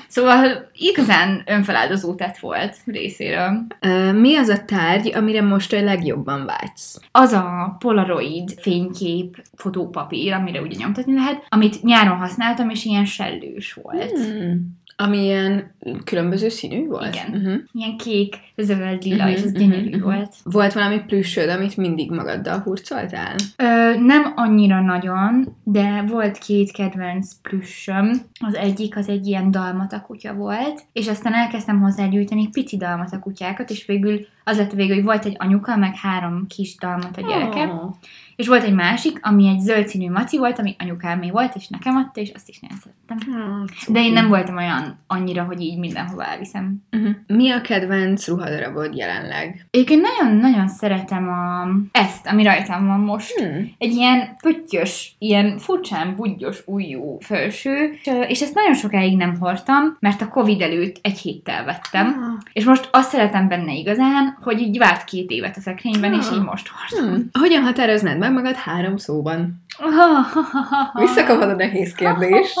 Szóval 0.08 0.70
igazán 0.72 1.42
önfeláldozó 1.46 2.14
tett 2.14 2.36
volt 2.38 2.76
részéről. 2.86 3.66
Uh, 3.86 4.12
mi 4.12 4.36
az 4.36 4.48
a 4.48 4.64
tárgy, 4.64 5.12
amire 5.14 5.42
most 5.42 5.72
a 5.72 5.82
legjobban 5.82 6.44
vágysz? 6.46 7.00
Az 7.10 7.32
a 7.32 7.76
Polaroid 7.78 8.60
fénykép 8.60 9.42
fotópapír, 9.56 10.32
amire 10.32 10.60
ugye 10.60 10.76
nyomtatni 10.78 11.14
lehet, 11.14 11.46
amit 11.48 11.82
nyáron 11.82 12.18
használtam, 12.42 12.70
és 12.70 12.84
ilyen 12.84 13.04
sellős 13.04 13.72
volt. 13.82 14.18
Hmm. 14.18 14.80
Ami 14.96 15.18
ilyen 15.18 15.74
különböző 16.04 16.48
színű 16.48 16.86
volt? 16.86 17.14
Igen. 17.14 17.40
Uh-huh. 17.40 17.60
Ilyen 17.72 17.96
kék, 17.96 18.36
zöld, 18.56 19.02
lila, 19.04 19.24
Mhm, 19.24 19.32
és 19.32 19.42
ez 19.42 19.52
mhm, 19.52 19.58
gyönyörű 19.58 19.96
mhm. 19.96 20.02
volt. 20.02 20.34
Volt 20.44 20.72
valami 20.72 21.00
plüssöd, 21.06 21.48
amit 21.48 21.76
mindig 21.76 22.10
magaddal 22.10 22.58
hurcoltál? 22.58 23.34
Ö, 23.56 23.98
nem 23.98 24.32
annyira 24.36 24.80
nagyon, 24.80 25.56
de 25.64 26.04
volt 26.08 26.38
két 26.38 26.72
kedvenc 26.72 27.32
plüssöm. 27.42 28.10
Az 28.40 28.54
egyik 28.54 28.96
az 28.96 29.08
egy 29.08 29.26
ilyen 29.26 29.50
dalmata 29.50 30.00
kutya 30.00 30.34
volt, 30.34 30.82
és 30.92 31.08
aztán 31.08 31.34
elkezdtem 31.34 31.80
hozzágyűjteni 31.80 32.48
pici 32.48 32.76
dalmata 32.76 33.18
kutyákat, 33.18 33.70
és 33.70 33.86
végül 33.86 34.26
az 34.44 34.56
lett 34.56 34.72
végül, 34.72 34.94
hogy 34.94 35.04
volt 35.04 35.24
egy 35.24 35.36
anyuka, 35.38 35.76
meg 35.76 35.96
három 35.96 36.46
kis 36.46 36.76
dalmata 36.76 37.20
gyereke. 37.20 37.66
Oh. 37.66 37.94
És 38.36 38.46
volt 38.46 38.62
egy 38.62 38.74
másik, 38.74 39.18
ami 39.22 39.48
egy 39.48 39.60
zöld 39.60 39.88
színű 39.88 40.10
maci 40.10 40.38
volt, 40.38 40.58
ami 40.58 40.76
anyukámé 40.78 41.30
volt, 41.30 41.54
és 41.54 41.68
nekem 41.68 41.96
adta, 41.96 42.20
és 42.20 42.30
azt 42.34 42.48
is 42.48 42.60
nagyon 42.60 42.78
szerettem. 42.78 43.34
Hmm, 43.34 43.64
De 43.88 44.00
én 44.00 44.12
nem 44.12 44.28
voltam 44.28 44.56
olyan 44.56 44.98
annyira, 45.06 45.42
hogy 45.44 45.60
így 45.60 45.78
mindenhova 45.78 46.24
elviszem. 46.24 46.74
Uh-huh. 46.92 47.10
Mi 47.26 47.50
a 47.50 47.60
kedvenc 47.60 48.28
ruhadarabod 48.28 48.96
jelenleg? 48.96 49.66
Egyébként 49.70 50.00
nagyon-nagyon 50.02 50.68
szeretem 50.68 51.28
a, 51.28 51.68
ezt, 51.98 52.26
ami 52.26 52.42
rajtam 52.42 52.86
van 52.86 53.00
most. 53.00 53.30
Hmm. 53.40 53.72
Egy 53.78 53.92
ilyen 53.92 54.36
pöttyös, 54.42 55.14
ilyen 55.18 55.58
furcsán 55.58 56.14
budgyos 56.16 56.62
ujjú 56.66 57.16
felső, 57.20 57.90
és, 58.02 58.10
és 58.28 58.40
ezt 58.40 58.54
nagyon 58.54 58.74
sokáig 58.74 59.16
nem 59.16 59.36
hordtam, 59.38 59.96
mert 60.00 60.20
a 60.22 60.28
Covid 60.28 60.60
előtt 60.60 60.96
egy 61.02 61.18
héttel 61.18 61.64
vettem. 61.64 62.06
Ah. 62.06 62.40
És 62.52 62.64
most 62.64 62.88
azt 62.92 63.10
szeretem 63.10 63.48
benne 63.48 63.74
igazán, 63.74 64.38
hogy 64.40 64.60
így 64.60 64.78
várt 64.78 65.04
két 65.04 65.30
évet 65.30 65.56
a 65.56 65.60
szekrényben, 65.60 66.12
és 66.12 66.26
Ah. 66.28 66.36
így 66.36 66.42
most 66.42 66.68
hordtam. 66.68 67.14
Hmm. 67.14 67.28
Hogyan 67.40 67.62
határoznád 67.62 68.18
meg 68.22 68.32
magad 68.32 68.54
három 68.54 68.96
szóban? 68.96 69.62
Visszakapod 70.98 71.48
a 71.48 71.54
nehéz 71.54 71.92
kérdést. 71.94 72.54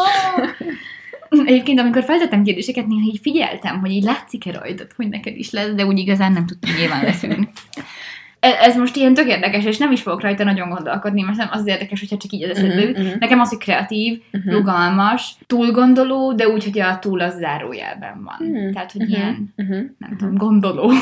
Egyébként, 1.44 1.78
amikor 1.80 2.04
feltettem 2.04 2.42
kérdéseket, 2.42 2.86
néha 2.86 3.06
így 3.06 3.18
figyeltem, 3.22 3.80
hogy 3.80 3.90
így 3.90 4.02
látszik-e 4.04 4.52
rajtad, 4.52 4.86
hogy 4.96 5.08
neked 5.08 5.36
is 5.36 5.50
lesz, 5.50 5.70
de 5.74 5.86
úgy 5.86 5.98
igazán 5.98 6.32
nem 6.32 6.46
tudtam 6.46 6.74
nyilván 6.78 7.04
leszűrni. 7.04 7.48
E- 8.40 8.58
Ez 8.60 8.76
most 8.76 8.96
ilyen 8.96 9.14
tök 9.14 9.26
érdekes, 9.28 9.64
és 9.64 9.78
nem 9.78 9.92
is 9.92 10.02
fogok 10.02 10.20
rajta 10.20 10.44
nagyon 10.44 10.68
gondolkodni, 10.68 11.22
mert 11.22 11.36
nem 11.36 11.48
az 11.50 11.66
érdekes, 11.66 12.00
hogyha 12.00 12.16
csak 12.16 12.32
így 12.32 12.42
az 12.42 12.50
eszedbe 12.50 12.74
Mhm, 12.74 12.82
jut. 12.88 12.98
mhm. 12.98 13.18
Nekem 13.18 13.40
az, 13.40 13.48
hogy 13.48 13.58
kreatív, 13.58 14.20
Uh-huh. 14.32 14.52
rugalmas, 14.52 15.34
túlgondoló, 15.46 16.32
de 16.32 16.48
úgy, 16.48 16.64
hogy 16.64 16.80
a 16.80 16.98
túl 16.98 17.20
az 17.20 17.36
zárójelben 17.38 18.22
van. 18.24 18.36
Hmm. 18.48 18.72
Tehát, 18.72 18.92
hogy 18.92 19.00
Mhm. 19.00 19.10
ilyen, 19.10 19.54
Uh-huh. 19.56 19.76
nem 19.98 20.16
tudom, 20.18 20.34
gondoló, 20.34 20.92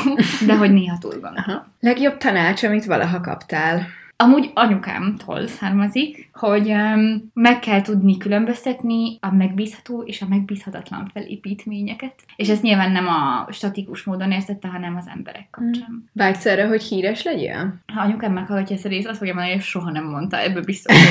de 0.45 0.55
hogy 0.57 0.71
néha 0.73 0.97
túl 0.97 1.11
gondol. 1.11 1.43
Aha. 1.47 1.67
Legjobb 1.79 2.17
tanács, 2.17 2.63
amit 2.63 2.85
valaha 2.85 3.21
kaptál? 3.21 3.87
Amúgy 4.21 4.51
anyukámtól 4.53 5.47
származik, 5.47 6.29
hogy 6.33 6.69
um, 6.69 7.31
meg 7.33 7.59
kell 7.59 7.81
tudni 7.81 8.17
különböztetni 8.17 9.17
a 9.19 9.33
megbízható 9.33 10.03
és 10.05 10.21
a 10.21 10.25
megbízhatatlan 10.29 11.09
felépítményeket. 11.13 12.13
És 12.35 12.49
ezt 12.49 12.61
nyilván 12.61 12.91
nem 12.91 13.07
a 13.07 13.47
statikus 13.51 14.03
módon 14.03 14.31
értette, 14.31 14.67
hanem 14.67 14.95
az 14.95 15.05
emberek 15.15 15.47
kapcsán. 15.51 16.09
Vágysz 16.13 16.45
erre, 16.45 16.67
hogy 16.67 16.83
híres 16.83 17.23
legyél? 17.23 17.81
Ha 17.93 18.01
anyukám 18.01 18.33
meghallgatja 18.33 18.75
ezt 18.75 18.85
a 18.85 18.89
részt, 18.89 19.07
azt 19.07 19.17
fogja 19.17 19.33
mondani, 19.33 19.55
hogy 19.55 19.65
soha 19.65 19.91
nem 19.91 20.05
mondta, 20.05 20.39
ebből 20.39 20.63
biztos. 20.63 20.95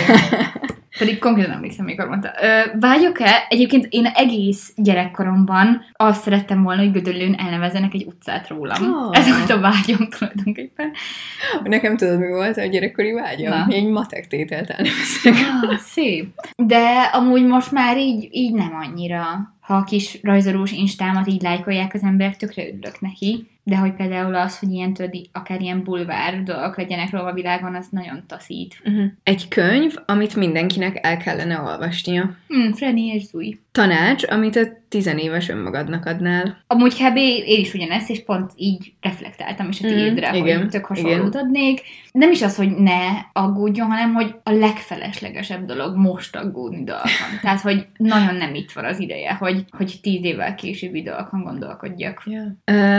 Pedig 0.99 1.19
konkrétan 1.19 1.53
emlékszem, 1.53 1.85
mikor 1.85 2.09
mondta. 2.09 2.33
Ö, 2.43 2.79
vágyok-e? 2.79 3.47
Egyébként 3.49 3.87
én 3.91 4.07
egész 4.07 4.73
gyerekkoromban 4.77 5.85
azt 5.93 6.23
szerettem 6.23 6.63
volna, 6.63 6.81
hogy 6.81 6.93
Gödöllőn 6.93 7.35
elnevezzenek 7.35 7.95
egy 7.95 8.05
utcát 8.07 8.49
rólam. 8.49 8.93
Oh. 8.93 9.19
Ez 9.19 9.29
volt 9.29 9.51
a 9.51 9.61
vágyom 9.61 10.09
tulajdonképpen. 10.09 10.93
Nekem 11.65 11.97
tudod, 11.97 12.19
mi 12.19 12.29
volt 12.29 12.57
a 12.57 12.67
gyerekkori 13.01 13.13
vágyam? 13.13 13.67
Na. 13.69 13.75
Egy 13.75 13.89
matek 13.89 14.27
tételt 14.27 14.71
elnevezek. 14.71 15.35
Ah, 15.63 15.79
szép. 15.79 16.35
De 16.57 17.11
amúgy 17.13 17.47
most 17.47 17.71
már 17.71 17.99
így, 17.99 18.29
így 18.33 18.53
nem 18.53 18.75
annyira. 18.75 19.55
Ha 19.61 19.75
a 19.75 19.85
kis 19.85 20.19
rajzolós 20.23 20.73
instámat 20.73 21.29
így 21.29 21.43
lájkolják 21.43 21.95
az 21.95 22.03
emberek, 22.03 22.37
tökre 22.37 22.67
örülök 22.67 23.01
neki. 23.01 23.47
De 23.63 23.77
hogy 23.77 23.95
például 23.95 24.35
az, 24.35 24.59
hogy 24.59 24.71
ilyen 24.71 24.95
így 25.13 25.29
akár 25.33 25.61
ilyen 25.61 25.83
bulvár 25.83 26.43
dolgok 26.43 26.77
legyenek 26.77 27.11
róla 27.11 27.25
a 27.25 27.33
világon, 27.33 27.75
az 27.75 27.87
nagyon 27.91 28.25
taszít. 28.27 28.77
Uh-huh. 28.85 29.05
Egy 29.23 29.49
könyv, 29.49 29.95
amit 30.07 30.37
mindenkinek 30.37 30.99
el 31.07 31.17
kellene 31.17 31.61
olvasnia. 31.61 32.37
Hm, 32.49 32.71
Freddy 32.73 33.07
és 33.07 33.23
Zúj. 33.23 33.59
Tanács, 33.73 34.25
amit 34.31 34.57
a 34.57 34.61
tizenéves 34.89 35.49
önmagadnak 35.49 36.07
adnál. 36.07 36.65
Amúgy 36.67 36.95
kb. 36.95 37.17
én 37.17 37.61
is 37.61 37.75
ugyanezt, 37.75 38.11
és 38.11 38.25
pont 38.25 38.53
így 38.57 38.93
reflektáltam 39.01 39.69
is 39.69 39.81
a 39.81 39.87
Mhm, 39.87 39.97
tiédre, 39.97 40.37
igen, 40.37 40.59
hogy 40.59 40.69
tök 40.69 40.85
hasonlót 40.85 41.35
adnék. 41.35 41.81
Nem 42.13 42.31
is 42.31 42.43
az, 42.43 42.57
hogy 42.57 42.71
ne 42.71 42.99
aggódjon, 43.33 43.87
hanem 43.87 44.15
hogy 44.15 44.35
a 44.43 44.51
legfeleslegesebb 44.51 45.65
dolog 45.65 45.97
most 45.97 46.37
aggódni 46.37 46.85
dolgokon. 46.85 47.11
Tehát, 47.43 47.61
hogy 47.61 47.87
nagyon 47.97 48.35
nem 48.35 48.55
itt 48.55 48.73
van 48.73 48.85
az 48.85 48.99
ideje, 48.99 49.35
hogy, 49.35 49.65
hogy 49.71 49.99
tíz 50.03 50.25
évvel 50.25 50.55
későbbi 50.55 51.03
dolgokon 51.03 51.43
gondolkodjak. 51.43 52.23
Yeah. 52.27 52.47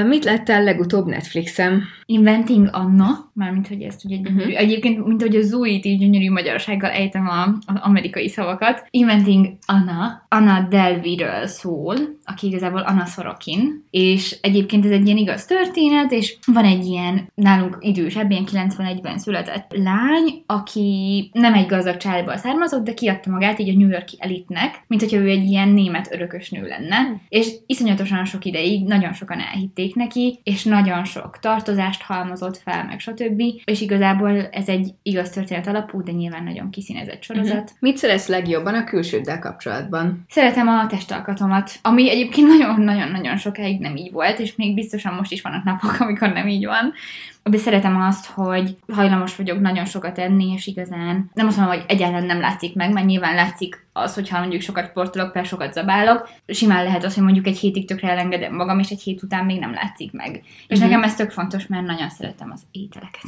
Uh, 0.02 0.08
mit 0.08 0.26
láttál 0.51 0.63
legutóbb 0.63 1.07
Netflixen? 1.07 1.83
Inventing 2.05 2.69
Anna, 2.71 3.31
mármint, 3.33 3.67
hogy 3.67 3.81
ezt 3.81 4.05
ugye 4.05 4.15
gyönyörű. 4.15 4.49
Mhm. 4.49 4.57
Egyébként, 4.57 5.05
mint 5.05 5.21
hogy 5.21 5.35
a 5.35 5.41
Zújt 5.41 5.85
így 5.85 5.99
gyönyörű 5.99 6.31
magyarsággal 6.31 6.89
ejtem 6.89 7.27
a, 7.27 7.43
az 7.43 7.75
amerikai 7.81 8.27
szavakat. 8.29 8.85
Inventing 8.89 9.47
Anna, 9.65 10.25
Anna 10.29 10.67
Delvey-ről 10.69 11.47
szól, 11.47 11.95
aki 12.25 12.47
igazából 12.47 12.81
Anna 12.81 13.05
Sorokin, 13.05 13.85
és 13.89 14.37
egyébként 14.41 14.85
ez 14.85 14.91
egy 14.91 15.05
ilyen 15.05 15.17
igaz 15.17 15.45
történet, 15.45 16.11
és 16.11 16.37
van 16.45 16.65
egy 16.65 16.85
ilyen 16.85 17.31
nálunk 17.35 17.77
idősebb, 17.79 18.31
ilyen 18.31 18.45
91-ben 18.51 19.17
született 19.17 19.71
lány, 19.83 20.43
aki 20.45 21.29
nem 21.33 21.53
egy 21.53 21.67
gazdag 21.67 21.97
családból 21.97 22.37
származott, 22.37 22.83
de 22.83 22.93
kiadta 22.93 23.29
magát 23.29 23.59
így 23.59 23.69
a 23.69 23.77
New 23.77 23.89
Yorki 23.89 24.15
elitnek, 24.19 24.83
mint 24.87 25.01
hogyha 25.01 25.17
ő 25.17 25.29
egy 25.29 25.43
ilyen 25.43 25.69
német 25.69 26.13
örökösnő 26.13 26.67
lenne, 26.67 27.21
és 27.29 27.47
iszonyatosan 27.65 28.25
sok 28.25 28.45
ideig 28.45 28.87
nagyon 28.87 29.13
sokan 29.13 29.39
elhitték 29.39 29.95
neki, 29.95 30.39
és 30.43 30.63
nagyon 30.63 31.04
sok 31.04 31.39
tartozást 31.39 32.01
halmozott 32.01 32.58
fel, 32.58 32.86
meg 32.86 32.99
stb. 32.99 33.41
És 33.63 33.82
igazából 33.82 34.47
ez 34.51 34.67
egy 34.67 34.93
igaz 35.01 35.30
történet 35.30 35.67
alapú, 35.67 36.04
de 36.04 36.12
nyilván 36.12 36.43
nagyon 36.43 36.69
kiszínezett 36.69 37.23
sorozat. 37.23 37.56
Uh-huh. 37.56 37.77
Mit 37.80 37.97
szeretsz 37.97 38.27
legjobban 38.27 38.75
a 38.75 38.84
külsőddel 38.84 39.39
kapcsolatban? 39.39 40.25
Szeretem 40.30 40.67
a 40.67 40.88
testalkatomat, 40.88 41.71
ami 41.82 42.10
egyébként 42.10 42.47
nagyon-nagyon-nagyon 42.47 43.38
sokáig 43.38 43.80
nem 43.80 43.95
így 43.95 44.12
volt, 44.12 44.39
és 44.39 44.56
még 44.56 44.73
biztosan 44.73 45.13
most 45.13 45.32
is 45.32 45.41
vannak 45.41 45.63
napok, 45.63 45.99
amikor 45.99 46.30
nem 46.34 46.47
így 46.47 46.65
van. 46.65 46.93
De 47.43 47.58
szeretem 47.58 48.01
azt, 48.01 48.25
hogy 48.25 48.77
hajlamos 48.93 49.36
vagyok 49.36 49.60
nagyon 49.60 49.86
sokat 49.86 50.19
enni, 50.19 50.51
és 50.51 50.67
igazán 50.67 51.30
nem 51.34 51.47
azt 51.47 51.58
mondom, 51.58 51.75
hogy 51.75 51.86
egyáltalán 51.88 52.25
nem 52.25 52.39
látszik 52.39 52.75
meg, 52.75 52.93
mert 52.93 53.06
nyilván 53.06 53.36
látszik 53.36 53.86
az, 53.93 54.13
hogyha 54.13 54.39
mondjuk 54.39 54.62
sokat 54.62 54.89
sportolok, 54.89 55.32
per 55.32 55.45
sokat 55.45 55.73
zabálok, 55.73 56.30
simán 56.47 56.84
lehet 56.84 57.04
az, 57.04 57.13
hogy 57.13 57.23
mondjuk 57.23 57.47
egy 57.47 57.58
hétig 57.58 57.88
tökre 57.88 58.10
elengedem 58.10 58.56
magam, 58.56 58.80
és 58.80 58.89
egy 58.89 59.01
hét 59.01 59.23
után 59.23 59.45
még 59.45 59.60
nem 59.60 59.73
látszik 59.73 60.12
meg. 60.12 60.43
És 60.67 60.77
Mhm. 60.80 60.88
nekem 60.88 61.04
ez 61.04 61.15
tök 61.15 61.32
fontos, 61.32 61.67
mert 61.67 61.86
nagyon 61.86 62.10
szeretem 62.10 62.51
az 62.54 62.62
ételeket. 62.71 63.21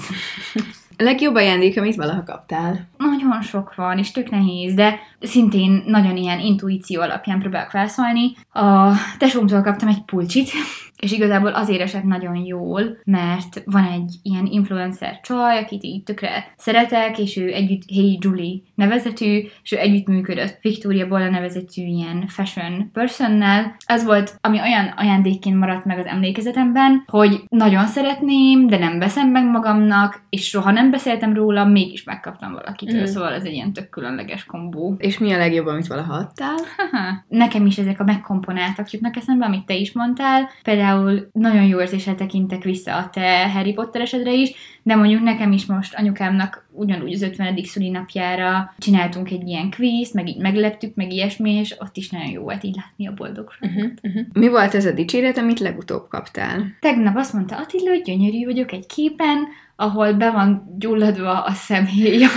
A 0.98 1.04
legjobb 1.04 1.36
ajándék, 1.36 1.78
amit 1.78 1.96
valaha 1.96 2.24
kaptál? 2.24 2.88
Nagyon 2.98 3.42
sok 3.42 3.76
van, 3.76 3.98
és 3.98 4.12
tök 4.12 4.30
nehéz, 4.30 4.74
de 4.74 5.00
szintén 5.22 5.84
nagyon 5.86 6.18
ilyen 6.18 6.40
intuíció 6.40 7.02
alapján 7.02 7.40
próbálok 7.40 7.70
felszólni. 7.70 8.32
A 8.54 8.92
tesómtól 9.18 9.62
kaptam 9.62 9.88
egy 9.88 10.02
pulcsit, 10.06 10.50
és 11.04 11.12
igazából 11.12 11.52
azért 11.52 11.82
esett 11.82 12.04
nagyon 12.04 12.36
jól, 12.36 12.98
mert 13.04 13.64
van 13.66 13.84
egy 13.84 14.16
ilyen 14.22 14.46
influencer 14.46 15.20
csaj, 15.22 15.58
akit 15.58 15.84
így 15.84 16.04
tökre 16.04 16.54
szeretek, 16.58 17.20
és 17.20 17.38
ő 17.38 17.54
együtt 17.54 17.82
Hey 17.94 18.18
Julie 18.22 18.60
nevezetű, 18.76 19.42
és 19.64 19.72
ő 19.72 19.78
együttműködött 19.78 20.58
Victoria 20.62 21.08
Bolla 21.08 21.30
nevezetű 21.30 21.82
ilyen 21.86 22.28
fashion 22.28 22.90
personnel. 22.94 23.76
Ez 23.86 24.04
volt, 24.04 24.38
ami 24.42 24.60
olyan 24.60 24.94
ajándékként 24.96 25.60
maradt 25.60 25.86
meg 25.86 25.98
az 25.98 26.06
emlékezetemben, 26.06 27.04
hogy 27.08 27.44
nagyon 27.50 27.86
szeretném, 27.86 28.68
de 28.68 28.78
nem 28.78 29.00
veszem 29.00 29.30
meg 29.30 29.46
magamnak, 29.46 30.22
és 30.30 30.48
soha 30.48 30.72
nem 30.72 30.92
beszéltem 30.92 31.34
róla, 31.34 31.66
mégis 31.66 32.04
megkaptam 32.04 32.52
valakitől, 32.52 33.02
mm. 33.02 33.06
szóval 33.06 33.34
ez 33.34 33.44
egy 33.44 33.54
ilyen 33.54 33.74
tök 33.74 33.90
különleges 33.90 34.46
kombó. 34.46 34.96
És 34.98 35.18
mi 35.18 35.32
a 35.32 35.38
legjobb, 35.38 35.66
amit 35.66 35.88
valaha 35.88 36.14
adtál? 36.14 36.56
Nekem 37.28 37.66
is 37.66 37.78
ezek 37.78 38.00
a 38.00 38.04
megkomponáltak 38.04 38.92
jutnak 38.92 39.16
eszembe, 39.16 39.46
amit 39.46 39.66
te 39.66 39.74
is 39.74 39.92
mondtál. 39.92 40.50
Például 40.64 40.93
nagyon 41.32 41.66
jó 41.66 41.82
érzéssel 41.82 42.16
tekintek 42.16 42.64
vissza 42.64 42.96
a 42.96 43.10
te 43.10 43.50
Harry 43.50 43.74
Potter 43.74 44.02
esedre 44.02 44.34
is, 44.34 44.52
de 44.84 44.96
mondjuk 44.96 45.22
nekem 45.22 45.52
is 45.52 45.66
most 45.66 45.96
anyukámnak 45.96 46.68
ugyanúgy 46.72 47.14
az 47.14 47.22
50. 47.22 47.60
szülinapjára 47.64 48.74
csináltunk 48.78 49.32
egy 49.32 49.48
ilyen 49.48 49.70
kvíz, 49.70 50.14
meg 50.14 50.28
így 50.28 50.38
megleptük, 50.38 50.96
meg 50.96 51.12
ilyesmi, 51.12 51.52
és 51.52 51.76
ott 51.80 51.98
is 51.98 52.10
nagyon 52.10 52.30
jó 52.30 52.42
volt 52.42 52.64
így 52.64 52.76
látni 52.76 53.08
a 53.08 53.14
boldogságot. 53.14 53.76
Uh-huh, 53.76 53.92
uh-huh. 54.04 54.26
Mi 54.34 54.48
volt 54.48 54.76
ez 54.76 54.86
a 54.86 54.92
dicséret, 54.92 55.38
amit 55.38 55.60
legutóbb 55.60 56.08
kaptál? 56.10 56.76
Tegnap 56.80 57.16
azt 57.16 57.34
mondta 57.34 57.58
Attila, 57.58 57.90
hogy 57.90 58.02
gyönyörű 58.02 58.46
vagyok 58.46 58.72
egy 58.72 58.86
képen, 58.86 59.48
ahol 59.84 60.14
be 60.14 60.32
van 60.32 60.76
gyulladva 60.78 61.44
a 61.44 61.52
szemhéjam, 61.52 62.30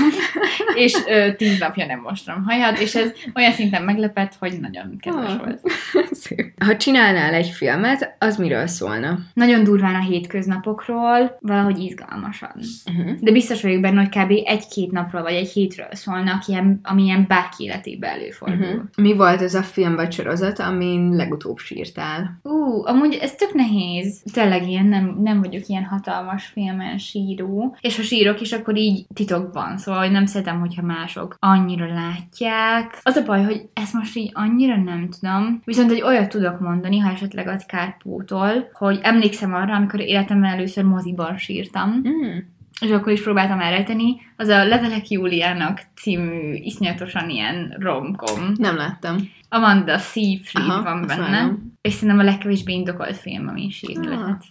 és 0.85 0.95
ö, 1.09 1.35
tíz 1.37 1.59
napja 1.59 1.87
nem 1.87 2.01
mostam 2.01 2.45
hajat, 2.45 2.79
és 2.79 2.95
ez 2.95 3.13
olyan 3.35 3.53
szinten 3.53 3.83
meglepett, 3.83 4.37
hogy 4.39 4.61
nagyon 4.61 4.97
kedves 5.01 5.33
Ah. 5.33 5.39
volt. 5.39 5.61
Szép. 6.11 6.63
Ha 6.65 6.77
csinálnál 6.77 7.35
egy 7.35 7.49
filmet, 7.49 8.17
az 8.19 8.37
miről 8.37 8.67
szólna? 8.67 9.19
Nagyon 9.35 9.65
durván 9.65 9.95
a 9.95 10.01
hétköznapokról, 10.05 11.37
valahogy 11.41 11.79
izgalmasan. 11.79 12.61
Uh-huh. 12.97 13.15
De 13.21 13.33
biztos 13.33 13.63
vagyok 13.63 13.81
benne, 13.81 14.01
hogy 14.01 14.09
kb. 14.09 14.31
egy-két 14.45 14.91
napról, 14.93 15.23
vagy 15.23 15.35
egy 15.35 15.49
hétről 15.51 15.89
szólnak, 15.91 16.47
ilyen, 16.47 16.81
ami 16.83 17.03
ilyen 17.03 17.25
bárki 17.29 17.65
életében 17.65 18.11
előfordul. 18.11 18.67
Uh-huh. 18.67 18.83
Mi 18.97 19.15
volt 19.15 19.41
az 19.43 19.55
a 19.55 19.63
film 19.63 19.95
vagy 19.95 20.13
sorozat, 20.13 20.59
amin 20.59 21.11
legutóbb 21.17 21.59
sírtál? 21.59 22.39
Ú, 22.43 22.87
amúgy 22.87 23.19
ez 23.21 23.35
tök 23.35 23.53
nehéz. 23.55 24.23
Tényleg 24.33 24.69
ilyen, 24.69 24.87
nem, 24.87 25.17
nem 25.23 25.41
vagyok 25.41 25.67
ilyen 25.67 25.85
hatalmas 25.85 26.45
filmen 26.47 26.99
síró. 27.37 27.77
És 27.81 27.97
ha 27.97 28.03
sírok 28.03 28.41
is, 28.41 28.53
akkor 28.53 28.77
így 28.77 29.07
titokban. 29.15 29.79
Szóval 29.79 30.01
hogy 30.01 30.11
nem 30.11 30.27
szeretem, 30.27 30.61
hogyha 30.61 30.83
mások 30.83 31.37
annyira 31.39 31.87
látják. 31.87 33.01
Az 33.03 33.17
a 33.17 33.23
baj, 33.25 33.45
hogy 33.45 33.69
ezt 33.75 33.93
most 33.93 34.17
így 34.17 34.31
annyira 34.35 34.77
nem 34.77 35.09
tudom. 35.21 35.61
Viszont 35.65 35.91
egy 35.91 36.03
olyat 36.03 36.29
tudok 36.29 36.61
mondani, 36.61 36.99
ha 36.99 37.11
esetleg 37.11 37.49
az 37.49 37.65
kárpótol, 37.67 38.71
hogy 38.73 38.99
emlékszem 39.03 39.55
arra, 39.55 39.75
amikor 39.75 40.01
életemben 40.01 40.53
először 40.53 40.85
moziban 40.85 41.37
sírtam, 41.37 41.91
Mm. 41.91 42.37
és 42.81 42.91
akkor 42.91 43.13
is 43.13 43.23
próbáltam 43.23 43.61
elrejteni, 43.61 44.17
az 44.37 44.49
a 44.49 44.65
Levelek 44.65 45.09
Júliának 45.09 45.83
című 45.95 46.53
iszonyatosan 46.53 47.31
ilyen 47.31 47.77
romkom. 47.79 48.53
Nem 48.57 48.77
láttam. 48.77 49.17
Amanda 49.49 49.99
Seyfried 49.99 50.69
Aha, 50.69 50.83
van 50.83 51.07
benne. 51.07 51.31
várom. 51.31 51.75
És 51.81 51.93
szerintem 51.93 52.19
a 52.19 52.23
legkevésbé 52.23 52.73
indokolt 52.73 53.17
film, 53.17 53.49
ami 53.49 53.71
sírni 53.71 54.07
Ah. 54.07 54.13
lehet. 54.19 54.43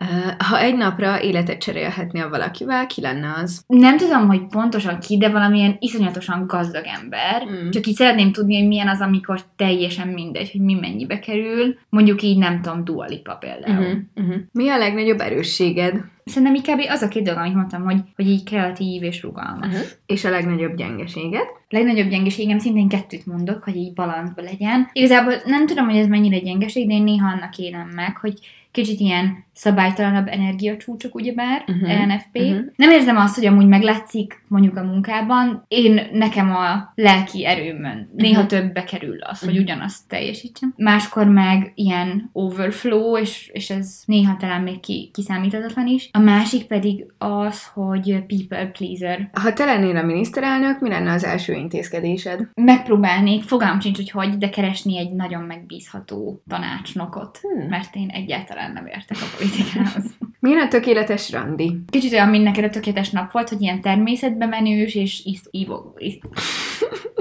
Uh, 0.00 0.46
ha 0.46 0.58
egy 0.60 0.76
napra 0.76 1.22
életet 1.22 1.60
cserélhetnél 1.60 2.28
valakivel, 2.28 2.86
ki 2.86 3.00
lenne 3.00 3.32
az? 3.42 3.64
Nem 3.66 3.96
tudom, 3.96 4.26
hogy 4.26 4.46
pontosan 4.46 4.98
ki, 4.98 5.18
de 5.18 5.28
valamilyen 5.28 5.76
iszonyatosan 5.78 6.46
gazdag 6.46 6.84
ember. 7.00 7.42
Mm. 7.50 7.70
Csak 7.70 7.86
így 7.86 7.94
szeretném 7.94 8.32
tudni, 8.32 8.58
hogy 8.58 8.68
milyen 8.68 8.88
az, 8.88 9.00
amikor 9.00 9.40
teljesen 9.56 10.08
mindegy, 10.08 10.50
hogy 10.50 10.60
mi 10.60 10.74
mennyibe 10.74 11.18
kerül. 11.18 11.74
Mondjuk 11.88 12.22
így 12.22 12.38
nem 12.38 12.60
tudom, 12.62 12.84
Dua 12.84 13.04
Lipa 13.04 13.34
például. 13.34 13.84
Uh-huh. 13.86 13.98
Uh-huh. 14.16 14.36
Mi 14.52 14.68
a 14.68 14.76
legnagyobb 14.78 15.20
erősséged? 15.20 16.04
Szerintem 16.30 16.74
kb. 16.74 16.84
az 16.88 17.02
a 17.02 17.08
két 17.08 17.22
dolog, 17.22 17.40
amit 17.40 17.54
mondtam, 17.54 17.84
hogy, 17.84 18.00
hogy 18.16 18.28
így 18.28 18.44
kreatív 18.44 19.02
és 19.02 19.22
rugalmas. 19.22 19.66
Uh-huh. 19.66 19.86
És 20.06 20.24
a 20.24 20.30
legnagyobb 20.30 20.76
gyengeséged? 20.76 21.46
legnagyobb 21.68 22.08
gyengeségem 22.08 22.58
szintén 22.58 22.88
kettőt 22.88 23.26
mondok, 23.26 23.62
hogy 23.62 23.76
így 23.76 23.92
balanszba 23.92 24.42
legyen. 24.42 24.88
Igazából 24.92 25.34
nem 25.44 25.66
tudom, 25.66 25.88
hogy 25.88 25.96
ez 25.96 26.06
mennyire 26.06 26.38
gyengeség, 26.38 26.86
de 26.86 26.94
én 26.94 27.02
néha 27.02 27.28
annak 27.28 27.58
élem 27.58 27.88
meg, 27.88 28.16
hogy 28.16 28.38
kicsit 28.70 29.00
ilyen 29.00 29.44
szabálytalanabb 29.56 30.26
energiacsúcsok, 30.26 31.14
ugyebár, 31.14 31.62
Mhm, 31.66 31.76
uh-huh. 31.84 32.00
ENFP. 32.00 32.38
mhm. 32.38 32.44
Uh-huh. 32.46 32.64
Nem 32.76 32.90
érzem 32.90 33.16
azt, 33.16 33.34
hogy 33.34 33.46
amúgy 33.46 33.66
meglátszik 33.66 34.44
mondjuk 34.48 34.76
a 34.76 34.82
munkában. 34.82 35.64
Én 35.68 36.00
nekem 36.12 36.50
a 36.50 36.92
lelki 36.94 37.46
erőmön 37.46 38.10
néha 38.16 38.32
Mhm. 38.42 38.44
uh-huh. 38.44 38.60
többbe 38.60 38.84
kerül 38.84 39.20
az, 39.20 39.40
hogy 39.40 39.52
Mhm. 39.54 39.62
ugyanazt 39.62 40.08
teljesítsem. 40.08 40.74
Máskor 40.76 41.26
meg 41.26 41.72
ilyen 41.74 42.30
overflow, 42.32 43.16
és, 43.16 43.50
és 43.52 43.70
ez 43.70 44.02
néha 44.06 44.36
talán 44.36 44.62
még 44.62 44.80
ki, 44.80 45.10
kiszámíthatatlan 45.12 45.86
is. 45.86 46.08
A 46.12 46.18
másik 46.18 46.64
pedig 46.66 47.06
az, 47.18 47.66
hogy 47.74 48.24
people 48.26 48.66
pleaser. 48.66 49.30
Ha 49.32 49.52
te 49.52 49.64
lennél 49.64 49.96
a 49.96 50.02
miniszterelnök, 50.02 50.80
mi 50.80 50.88
lenne 50.88 51.12
az 51.12 51.24
első 51.24 51.52
intézkedésed? 51.52 52.48
megpróbálnék, 52.54 53.42
fogalmam 53.42 53.80
sincs, 53.80 53.96
hogy 53.96 54.10
hogy, 54.10 54.36
de 54.38 54.48
keresni 54.48 54.98
egy 54.98 55.12
nagyon 55.12 55.42
megbízható 55.42 56.42
tanácsnokot, 56.48 57.38
Hmm. 57.42 57.68
mert 57.68 57.94
én 57.96 58.08
egyáltalán 58.08 58.72
nem 58.72 58.86
értek 58.86 59.16
a 59.20 59.44
everything 59.46 59.86
else. 59.86 60.12
Milyen 60.46 60.66
a 60.66 60.68
tökéletes 60.68 61.30
randi? 61.30 61.76
Kicsit 61.90 62.12
olyan, 62.12 62.28
mint 62.28 62.44
neked 62.44 62.64
a 62.64 62.70
tökéletes 62.70 63.10
nap 63.10 63.32
volt, 63.32 63.48
hogy 63.48 63.60
ilyen 63.60 63.80
természetbe 63.80 64.46
menős, 64.46 64.94
és 64.94 65.20
is, 65.24 65.40
ívog, 65.50 65.92
is, 65.98 66.18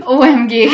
OMG, 0.03 0.51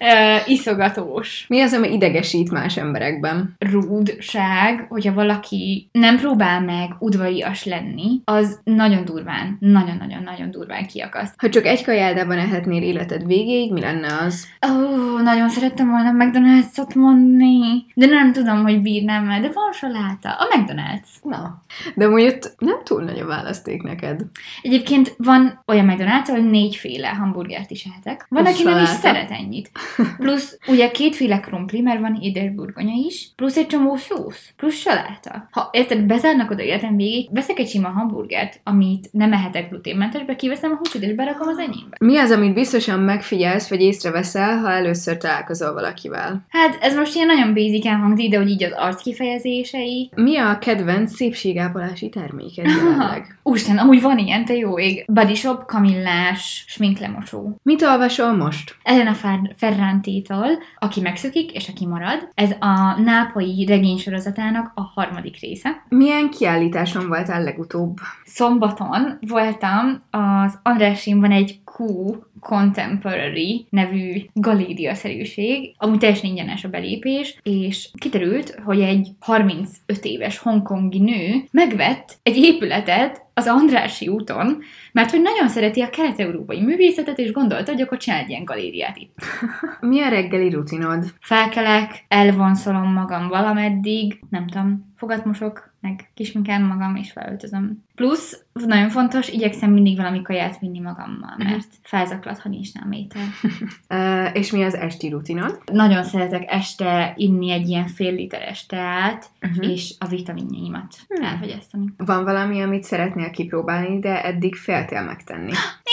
Ö, 0.00 0.36
iszogatós 0.46 1.44
Mi 1.48 1.60
az, 1.60 1.72
ami 1.72 1.92
idegesít 1.92 2.50
más 2.50 2.76
emberekben? 2.76 3.56
rúdság, 3.58 4.86
hogyha 4.88 5.12
valaki 5.14 5.88
nem 5.92 6.16
próbál 6.16 6.60
meg 6.60 6.90
udvarias 6.98 7.64
lenni, 7.64 8.20
az 8.24 8.60
nagyon 8.64 9.04
durván, 9.04 9.56
nagyon-nagyon-nagyon 9.60 10.50
durván 10.50 10.86
kiakaszt. 10.86 11.34
Ha 11.36 11.48
csak 11.48 11.66
egy 11.66 11.84
kajádában 11.84 12.38
ehetnél 12.38 12.82
életed 12.82 13.26
végéig, 13.26 13.72
mi 13.72 13.80
lenne 13.80 14.16
az? 14.26 14.46
Ó, 14.68 14.72
oh, 14.72 15.22
nagyon 15.22 15.48
szerettem 15.48 15.90
volna 15.90 16.12
McDonald's-ot 16.12 16.94
mondani, 16.94 17.86
de 17.94 18.06
nem 18.06 18.32
tudom, 18.32 18.62
hogy 18.62 18.80
bírnám 18.82 19.30
el, 19.30 19.40
de 19.40 19.50
van 19.54 19.72
saláta. 19.72 20.30
A 20.30 20.48
McDonald's. 20.56 21.22
Na. 21.30 21.62
De 21.94 22.08
ott 22.08 22.54
nem 22.58 22.82
túl 22.84 23.02
nagy 23.02 23.18
a 23.18 23.26
választék 23.26 23.82
neked. 23.82 24.22
Egyébként 24.62 25.14
van 25.16 25.62
olyan 25.66 25.86
McDonald's, 25.88 26.28
ahol 26.28 26.40
négyféle 26.40 27.08
hamburgert 27.08 27.70
is 27.70 27.84
ehetek. 27.84 28.26
Van, 28.28 28.46
aki 28.46 28.62
nem 28.62 28.82
is 28.82 28.88
szeret 28.88 29.30
ennyit. 29.30 29.70
Plusz 30.18 30.58
ugye 30.66 30.90
kétféle 30.90 31.40
krumpli, 31.40 31.80
mert 31.80 32.00
van 32.00 32.18
édelburgonya 32.20 32.94
is, 33.06 33.28
plusz 33.36 33.56
egy 33.56 33.66
csomó 33.66 33.96
szósz, 33.96 34.52
plusz 34.56 34.74
saláta. 34.74 35.48
Ha 35.50 35.68
érted, 35.72 36.02
bezárnak 36.02 36.50
oda 36.50 36.62
életem 36.62 36.96
végig, 36.96 37.28
veszek 37.32 37.58
egy 37.58 37.68
sima 37.68 37.88
hamburgert, 37.88 38.60
amit 38.64 39.08
nem 39.12 39.32
ehetek 39.32 39.68
gluténmentesbe, 39.68 40.36
kiveszem 40.36 40.72
a 40.72 40.76
húsit 40.76 41.02
és 41.02 41.14
berakom 41.14 41.48
az 41.48 41.58
enyémbe. 41.58 41.96
Mi 42.00 42.16
az, 42.16 42.30
amit 42.30 42.54
biztosan 42.54 43.00
megfigyelsz, 43.00 43.68
vagy 43.68 43.80
észreveszel, 43.80 44.58
ha 44.58 44.70
először 44.70 45.16
találkozol 45.16 45.72
valakivel? 45.72 46.44
Hát 46.48 46.78
ez 46.80 46.96
most 46.96 47.14
ilyen 47.14 47.26
nagyon 47.26 47.54
basic 47.54 47.86
hangzik, 47.86 48.30
de 48.30 48.36
hogy 48.36 48.48
így 48.48 48.64
az 48.64 48.72
arc 48.76 49.02
kifejezései, 49.02 50.10
Mi 50.14 50.36
a 50.36 50.58
kedvenc 50.58 51.09
szépségápolási 51.10 52.08
terméked 52.08 52.66
jelenleg? 52.66 53.38
Úristen, 53.42 53.78
amúgy 53.78 54.00
van 54.00 54.18
ilyen, 54.18 54.44
te 54.44 54.54
jó 54.54 54.78
ég. 54.78 55.04
Body 55.12 55.34
shop, 55.34 55.66
kamillás, 55.66 56.64
sminklemosó. 56.68 57.56
Mit 57.62 57.82
olvasol 57.82 58.36
most? 58.36 58.76
Elena 58.82 59.14
Fer- 59.14 59.54
Ferranti-tól, 59.56 60.48
aki 60.78 61.00
megszökik, 61.00 61.52
és 61.52 61.68
aki 61.68 61.86
marad. 61.86 62.28
Ez 62.34 62.50
a 62.58 63.00
nápolyi 63.00 63.64
regénysorozatának 63.66 64.72
a 64.74 64.82
harmadik 64.82 65.40
része. 65.40 65.84
Milyen 65.88 66.30
kiállításon 66.30 67.08
voltál 67.08 67.42
legutóbb? 67.42 67.96
Szombaton 68.24 69.18
voltam, 69.20 70.00
az 70.10 70.58
Andrásimban 70.62 71.30
egy 71.30 71.60
Q 71.80 72.14
Contemporary 72.40 73.66
nevű 73.70 74.24
galéria-szerűség, 74.32 75.74
amúgy 75.78 75.98
teljesen 75.98 76.30
ingyenes 76.30 76.64
a 76.64 76.68
belépés, 76.68 77.38
és 77.42 77.90
kiderült, 77.98 78.60
hogy 78.64 78.80
egy 78.80 79.08
35 79.20 80.04
éves 80.04 80.38
hongkongi 80.38 80.98
nő 80.98 81.44
megvett 81.50 82.18
egy 82.22 82.36
épületet 82.36 83.24
az 83.34 83.46
Andrási 83.46 84.08
úton, 84.08 84.58
mert 84.92 85.10
hogy 85.10 85.22
nagyon 85.22 85.48
szereti 85.48 85.80
a 85.80 85.90
kelet-európai 85.90 86.60
művészetet, 86.60 87.18
és 87.18 87.32
gondolta, 87.32 87.72
hogy 87.72 87.80
akkor 87.80 87.98
csinál 87.98 88.20
egy 88.20 88.28
ilyen 88.28 88.44
galériát 88.44 88.96
itt. 88.96 89.14
Mi 89.90 90.00
a 90.00 90.08
reggeli 90.08 90.50
rutinod? 90.50 91.04
Felkelek, 91.20 92.04
elvonszolom 92.08 92.92
magam 92.92 93.28
valameddig, 93.28 94.20
nem 94.30 94.46
tudom, 94.46 94.92
fogat 94.96 95.24
mosok, 95.24 95.69
meg 95.80 96.10
kisminkelem 96.14 96.66
magam, 96.66 96.96
és 96.96 97.12
felöltözöm. 97.12 97.84
Plusz, 97.94 98.44
nagyon 98.52 98.88
fontos, 98.88 99.28
igyekszem 99.28 99.70
mindig 99.72 99.96
valami 99.96 100.22
kaját 100.22 100.58
vinni 100.58 100.80
magammal, 100.80 101.34
mert 101.38 101.66
felzaklat, 101.82 102.38
ha 102.38 102.48
nincs 102.48 102.74
nálam 102.74 102.92
étel. 102.92 103.22
Uh, 103.94 104.36
és 104.36 104.50
mi 104.52 104.62
az 104.62 104.74
esti 104.74 105.08
rutinod? 105.08 105.60
Nagyon 105.72 106.02
szeretek 106.02 106.50
este 106.52 107.12
inni 107.16 107.50
egy 107.50 107.68
ilyen 107.68 107.86
fél 107.86 108.12
literes 108.14 108.66
teát, 108.66 109.28
Uh-huh. 109.42 109.70
és 109.70 109.94
a 109.98 110.06
vitaminjaimat 110.06 110.94
Hmm. 111.08 111.24
elfogyasztani. 111.24 111.84
Van 111.96 112.24
valami, 112.24 112.60
amit 112.62 112.82
szeretnél 112.82 113.30
kipróbálni, 113.30 113.98
de 113.98 114.24
eddig 114.24 114.54
féltél 114.54 115.02
megtenni. 115.02 115.50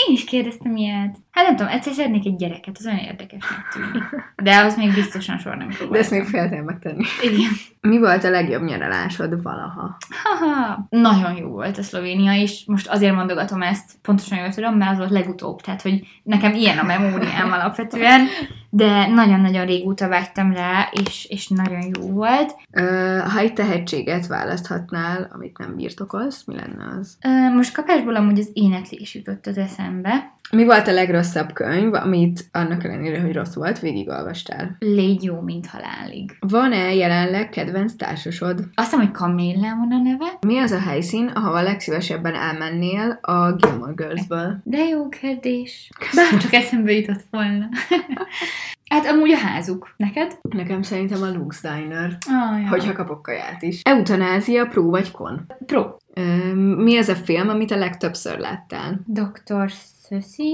Én 0.08 0.14
is 0.14 0.24
kérdeztem 0.24 0.76
ilyet. 0.76 1.16
Hát 1.38 1.46
nem 1.46 1.56
tudom, 1.56 1.72
egyszer 1.72 1.92
szeretnék 1.92 2.26
egy 2.26 2.36
gyereket, 2.36 2.76
az 2.78 2.86
olyan 2.86 2.98
érdekesnek 2.98 3.68
tűnik. 3.72 4.02
De 4.42 4.56
az 4.56 4.76
még 4.76 4.94
biztosan 4.94 5.38
soha 5.38 5.56
nem 5.56 5.66
próbáltam. 5.66 5.92
De 5.92 5.98
ezt 5.98 6.10
még 6.10 6.24
féltél 6.24 6.62
megtenni. 6.62 7.04
Igen. 7.22 7.50
Mi 7.80 7.98
volt 7.98 8.24
a 8.24 8.30
legjobb 8.30 8.62
nyaralásod 8.62 9.42
valaha? 9.42 9.96
Haha, 10.22 10.86
nagyon 10.90 11.36
jó 11.36 11.48
volt 11.48 11.78
a 11.78 11.82
Szlovénia, 11.82 12.32
és 12.32 12.62
most 12.66 12.88
azért 12.88 13.14
mondogatom 13.14 13.62
ezt, 13.62 13.90
pontosan 14.02 14.38
jól 14.38 14.48
tudom, 14.48 14.76
mert 14.76 14.90
az 14.90 14.98
volt 14.98 15.10
legutóbb, 15.10 15.60
tehát 15.60 15.82
hogy 15.82 16.06
nekem 16.22 16.54
ilyen 16.54 16.78
a 16.78 16.82
memóriám 16.82 17.52
alapvetően, 17.52 18.26
de 18.70 19.06
nagyon-nagyon 19.06 19.66
régóta 19.66 20.08
vágytam 20.08 20.52
rá, 20.52 20.88
és, 21.04 21.26
és 21.30 21.48
nagyon 21.48 21.90
jó 21.98 22.10
volt. 22.10 22.56
Uh, 22.72 23.18
ha 23.18 23.38
egy 23.38 23.52
tehetséget 23.52 24.26
választhatnál, 24.26 25.30
amit 25.34 25.58
nem 25.58 25.76
birtokolsz, 25.76 26.44
mi 26.46 26.54
lenne 26.54 26.96
az? 27.00 27.16
Ö, 27.24 27.54
Most 27.54 27.74
kapásból 27.74 28.16
amúgy 28.16 28.38
az 28.38 28.50
éneklés 28.52 29.14
jutott 29.14 29.46
az 29.46 29.58
eszembe. 29.58 30.36
Mi 30.50 30.64
volt 30.64 30.88
a 30.88 30.92
legrosszabb 30.92 31.52
könyv, 31.52 31.94
amit 31.94 32.48
annak 32.52 32.84
ellenére, 32.84 33.20
hogy 33.20 33.32
rossz 33.34 33.54
volt, 33.54 33.78
végigolvastál? 33.78 34.76
Légy 34.78 35.22
jó, 35.22 35.40
mint 35.40 35.66
halálig. 35.66 36.36
Van-e 36.40 36.94
jelenleg 36.94 37.48
kedvenc 37.48 37.92
társasod? 37.96 38.58
Azt 38.74 38.90
hiszem, 38.90 39.06
hogy 39.06 39.14
Camilla 39.14 39.74
van 39.76 39.92
a 39.92 40.02
neve. 40.02 40.32
Mi 40.46 40.58
az 40.58 40.70
a 40.70 40.80
helyszín, 40.80 41.26
ahova 41.34 41.62
legszívesebben 41.62 42.34
elmennél 42.34 43.18
a 43.22 43.52
Gilmore 43.52 43.92
Girls-ből? 43.96 44.60
De 44.64 44.78
jó 44.78 45.08
kérdés. 45.08 45.90
Bárcsak 46.14 46.52
eszembe 46.52 46.92
jutott 46.92 47.24
volna. 47.30 47.68
Hát 48.90 49.06
amúgy 49.06 49.30
a 49.30 49.36
házuk. 49.36 49.94
Neked? 49.96 50.38
Nekem 50.50 50.82
szerintem 50.82 51.22
a 51.22 51.30
Lux 51.30 51.60
Diner. 51.62 52.18
Ah, 52.26 52.62
ja. 52.62 52.68
Hogyha 52.68 52.92
kapok 52.92 53.22
kaját 53.22 53.62
is. 53.62 53.80
Eutanázia, 53.82 54.66
pró 54.66 54.90
vagy 54.90 55.10
kon? 55.10 55.46
Pro. 55.66 55.96
Ö, 56.14 56.54
Mi 56.54 56.98
az 56.98 57.08
a 57.08 57.14
film, 57.14 57.48
amit 57.48 57.70
a 57.70 57.76
legtöbbször 57.76 58.38
láttál? 58.38 59.00
Dr. 59.06 59.70
Szöszi. 60.08 60.52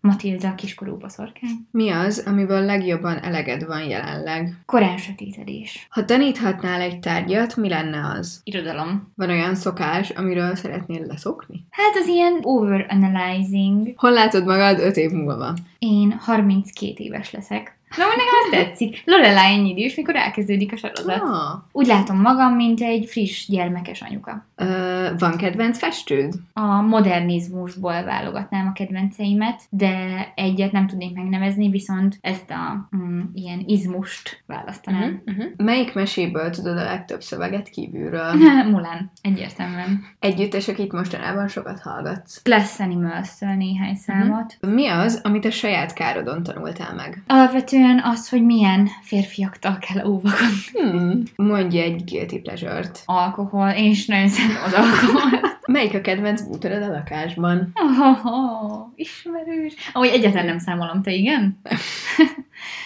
Matilda, 0.00 0.48
a 0.48 0.54
kiskorú 0.54 0.96
boszorkány. 0.96 1.66
Mi 1.70 1.90
az, 1.90 2.22
amiből 2.26 2.64
legjobban 2.64 3.18
eleged 3.18 3.66
van 3.66 3.88
jelenleg? 3.88 4.56
Korán 4.66 4.96
sötétedés. 4.98 5.86
Ha 5.90 6.04
taníthatnál 6.04 6.80
egy 6.80 6.98
tárgyat, 6.98 7.56
mi 7.56 7.68
lenne 7.68 8.14
az? 8.18 8.40
Irodalom. 8.44 9.12
Van 9.16 9.28
olyan 9.28 9.54
szokás, 9.54 10.10
amiről 10.10 10.54
szeretnél 10.54 11.06
leszokni? 11.06 11.66
Hát 11.70 11.96
az 12.00 12.06
ilyen 12.06 12.38
overanalyzing. 12.42 13.92
Hol 13.96 14.12
látod 14.12 14.44
magad 14.44 14.78
öt 14.78 14.96
év 14.96 15.10
múlva? 15.10 15.54
Én 15.78 16.12
32 16.12 16.94
éves 16.96 17.30
leszek. 17.30 17.78
Na, 17.96 18.04
nekem 18.04 18.34
az 18.42 18.50
tetszik. 18.50 19.02
Lorelai 19.04 19.52
ennyi 19.52 19.70
idős, 19.70 19.94
mikor 19.94 20.16
elkezdődik 20.16 20.72
a 20.72 20.76
sorozat. 20.76 21.20
Ah. 21.20 21.62
Úgy 21.72 21.86
látom 21.86 22.20
magam, 22.20 22.54
mint 22.54 22.80
egy 22.80 23.06
friss 23.06 23.46
gyermekes 23.48 24.02
anyuka. 24.02 24.46
Ö, 24.56 25.08
van 25.18 25.36
kedvenc 25.36 25.78
festőd? 25.78 26.34
A 26.52 26.80
modernizmusból 26.80 28.04
válogatnám 28.04 28.66
a 28.66 28.72
kedvenceimet, 28.72 29.62
de 29.70 29.96
egyet 30.34 30.72
nem 30.72 30.86
tudnék 30.86 31.14
megnevezni, 31.14 31.70
viszont 31.70 32.18
ezt 32.20 32.50
a 32.50 32.88
mm, 32.96 33.20
ilyen 33.32 33.62
izmust 33.66 34.42
választanám. 34.46 35.22
Uh-huh. 35.26 35.44
Melyik 35.56 35.94
meséből 35.94 36.50
tudod 36.50 36.76
a 36.76 36.84
legtöbb 36.84 37.22
szöveget 37.22 37.68
kívülről? 37.68 38.34
Uh-huh. 38.34 38.66
Mulan, 38.72 39.10
egyértelműen. 39.22 40.04
Együttes, 40.20 40.68
akit 40.68 40.92
mostanában 40.92 41.48
sokat 41.48 41.80
hallgatsz. 41.80 42.42
Glass 42.42 42.80
Animals-től 42.80 43.54
néhány 43.54 43.94
számot. 43.94 44.56
Mi 44.60 44.88
az, 44.88 45.20
amit 45.22 45.44
a 45.44 45.50
saját 45.50 45.92
károdon 45.92 46.42
tanultál 46.42 46.94
meg? 46.94 47.22
Alapvetően 47.26 47.83
az, 48.04 48.28
hogy 48.28 48.44
milyen 48.44 48.88
férfiaktól 49.02 49.78
kell 49.78 50.06
óvakodni. 50.06 50.90
Hmm. 50.90 51.22
Mondj 51.36 51.78
egy 51.78 52.04
guilty 52.04 52.38
pleasure-t. 52.42 53.02
Alkohol, 53.04 53.68
én 53.68 53.90
is 53.90 54.06
nagyon 54.06 54.28
szeretem 54.28 54.62
az 54.64 54.72
alkoholt. 54.72 55.58
Melyik 55.66 55.94
a 55.94 56.00
kedvenc 56.00 56.42
bútorod 56.42 56.82
a 56.82 56.88
lakásban? 56.88 57.72
Oh, 57.74 58.26
oh, 58.26 58.92
ismerős. 58.94 59.74
Ahogy 59.92 60.08
egyáltalán 60.08 60.46
nem 60.46 60.58
számolom, 60.58 61.02
te 61.02 61.10
igen? 61.12 61.60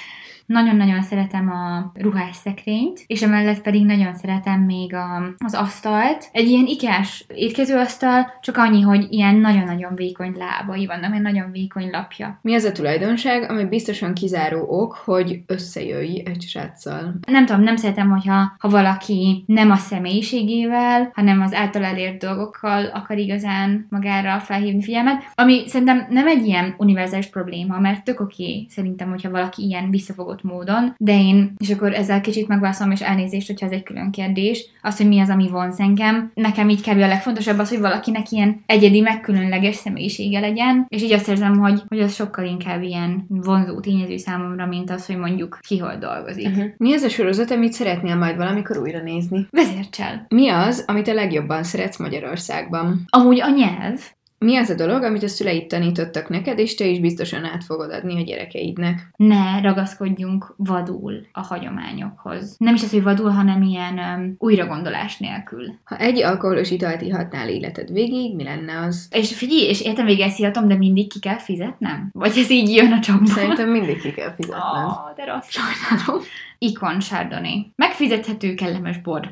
Nagyon-nagyon 0.48 1.02
szeretem 1.02 1.50
a 1.50 1.92
ruhásszekrényt, 1.94 3.04
és 3.06 3.22
emellett 3.22 3.60
pedig 3.60 3.84
nagyon 3.84 4.14
szeretem 4.14 4.60
még 4.60 4.94
a, 4.94 5.34
az 5.38 5.54
asztalt. 5.54 6.28
Egy 6.32 6.48
ilyen 6.48 6.66
ikás 6.66 7.24
étkezőasztal, 7.34 8.32
csak 8.40 8.56
annyi, 8.56 8.80
hogy 8.80 9.06
ilyen 9.10 9.34
nagyon-nagyon 9.34 9.94
vékony 9.94 10.34
lábai 10.36 10.86
vannak, 10.86 11.14
egy 11.14 11.20
nagyon 11.20 11.50
vékony 11.50 11.90
lapja. 11.90 12.38
Mi 12.42 12.54
az 12.54 12.64
a 12.64 12.72
tulajdonság, 12.72 13.50
ami 13.50 13.64
biztosan 13.64 14.14
kizáró 14.14 14.66
ok, 14.68 14.94
hogy 14.94 15.42
összejöjj 15.46 16.22
egy 16.24 16.42
sráccal? 16.42 17.18
Nem 17.26 17.46
tudom, 17.46 17.62
nem 17.62 17.76
szeretem, 17.76 18.10
hogyha 18.10 18.52
ha 18.58 18.68
valaki 18.68 19.44
nem 19.46 19.70
a 19.70 19.76
személyiségével, 19.76 21.10
hanem 21.14 21.40
az 21.40 21.54
által 21.54 21.84
elért 21.84 22.22
dolgokkal 22.22 22.84
akar 22.84 23.18
igazán 23.18 23.86
magára 23.90 24.38
felhívni 24.38 24.82
figyelmet, 24.82 25.22
ami 25.34 25.62
szerintem 25.66 26.06
nem 26.10 26.26
egy 26.26 26.46
ilyen 26.46 26.74
univerzális 26.78 27.26
probléma, 27.26 27.78
mert 27.78 28.04
tök 28.04 28.20
oké 28.20 28.42
okay, 28.42 28.66
szerintem, 28.70 29.08
hogyha 29.08 29.30
valaki 29.30 29.66
ilyen 29.66 29.90
visszafogott 29.90 30.37
módon, 30.42 30.94
de 30.98 31.12
én, 31.12 31.54
és 31.58 31.70
akkor 31.70 31.92
ezzel 31.92 32.20
kicsit 32.20 32.48
megválaszolom, 32.48 32.92
és 32.92 33.00
elnézést, 33.00 33.46
hogyha 33.46 33.66
ez 33.66 33.72
egy 33.72 33.82
külön 33.82 34.10
kérdés, 34.10 34.66
az, 34.82 34.96
hogy 34.96 35.08
mi 35.08 35.20
az, 35.20 35.28
ami 35.28 35.48
vonz 35.48 35.80
engem. 35.80 36.30
Nekem 36.34 36.68
így 36.68 36.80
kb. 36.80 37.00
a 37.00 37.06
legfontosabb 37.06 37.58
az, 37.58 37.68
hogy 37.68 37.80
valakinek 37.80 38.30
ilyen 38.30 38.62
egyedi, 38.66 39.00
megkülönleges 39.00 39.74
személyisége 39.74 40.40
legyen, 40.40 40.86
és 40.88 41.02
így 41.02 41.12
azt 41.12 41.28
érzem, 41.28 41.58
hogy, 41.58 41.82
hogy 41.88 42.00
az 42.00 42.14
sokkal 42.14 42.44
inkább 42.44 42.82
ilyen 42.82 43.24
vonzó 43.28 43.80
tényező 43.80 44.16
számomra, 44.16 44.66
mint 44.66 44.90
az, 44.90 45.06
hogy 45.06 45.16
mondjuk 45.16 45.58
ki 45.60 45.78
hol 45.78 45.96
dolgozik. 45.96 46.46
Uh-huh. 46.46 46.64
Mi 46.76 46.92
az 46.92 47.02
a 47.02 47.08
sorozat, 47.08 47.50
amit 47.50 47.72
szeretnél 47.72 48.16
majd 48.16 48.36
valamikor 48.36 48.78
újra 48.78 49.02
nézni? 49.02 49.46
Vezércsel. 49.50 50.26
Mi 50.28 50.48
az, 50.48 50.84
amit 50.86 51.08
a 51.08 51.14
legjobban 51.14 51.62
szeretsz 51.62 51.98
Magyarországban? 51.98 53.04
Amúgy 53.08 53.40
a 53.40 53.50
nyelv, 53.50 54.00
Mi 54.38 54.56
az 54.56 54.70
a 54.70 54.74
dolog, 54.74 55.02
amit 55.02 55.22
a 55.22 55.28
szüleid 55.28 55.66
tanítottak 55.66 56.28
neked, 56.28 56.58
és 56.58 56.74
te 56.74 56.84
is 56.84 57.00
biztosan 57.00 57.44
át 57.44 57.64
fogod 57.64 57.92
adni 57.92 58.20
a 58.20 58.24
gyerekeidnek? 58.24 59.10
ne 59.16 59.60
ragaszkodjunk 59.60 60.54
vadul 60.56 61.26
a 61.32 61.40
hagyományokhoz. 61.40 62.56
Nem 62.58 62.74
is 62.74 62.82
az, 62.82 62.90
hogy 62.90 63.02
vadul, 63.02 63.30
hanem 63.30 63.62
ilyen 63.62 63.98
um, 63.98 64.34
újragondolás 64.38 65.18
nélkül. 65.18 65.78
Ha 65.84 65.96
egy 65.96 66.22
alkoholos 66.22 66.70
italt 66.70 67.02
ihatnál 67.02 67.48
életed 67.48 67.92
végig, 67.92 68.34
mi 68.34 68.42
lenne 68.42 68.80
az? 68.80 69.08
És 69.10 69.34
figyelj, 69.34 69.60
és 69.60 69.80
értem 69.80 70.06
végig 70.06 70.30
szívatom, 70.30 70.68
de 70.68 70.76
mindig 70.76 71.12
ki 71.12 71.18
kell 71.18 71.38
fizetnem? 71.38 72.10
Vagy 72.12 72.38
ez 72.38 72.50
így 72.50 72.74
jön 72.74 72.92
a 72.92 73.00
csapból? 73.00 73.26
Szerintem 73.26 73.70
mindig 73.70 74.00
ki 74.00 74.12
kell 74.12 74.34
fizetned. 74.34 74.84
Oh, 74.84 75.14
de 75.16 75.24
rossz. 75.24 75.48
Sajnálom. 75.48 76.22
Ikon 76.58 76.98
Chardonnay. 76.98 77.72
Megfizethető, 77.76 78.54
kellemes 78.54 78.98
bor. 78.98 79.30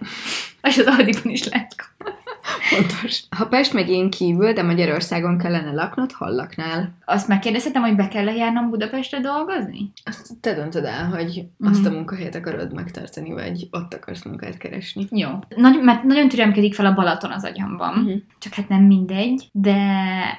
És 0.63 0.79
az 0.79 0.87
Aldiban 0.87 1.33
is 1.33 1.49
lehet 1.49 1.75
kapni. 1.77 2.16
Fontos. 2.71 3.23
Ha 3.37 3.47
Pest 3.47 3.73
megyén 3.73 4.11
kívül, 4.11 4.53
de 4.53 4.63
Magyarországon 4.63 5.39
kellene 5.39 5.73
laknod, 5.73 6.13
hol 6.13 6.31
laknál? 6.31 6.95
Azt 7.05 7.29
megkérdezhetem, 7.29 7.83
hogy 7.83 7.97
be 7.97 8.09
kell 8.09 8.27
járnom 8.27 8.71
Budapestre 8.71 9.21
dolgozni? 9.21 9.93
Azt 10.05 10.31
te 10.41 10.55
döntöd 10.55 10.85
el, 10.85 11.05
hogy 11.05 11.47
azt 11.61 11.87
a 11.87 11.91
munkahelyet 11.91 12.35
akarod 12.35 12.75
megtartani, 12.75 13.33
vagy 13.33 13.69
ott 13.71 13.95
akarsz 13.95 14.25
munkát 14.25 14.57
keresni. 14.57 15.07
Jó. 15.11 15.29
Nagy, 15.57 15.83
mert 15.83 16.03
nagyon 16.03 16.29
türemkedik 16.29 16.75
fel 16.75 16.87
a 16.87 16.95
Balaton 16.95 17.31
az 17.31 17.45
agyamban. 17.45 17.99
Mhm. 17.99 18.13
Csak 18.39 18.53
hát 18.53 18.69
nem 18.69 18.83
mindegy, 18.83 19.49
de 19.53 19.77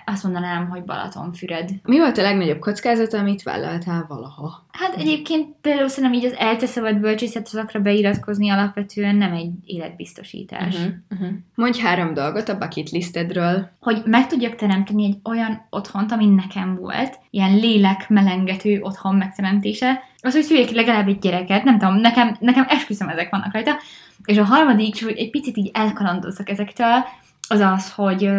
azt 0.05 0.23
mondanám, 0.23 0.69
hogy 0.69 0.83
Balatonfüred. 0.83 1.69
Mi 1.83 1.97
volt 1.97 2.17
a 2.17 2.21
legnagyobb 2.21 2.59
kockázat, 2.59 3.13
amit 3.13 3.43
vállaltál 3.43 4.05
valaha? 4.07 4.65
Hát 4.71 4.95
egyébként 4.95 5.55
például 5.61 5.87
szerintem 5.87 6.19
így 6.19 6.25
az 6.25 6.35
ELTE 6.37 6.65
szabad 6.65 6.99
bölcsészet 6.99 7.47
szakra 7.47 7.79
beiratkozni 7.79 8.49
alapvetően 8.49 9.15
nem 9.15 9.33
egy 9.33 9.51
életbiztosítás. 9.65 10.75
Uh-huh. 10.75 10.93
Uh-huh. 11.09 11.29
Mondj 11.55 11.79
három 11.79 11.96
dolgot 12.13 12.49
a 12.49 12.57
bucket 12.57 12.89
listedről. 12.89 13.69
Hogy 13.79 14.01
meg 14.05 14.27
tudjak 14.27 14.55
teremteni 14.55 15.05
egy 15.05 15.17
olyan 15.23 15.67
otthont, 15.69 16.11
ami 16.11 16.25
nekem 16.25 16.75
volt, 16.75 17.19
ilyen 17.29 17.55
lélek 17.55 18.09
melengető 18.09 18.79
otthon 18.81 19.15
megteremtése, 19.15 20.03
az, 20.21 20.33
hogy 20.33 20.43
szüljek 20.43 20.69
legalább 20.69 21.07
egy 21.07 21.19
gyereket, 21.19 21.63
nem 21.63 21.77
tudom, 21.77 21.95
nekem, 21.95 22.37
nekem 22.39 22.65
esküszöm 22.67 23.09
ezek 23.09 23.29
vannak 23.29 23.53
rajta. 23.53 23.71
És 24.25 24.37
a 24.37 24.43
harmadik, 24.43 25.03
hogy 25.03 25.17
egy 25.17 25.29
picit 25.29 25.57
így 25.57 25.69
elkalandozzak 25.73 26.49
ezektől, 26.49 27.05
az 27.47 27.59
az, 27.59 27.93
hogy 27.93 28.29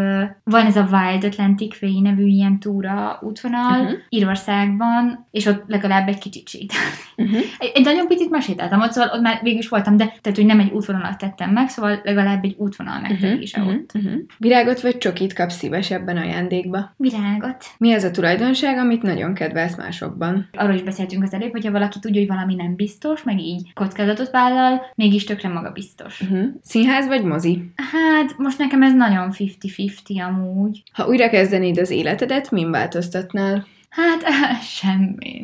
van 0.45 0.67
ez 0.67 0.77
a 0.77 0.89
Wild 0.93 1.25
Atlantic 1.25 1.83
Way 1.83 2.01
nevű 2.01 2.27
ilyen 2.27 2.59
túra 2.59 3.19
útvonal 3.23 3.77
Mhm. 3.79 3.83
uh-huh. 3.83 3.99
Írországban, 4.09 5.27
és 5.31 5.47
ott 5.47 5.63
legalább 5.67 6.09
egy 6.09 6.19
kicsit 6.19 6.49
sétálni. 6.49 6.87
Uh-huh. 7.17 7.41
Egy, 7.59 7.71
egy 7.75 7.85
nagyon 7.85 8.07
picit 8.07 8.31
már 8.31 8.43
sétáltam 8.43 8.81
ott, 8.81 8.93
szóval 8.93 9.11
ott 9.15 9.21
már 9.23 9.41
végül 9.43 9.59
is 9.59 9.69
voltam, 9.69 9.97
de 9.97 10.05
tehát, 10.05 10.39
hogy 10.39 10.47
nem 10.47 10.61
egy 10.61 10.71
útvonalat 10.73 11.19
tettem 11.19 11.51
meg, 11.51 11.69
szóval 11.69 12.01
legalább 12.05 12.45
egy 12.45 12.55
útvonal 12.59 13.01
megterése 13.01 13.61
uh-huh. 13.61 13.75
ott. 13.75 13.91
Uh-huh. 13.95 14.13
Virágot 14.39 14.81
vagy 14.81 14.99
csokit 14.99 15.33
kapsz 15.33 15.57
szívesebben 15.57 16.17
ajándékba? 16.17 16.95
Virágot. 16.97 17.65
Mi 17.79 17.93
az 17.93 18.05
a 18.05 18.11
tulajdonság, 18.11 18.79
amit 18.79 19.03
nagyon 19.03 19.35
kedvelsz 19.35 19.77
másokban? 19.77 20.49
Arról 20.53 20.75
is 20.75 20.83
beszéltünk 20.83 21.23
az 21.23 21.33
előbb, 21.35 21.51
hogyha 21.53 21.71
valaki 21.71 21.99
tudja, 21.99 22.21
hogy 22.21 22.29
valami 22.31 22.55
nem 22.55 22.75
biztos, 22.75 23.23
meg 23.23 23.41
így 23.41 23.73
kockázatot 23.75 24.31
vállal, 24.31 24.81
mégis 24.95 25.25
tökre 25.25 25.49
maga 25.49 25.71
biztos. 25.71 26.21
Uh-huh. 26.21 26.47
Színház 26.63 27.07
vagy 27.07 27.25
mozi? 27.25 27.73
Hát 27.93 28.35
most 28.39 28.59
nekem 28.59 28.83
ez 28.83 28.93
nagyon 28.99 29.33
50-50 29.39 30.27
amúgy. 30.29 30.83
Ha 30.93 31.07
újra 31.07 31.29
kezdenéd 31.29 31.79
az 31.79 31.91
életedet, 31.91 32.51
min 32.51 32.71
változtatnál? 32.71 33.67
Hát 33.89 34.23
semmi. 34.79 35.41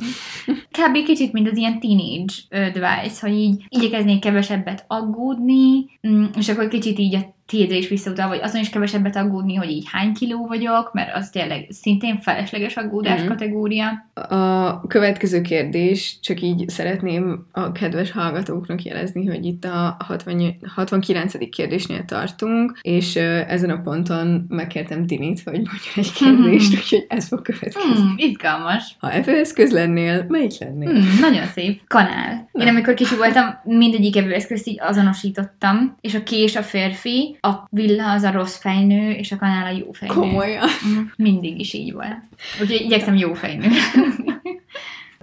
Kb. 0.71 1.05
kicsit, 1.05 1.33
mint 1.33 1.49
az 1.51 1.57
ilyen 1.57 1.81
teenage 1.81 2.35
advice, 2.69 3.27
hogy 3.29 3.39
így 3.39 3.65
igyekeznék 3.69 4.21
kevesebbet 4.21 4.85
aggódni, 4.87 5.85
mm, 6.09 6.25
és 6.39 6.49
akkor 6.49 6.69
kicsit 6.69 6.99
így 6.99 7.15
a 7.15 7.35
tiédre 7.47 7.77
is 7.77 7.89
visszautal, 7.89 8.29
vagy 8.29 8.41
azon 8.43 8.61
is 8.61 8.69
kevesebbet 8.71 9.17
aggódni, 9.17 9.55
hogy 9.55 9.71
így 9.71 9.85
hány 9.91 10.13
kiló 10.15 10.47
vagyok, 10.47 10.93
mert 10.93 11.15
az 11.15 11.31
tényleg 11.31 11.67
szintén 11.71 12.21
felesleges 12.21 12.77
aggódás 12.77 13.19
Mhm. 13.21 13.29
kategória. 13.29 14.11
A 14.15 14.87
következő 14.87 15.41
kérdés, 15.41 16.19
csak 16.23 16.41
így 16.41 16.69
szeretném 16.69 17.47
a 17.53 17.73
kedves 17.73 18.11
hallgatóknak 18.11 18.83
jelezni, 18.83 19.27
hogy 19.27 19.45
itt 19.45 19.65
a 19.65 19.97
60, 19.99 20.57
69. 20.75 21.49
kérdésnél 21.51 22.05
tartunk, 22.05 22.79
és 22.83 23.17
ezen 23.17 23.71
a 23.71 23.81
ponton 23.81 24.45
megkértem 24.49 25.07
Dinit, 25.07 25.41
hogy 25.45 25.53
mondjon 25.53 25.77
egy 25.95 26.13
kérdést, 26.13 26.71
Mhm. 26.71 26.79
úgyhogy 26.81 27.05
ez 27.09 27.27
fog 27.29 27.43
következni. 27.43 27.93
Hmm, 27.93 28.15
izgalmas. 28.17 28.97
Ha 28.99 29.11
evőeszköz 29.13 29.73
lennél, 29.73 30.25
melyik 30.29 30.59
lennél? 30.59 30.91
Hmm, 30.91 31.19
nagyon 31.21 31.47
szép. 31.47 31.81
Kanál. 31.87 32.49
Én 32.53 32.69
amikor 32.69 32.95
kicsi 32.95 33.17
voltam, 33.17 33.45
mindegyik 33.65 34.17
evőeszközt 34.17 34.67
így 34.69 34.79
azonosítottam, 34.81 35.95
és 36.01 36.15
a 36.15 36.23
kés 36.23 36.57
a 36.57 36.63
férfi, 36.63 37.37
a 37.41 37.53
villa 37.71 38.11
az 38.13 38.23
a 38.23 38.31
rossz 38.33 38.57
fejnő, 38.57 39.11
és 39.11 39.33
a 39.33 39.37
kanál 39.37 39.67
a 39.75 39.77
jó 39.79 39.93
fejnő. 39.93 40.15
Komolyan. 40.15 40.69
Mm, 40.89 41.03
Mindig 41.17 41.61
is 41.61 41.73
így 41.73 41.93
volt. 41.93 42.19
Úgyhogy 42.61 42.81
igyekszem 42.81 43.15
jó 43.17 43.33
fejnő. 43.35 43.67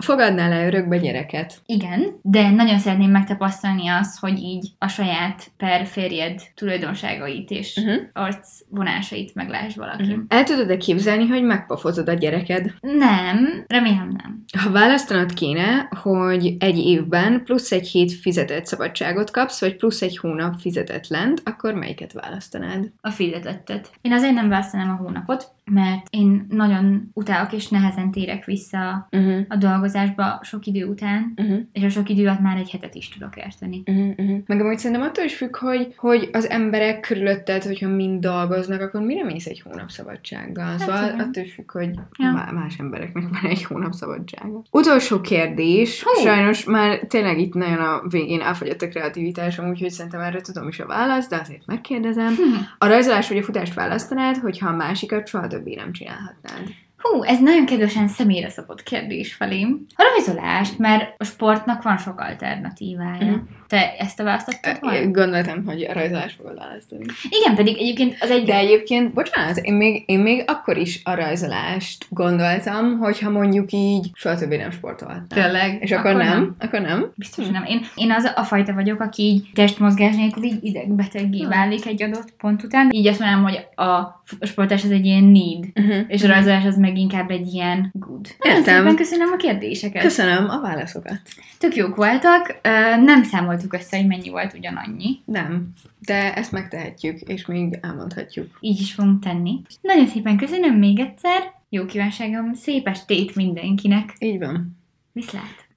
Fogadnál 0.01 0.49
le 0.49 0.65
örökbe 0.65 0.97
gyereket? 0.97 1.61
Igen, 1.65 2.19
de 2.21 2.49
nagyon 2.49 2.79
szeretném 2.79 3.09
megtapasztalni 3.09 3.87
azt, 3.87 4.19
hogy 4.19 4.37
így 4.37 4.69
a 4.77 4.87
saját 4.87 5.51
per 5.57 5.85
férjed 5.85 6.41
tulajdonságait 6.55 7.49
és 7.49 7.79
Uh-huh. 7.81 8.01
arcvonásait 8.13 9.35
meglásd 9.35 9.77
valaki. 9.77 10.03
Uh-huh. 10.03 10.23
El 10.27 10.43
tudod-e 10.43 10.77
képzelni, 10.77 11.27
hogy 11.27 11.43
megpofozod 11.43 12.09
a 12.09 12.13
gyereked? 12.13 12.73
Nem, 12.81 13.65
remélem 13.67 14.07
nem. 14.23 14.43
Ha 14.59 14.71
választanod 14.71 15.33
kéne, 15.33 15.87
hogy 16.01 16.55
egy 16.59 16.77
évben 16.77 17.43
plusz 17.43 17.71
egy 17.71 17.87
hét 17.87 18.13
fizetett 18.13 18.65
szabadságot 18.65 19.31
kapsz, 19.31 19.59
vagy 19.59 19.75
plusz 19.75 20.01
egy 20.01 20.17
hónap 20.17 20.59
fizetetlent, 20.59 21.41
akkor 21.45 21.73
melyiket 21.73 22.13
választanád? 22.13 22.91
A 23.01 23.09
fizetettet. 23.09 23.91
Én 24.01 24.13
azért 24.13 24.33
nem 24.33 24.49
választanám 24.49 24.89
a 24.89 25.03
hónapot, 25.03 25.51
mert 25.73 26.07
én 26.09 26.45
nagyon 26.49 27.09
utálok 27.13 27.53
és 27.53 27.67
nehezen 27.67 28.11
térek 28.11 28.45
vissza 28.45 29.07
Uh-huh. 29.11 29.39
a 29.47 29.55
dolgozásba 29.55 30.39
sok 30.43 30.65
idő 30.65 30.85
után, 30.85 31.33
Uh-huh. 31.35 31.59
és 31.71 31.83
a 31.83 31.89
sok 31.89 32.09
idő 32.09 32.25
alatt 32.27 32.39
már 32.39 32.57
egy 32.57 32.69
hetet 32.69 32.95
is 32.95 33.09
tudok 33.09 33.37
érteni. 33.37 33.83
Uh-huh, 33.85 34.07
uh-huh. 34.17 34.37
Meg 34.45 34.59
amúgy 34.61 34.77
szerintem 34.77 35.05
attól 35.07 35.23
is 35.23 35.35
függ, 35.35 35.55
hogy, 35.57 35.93
hogy 35.97 36.29
az 36.31 36.49
emberek 36.49 36.99
körülötted, 36.99 37.63
hogyha 37.63 37.87
mind 37.89 38.21
dolgoznak, 38.21 38.81
akkor 38.81 39.01
mire 39.01 39.23
mész 39.23 39.45
egy 39.45 39.61
hónap 39.61 39.89
szabadsággal? 39.89 40.65
Hát 40.65 40.79
szóval 40.79 41.03
igen. 41.03 41.19
attól 41.19 41.43
is 41.43 41.53
függ, 41.53 41.71
hogy 41.71 41.89
Ja. 42.19 42.31
má- 42.31 42.51
más 42.51 42.77
embereknek 42.77 43.23
van 43.29 43.51
egy 43.51 43.63
hónap 43.63 43.93
szabadsága. 43.93 44.61
Utolsó 44.71 45.21
kérdés. 45.21 46.03
Hú. 46.03 46.21
Sajnos 46.23 46.63
már 46.63 46.99
tényleg 47.07 47.39
itt 47.39 47.53
nagyon 47.53 47.79
a 47.79 48.01
végén 48.09 48.41
elfogyott 48.41 48.81
a 48.81 48.87
kreativitásom, 48.87 49.69
úgyhogy 49.69 49.89
szerintem 49.89 50.21
erre 50.21 50.41
tudom 50.41 50.67
is 50.67 50.79
a 50.79 50.85
választ, 50.85 51.29
de 51.29 51.35
azért 51.35 51.65
megkérdezem. 51.65 52.27
Hm. 52.35 52.41
A 52.77 52.87
rajzolás 52.87 53.27
vagy 53.29 53.37
a 53.37 53.43
futást 53.43 53.73
választanád, 53.73 54.37
hogyha 54.37 54.69
a 54.69 54.75
másikat 54.75 55.27
soha 55.27 55.47
többé 55.61 55.75
nem 55.75 55.91
csinálhatnád. 55.91 56.67
Hú, 57.01 57.23
ez 57.23 57.39
nagyon 57.39 57.65
kedvesen 57.65 58.07
személyre 58.07 58.49
szabott 58.49 58.83
kérdés 58.83 59.33
felém. 59.33 59.85
A 59.95 60.03
rajzolást, 60.15 60.77
mert 60.77 61.13
a 61.17 61.23
sportnak 61.23 61.83
van 61.83 61.97
sok 61.97 62.19
alternatívája. 62.19 63.25
Mhm. 63.31 63.35
Te 63.67 63.95
ezt 63.97 64.19
a 64.19 64.23
választottad 64.23 64.77
volna? 64.81 65.11
Gondoltam, 65.11 65.65
hogy 65.65 65.83
a 65.83 65.93
rajzolást 65.93 66.35
fogod 66.35 66.57
választani. 66.57 67.05
Igen, 67.29 67.55
pedig 67.55 67.77
egyébként 67.77 68.15
az 68.19 68.29
egy... 68.29 68.45
De 68.45 68.55
egyébként, 68.55 69.13
bocsánat, 69.13 69.57
én 69.57 69.73
még, 69.73 70.03
én 70.05 70.19
még 70.19 70.43
akkor 70.47 70.77
is 70.77 71.01
a 71.03 71.13
rajzolást 71.15 72.05
gondoltam, 72.09 72.97
hogyha 72.97 73.29
mondjuk 73.29 73.71
így 73.71 74.09
soha 74.13 74.35
többé 74.35 74.57
nem 74.57 74.71
sportolhatnám. 74.71 75.27
Tényleg? 75.43 75.77
És 75.81 75.91
akkor, 75.91 76.09
akkor 76.11 76.23
nem? 76.23 76.29
nem? 76.37 76.55
Akkor 76.59 76.79
nem? 76.81 77.11
Biztos, 77.15 77.43
hogy 77.43 77.53
nem. 77.53 77.63
Én, 77.65 77.81
én 77.95 78.11
az 78.11 78.31
a 78.35 78.43
fajta 78.43 78.73
vagyok, 78.73 78.99
aki 78.99 79.21
így 79.23 79.49
testmozgás 79.53 80.15
nélkül 80.15 80.43
így 80.43 80.63
idegbeteggé 80.63 81.39
Hmm. 81.39 81.49
válik 81.49 81.85
egy 81.85 82.03
adott 82.03 82.33
pont 82.37 82.63
után. 82.63 82.89
Így 82.91 83.07
azt 83.07 83.19
mondanám, 83.19 83.43
hogy 83.43 83.85
a 83.85 84.21
sportás 84.45 84.83
az 84.83 84.91
egy 84.91 85.05
ilyen 85.05 85.23
need, 85.23 85.65
Uh-huh. 85.75 86.05
és 86.07 86.23
a 86.23 86.27
rajzolás 86.27 86.65
az 86.65 86.77
meg 86.77 86.90
inkább 86.97 87.29
egy 87.29 87.53
ilyen 87.53 87.91
good. 87.93 88.35
Nagyon 88.39 88.57
Értem. 88.57 88.77
szépen 88.77 88.95
köszönöm 88.95 89.31
a 89.31 89.35
kérdéseket. 89.35 90.01
Köszönöm 90.01 90.49
a 90.49 90.59
válaszokat. 90.59 91.21
Tök 91.57 91.75
jók 91.75 91.95
voltak. 91.95 92.59
Nem 93.03 93.23
számoltuk 93.23 93.73
össze, 93.73 93.97
hogy 93.97 94.07
mennyi 94.07 94.29
volt 94.29 94.53
ugyanannyi. 94.53 95.19
Nem, 95.25 95.73
de 95.99 96.33
ezt 96.33 96.51
megtehetjük, 96.51 97.19
és 97.19 97.45
még 97.45 97.77
elmondhatjuk. 97.81 98.57
Így 98.59 98.79
is 98.79 98.93
fogunk 98.93 99.23
tenni. 99.23 99.61
Nagyon 99.81 100.07
szépen 100.07 100.37
köszönöm 100.37 100.75
még 100.75 100.99
egyszer. 100.99 101.53
Jó 101.69 101.85
kívánságom, 101.85 102.53
szép 102.53 102.87
estét 102.87 103.35
mindenkinek. 103.35 104.15
Így 104.19 104.39
van. 104.39 104.77
Viszlát! 105.13 105.69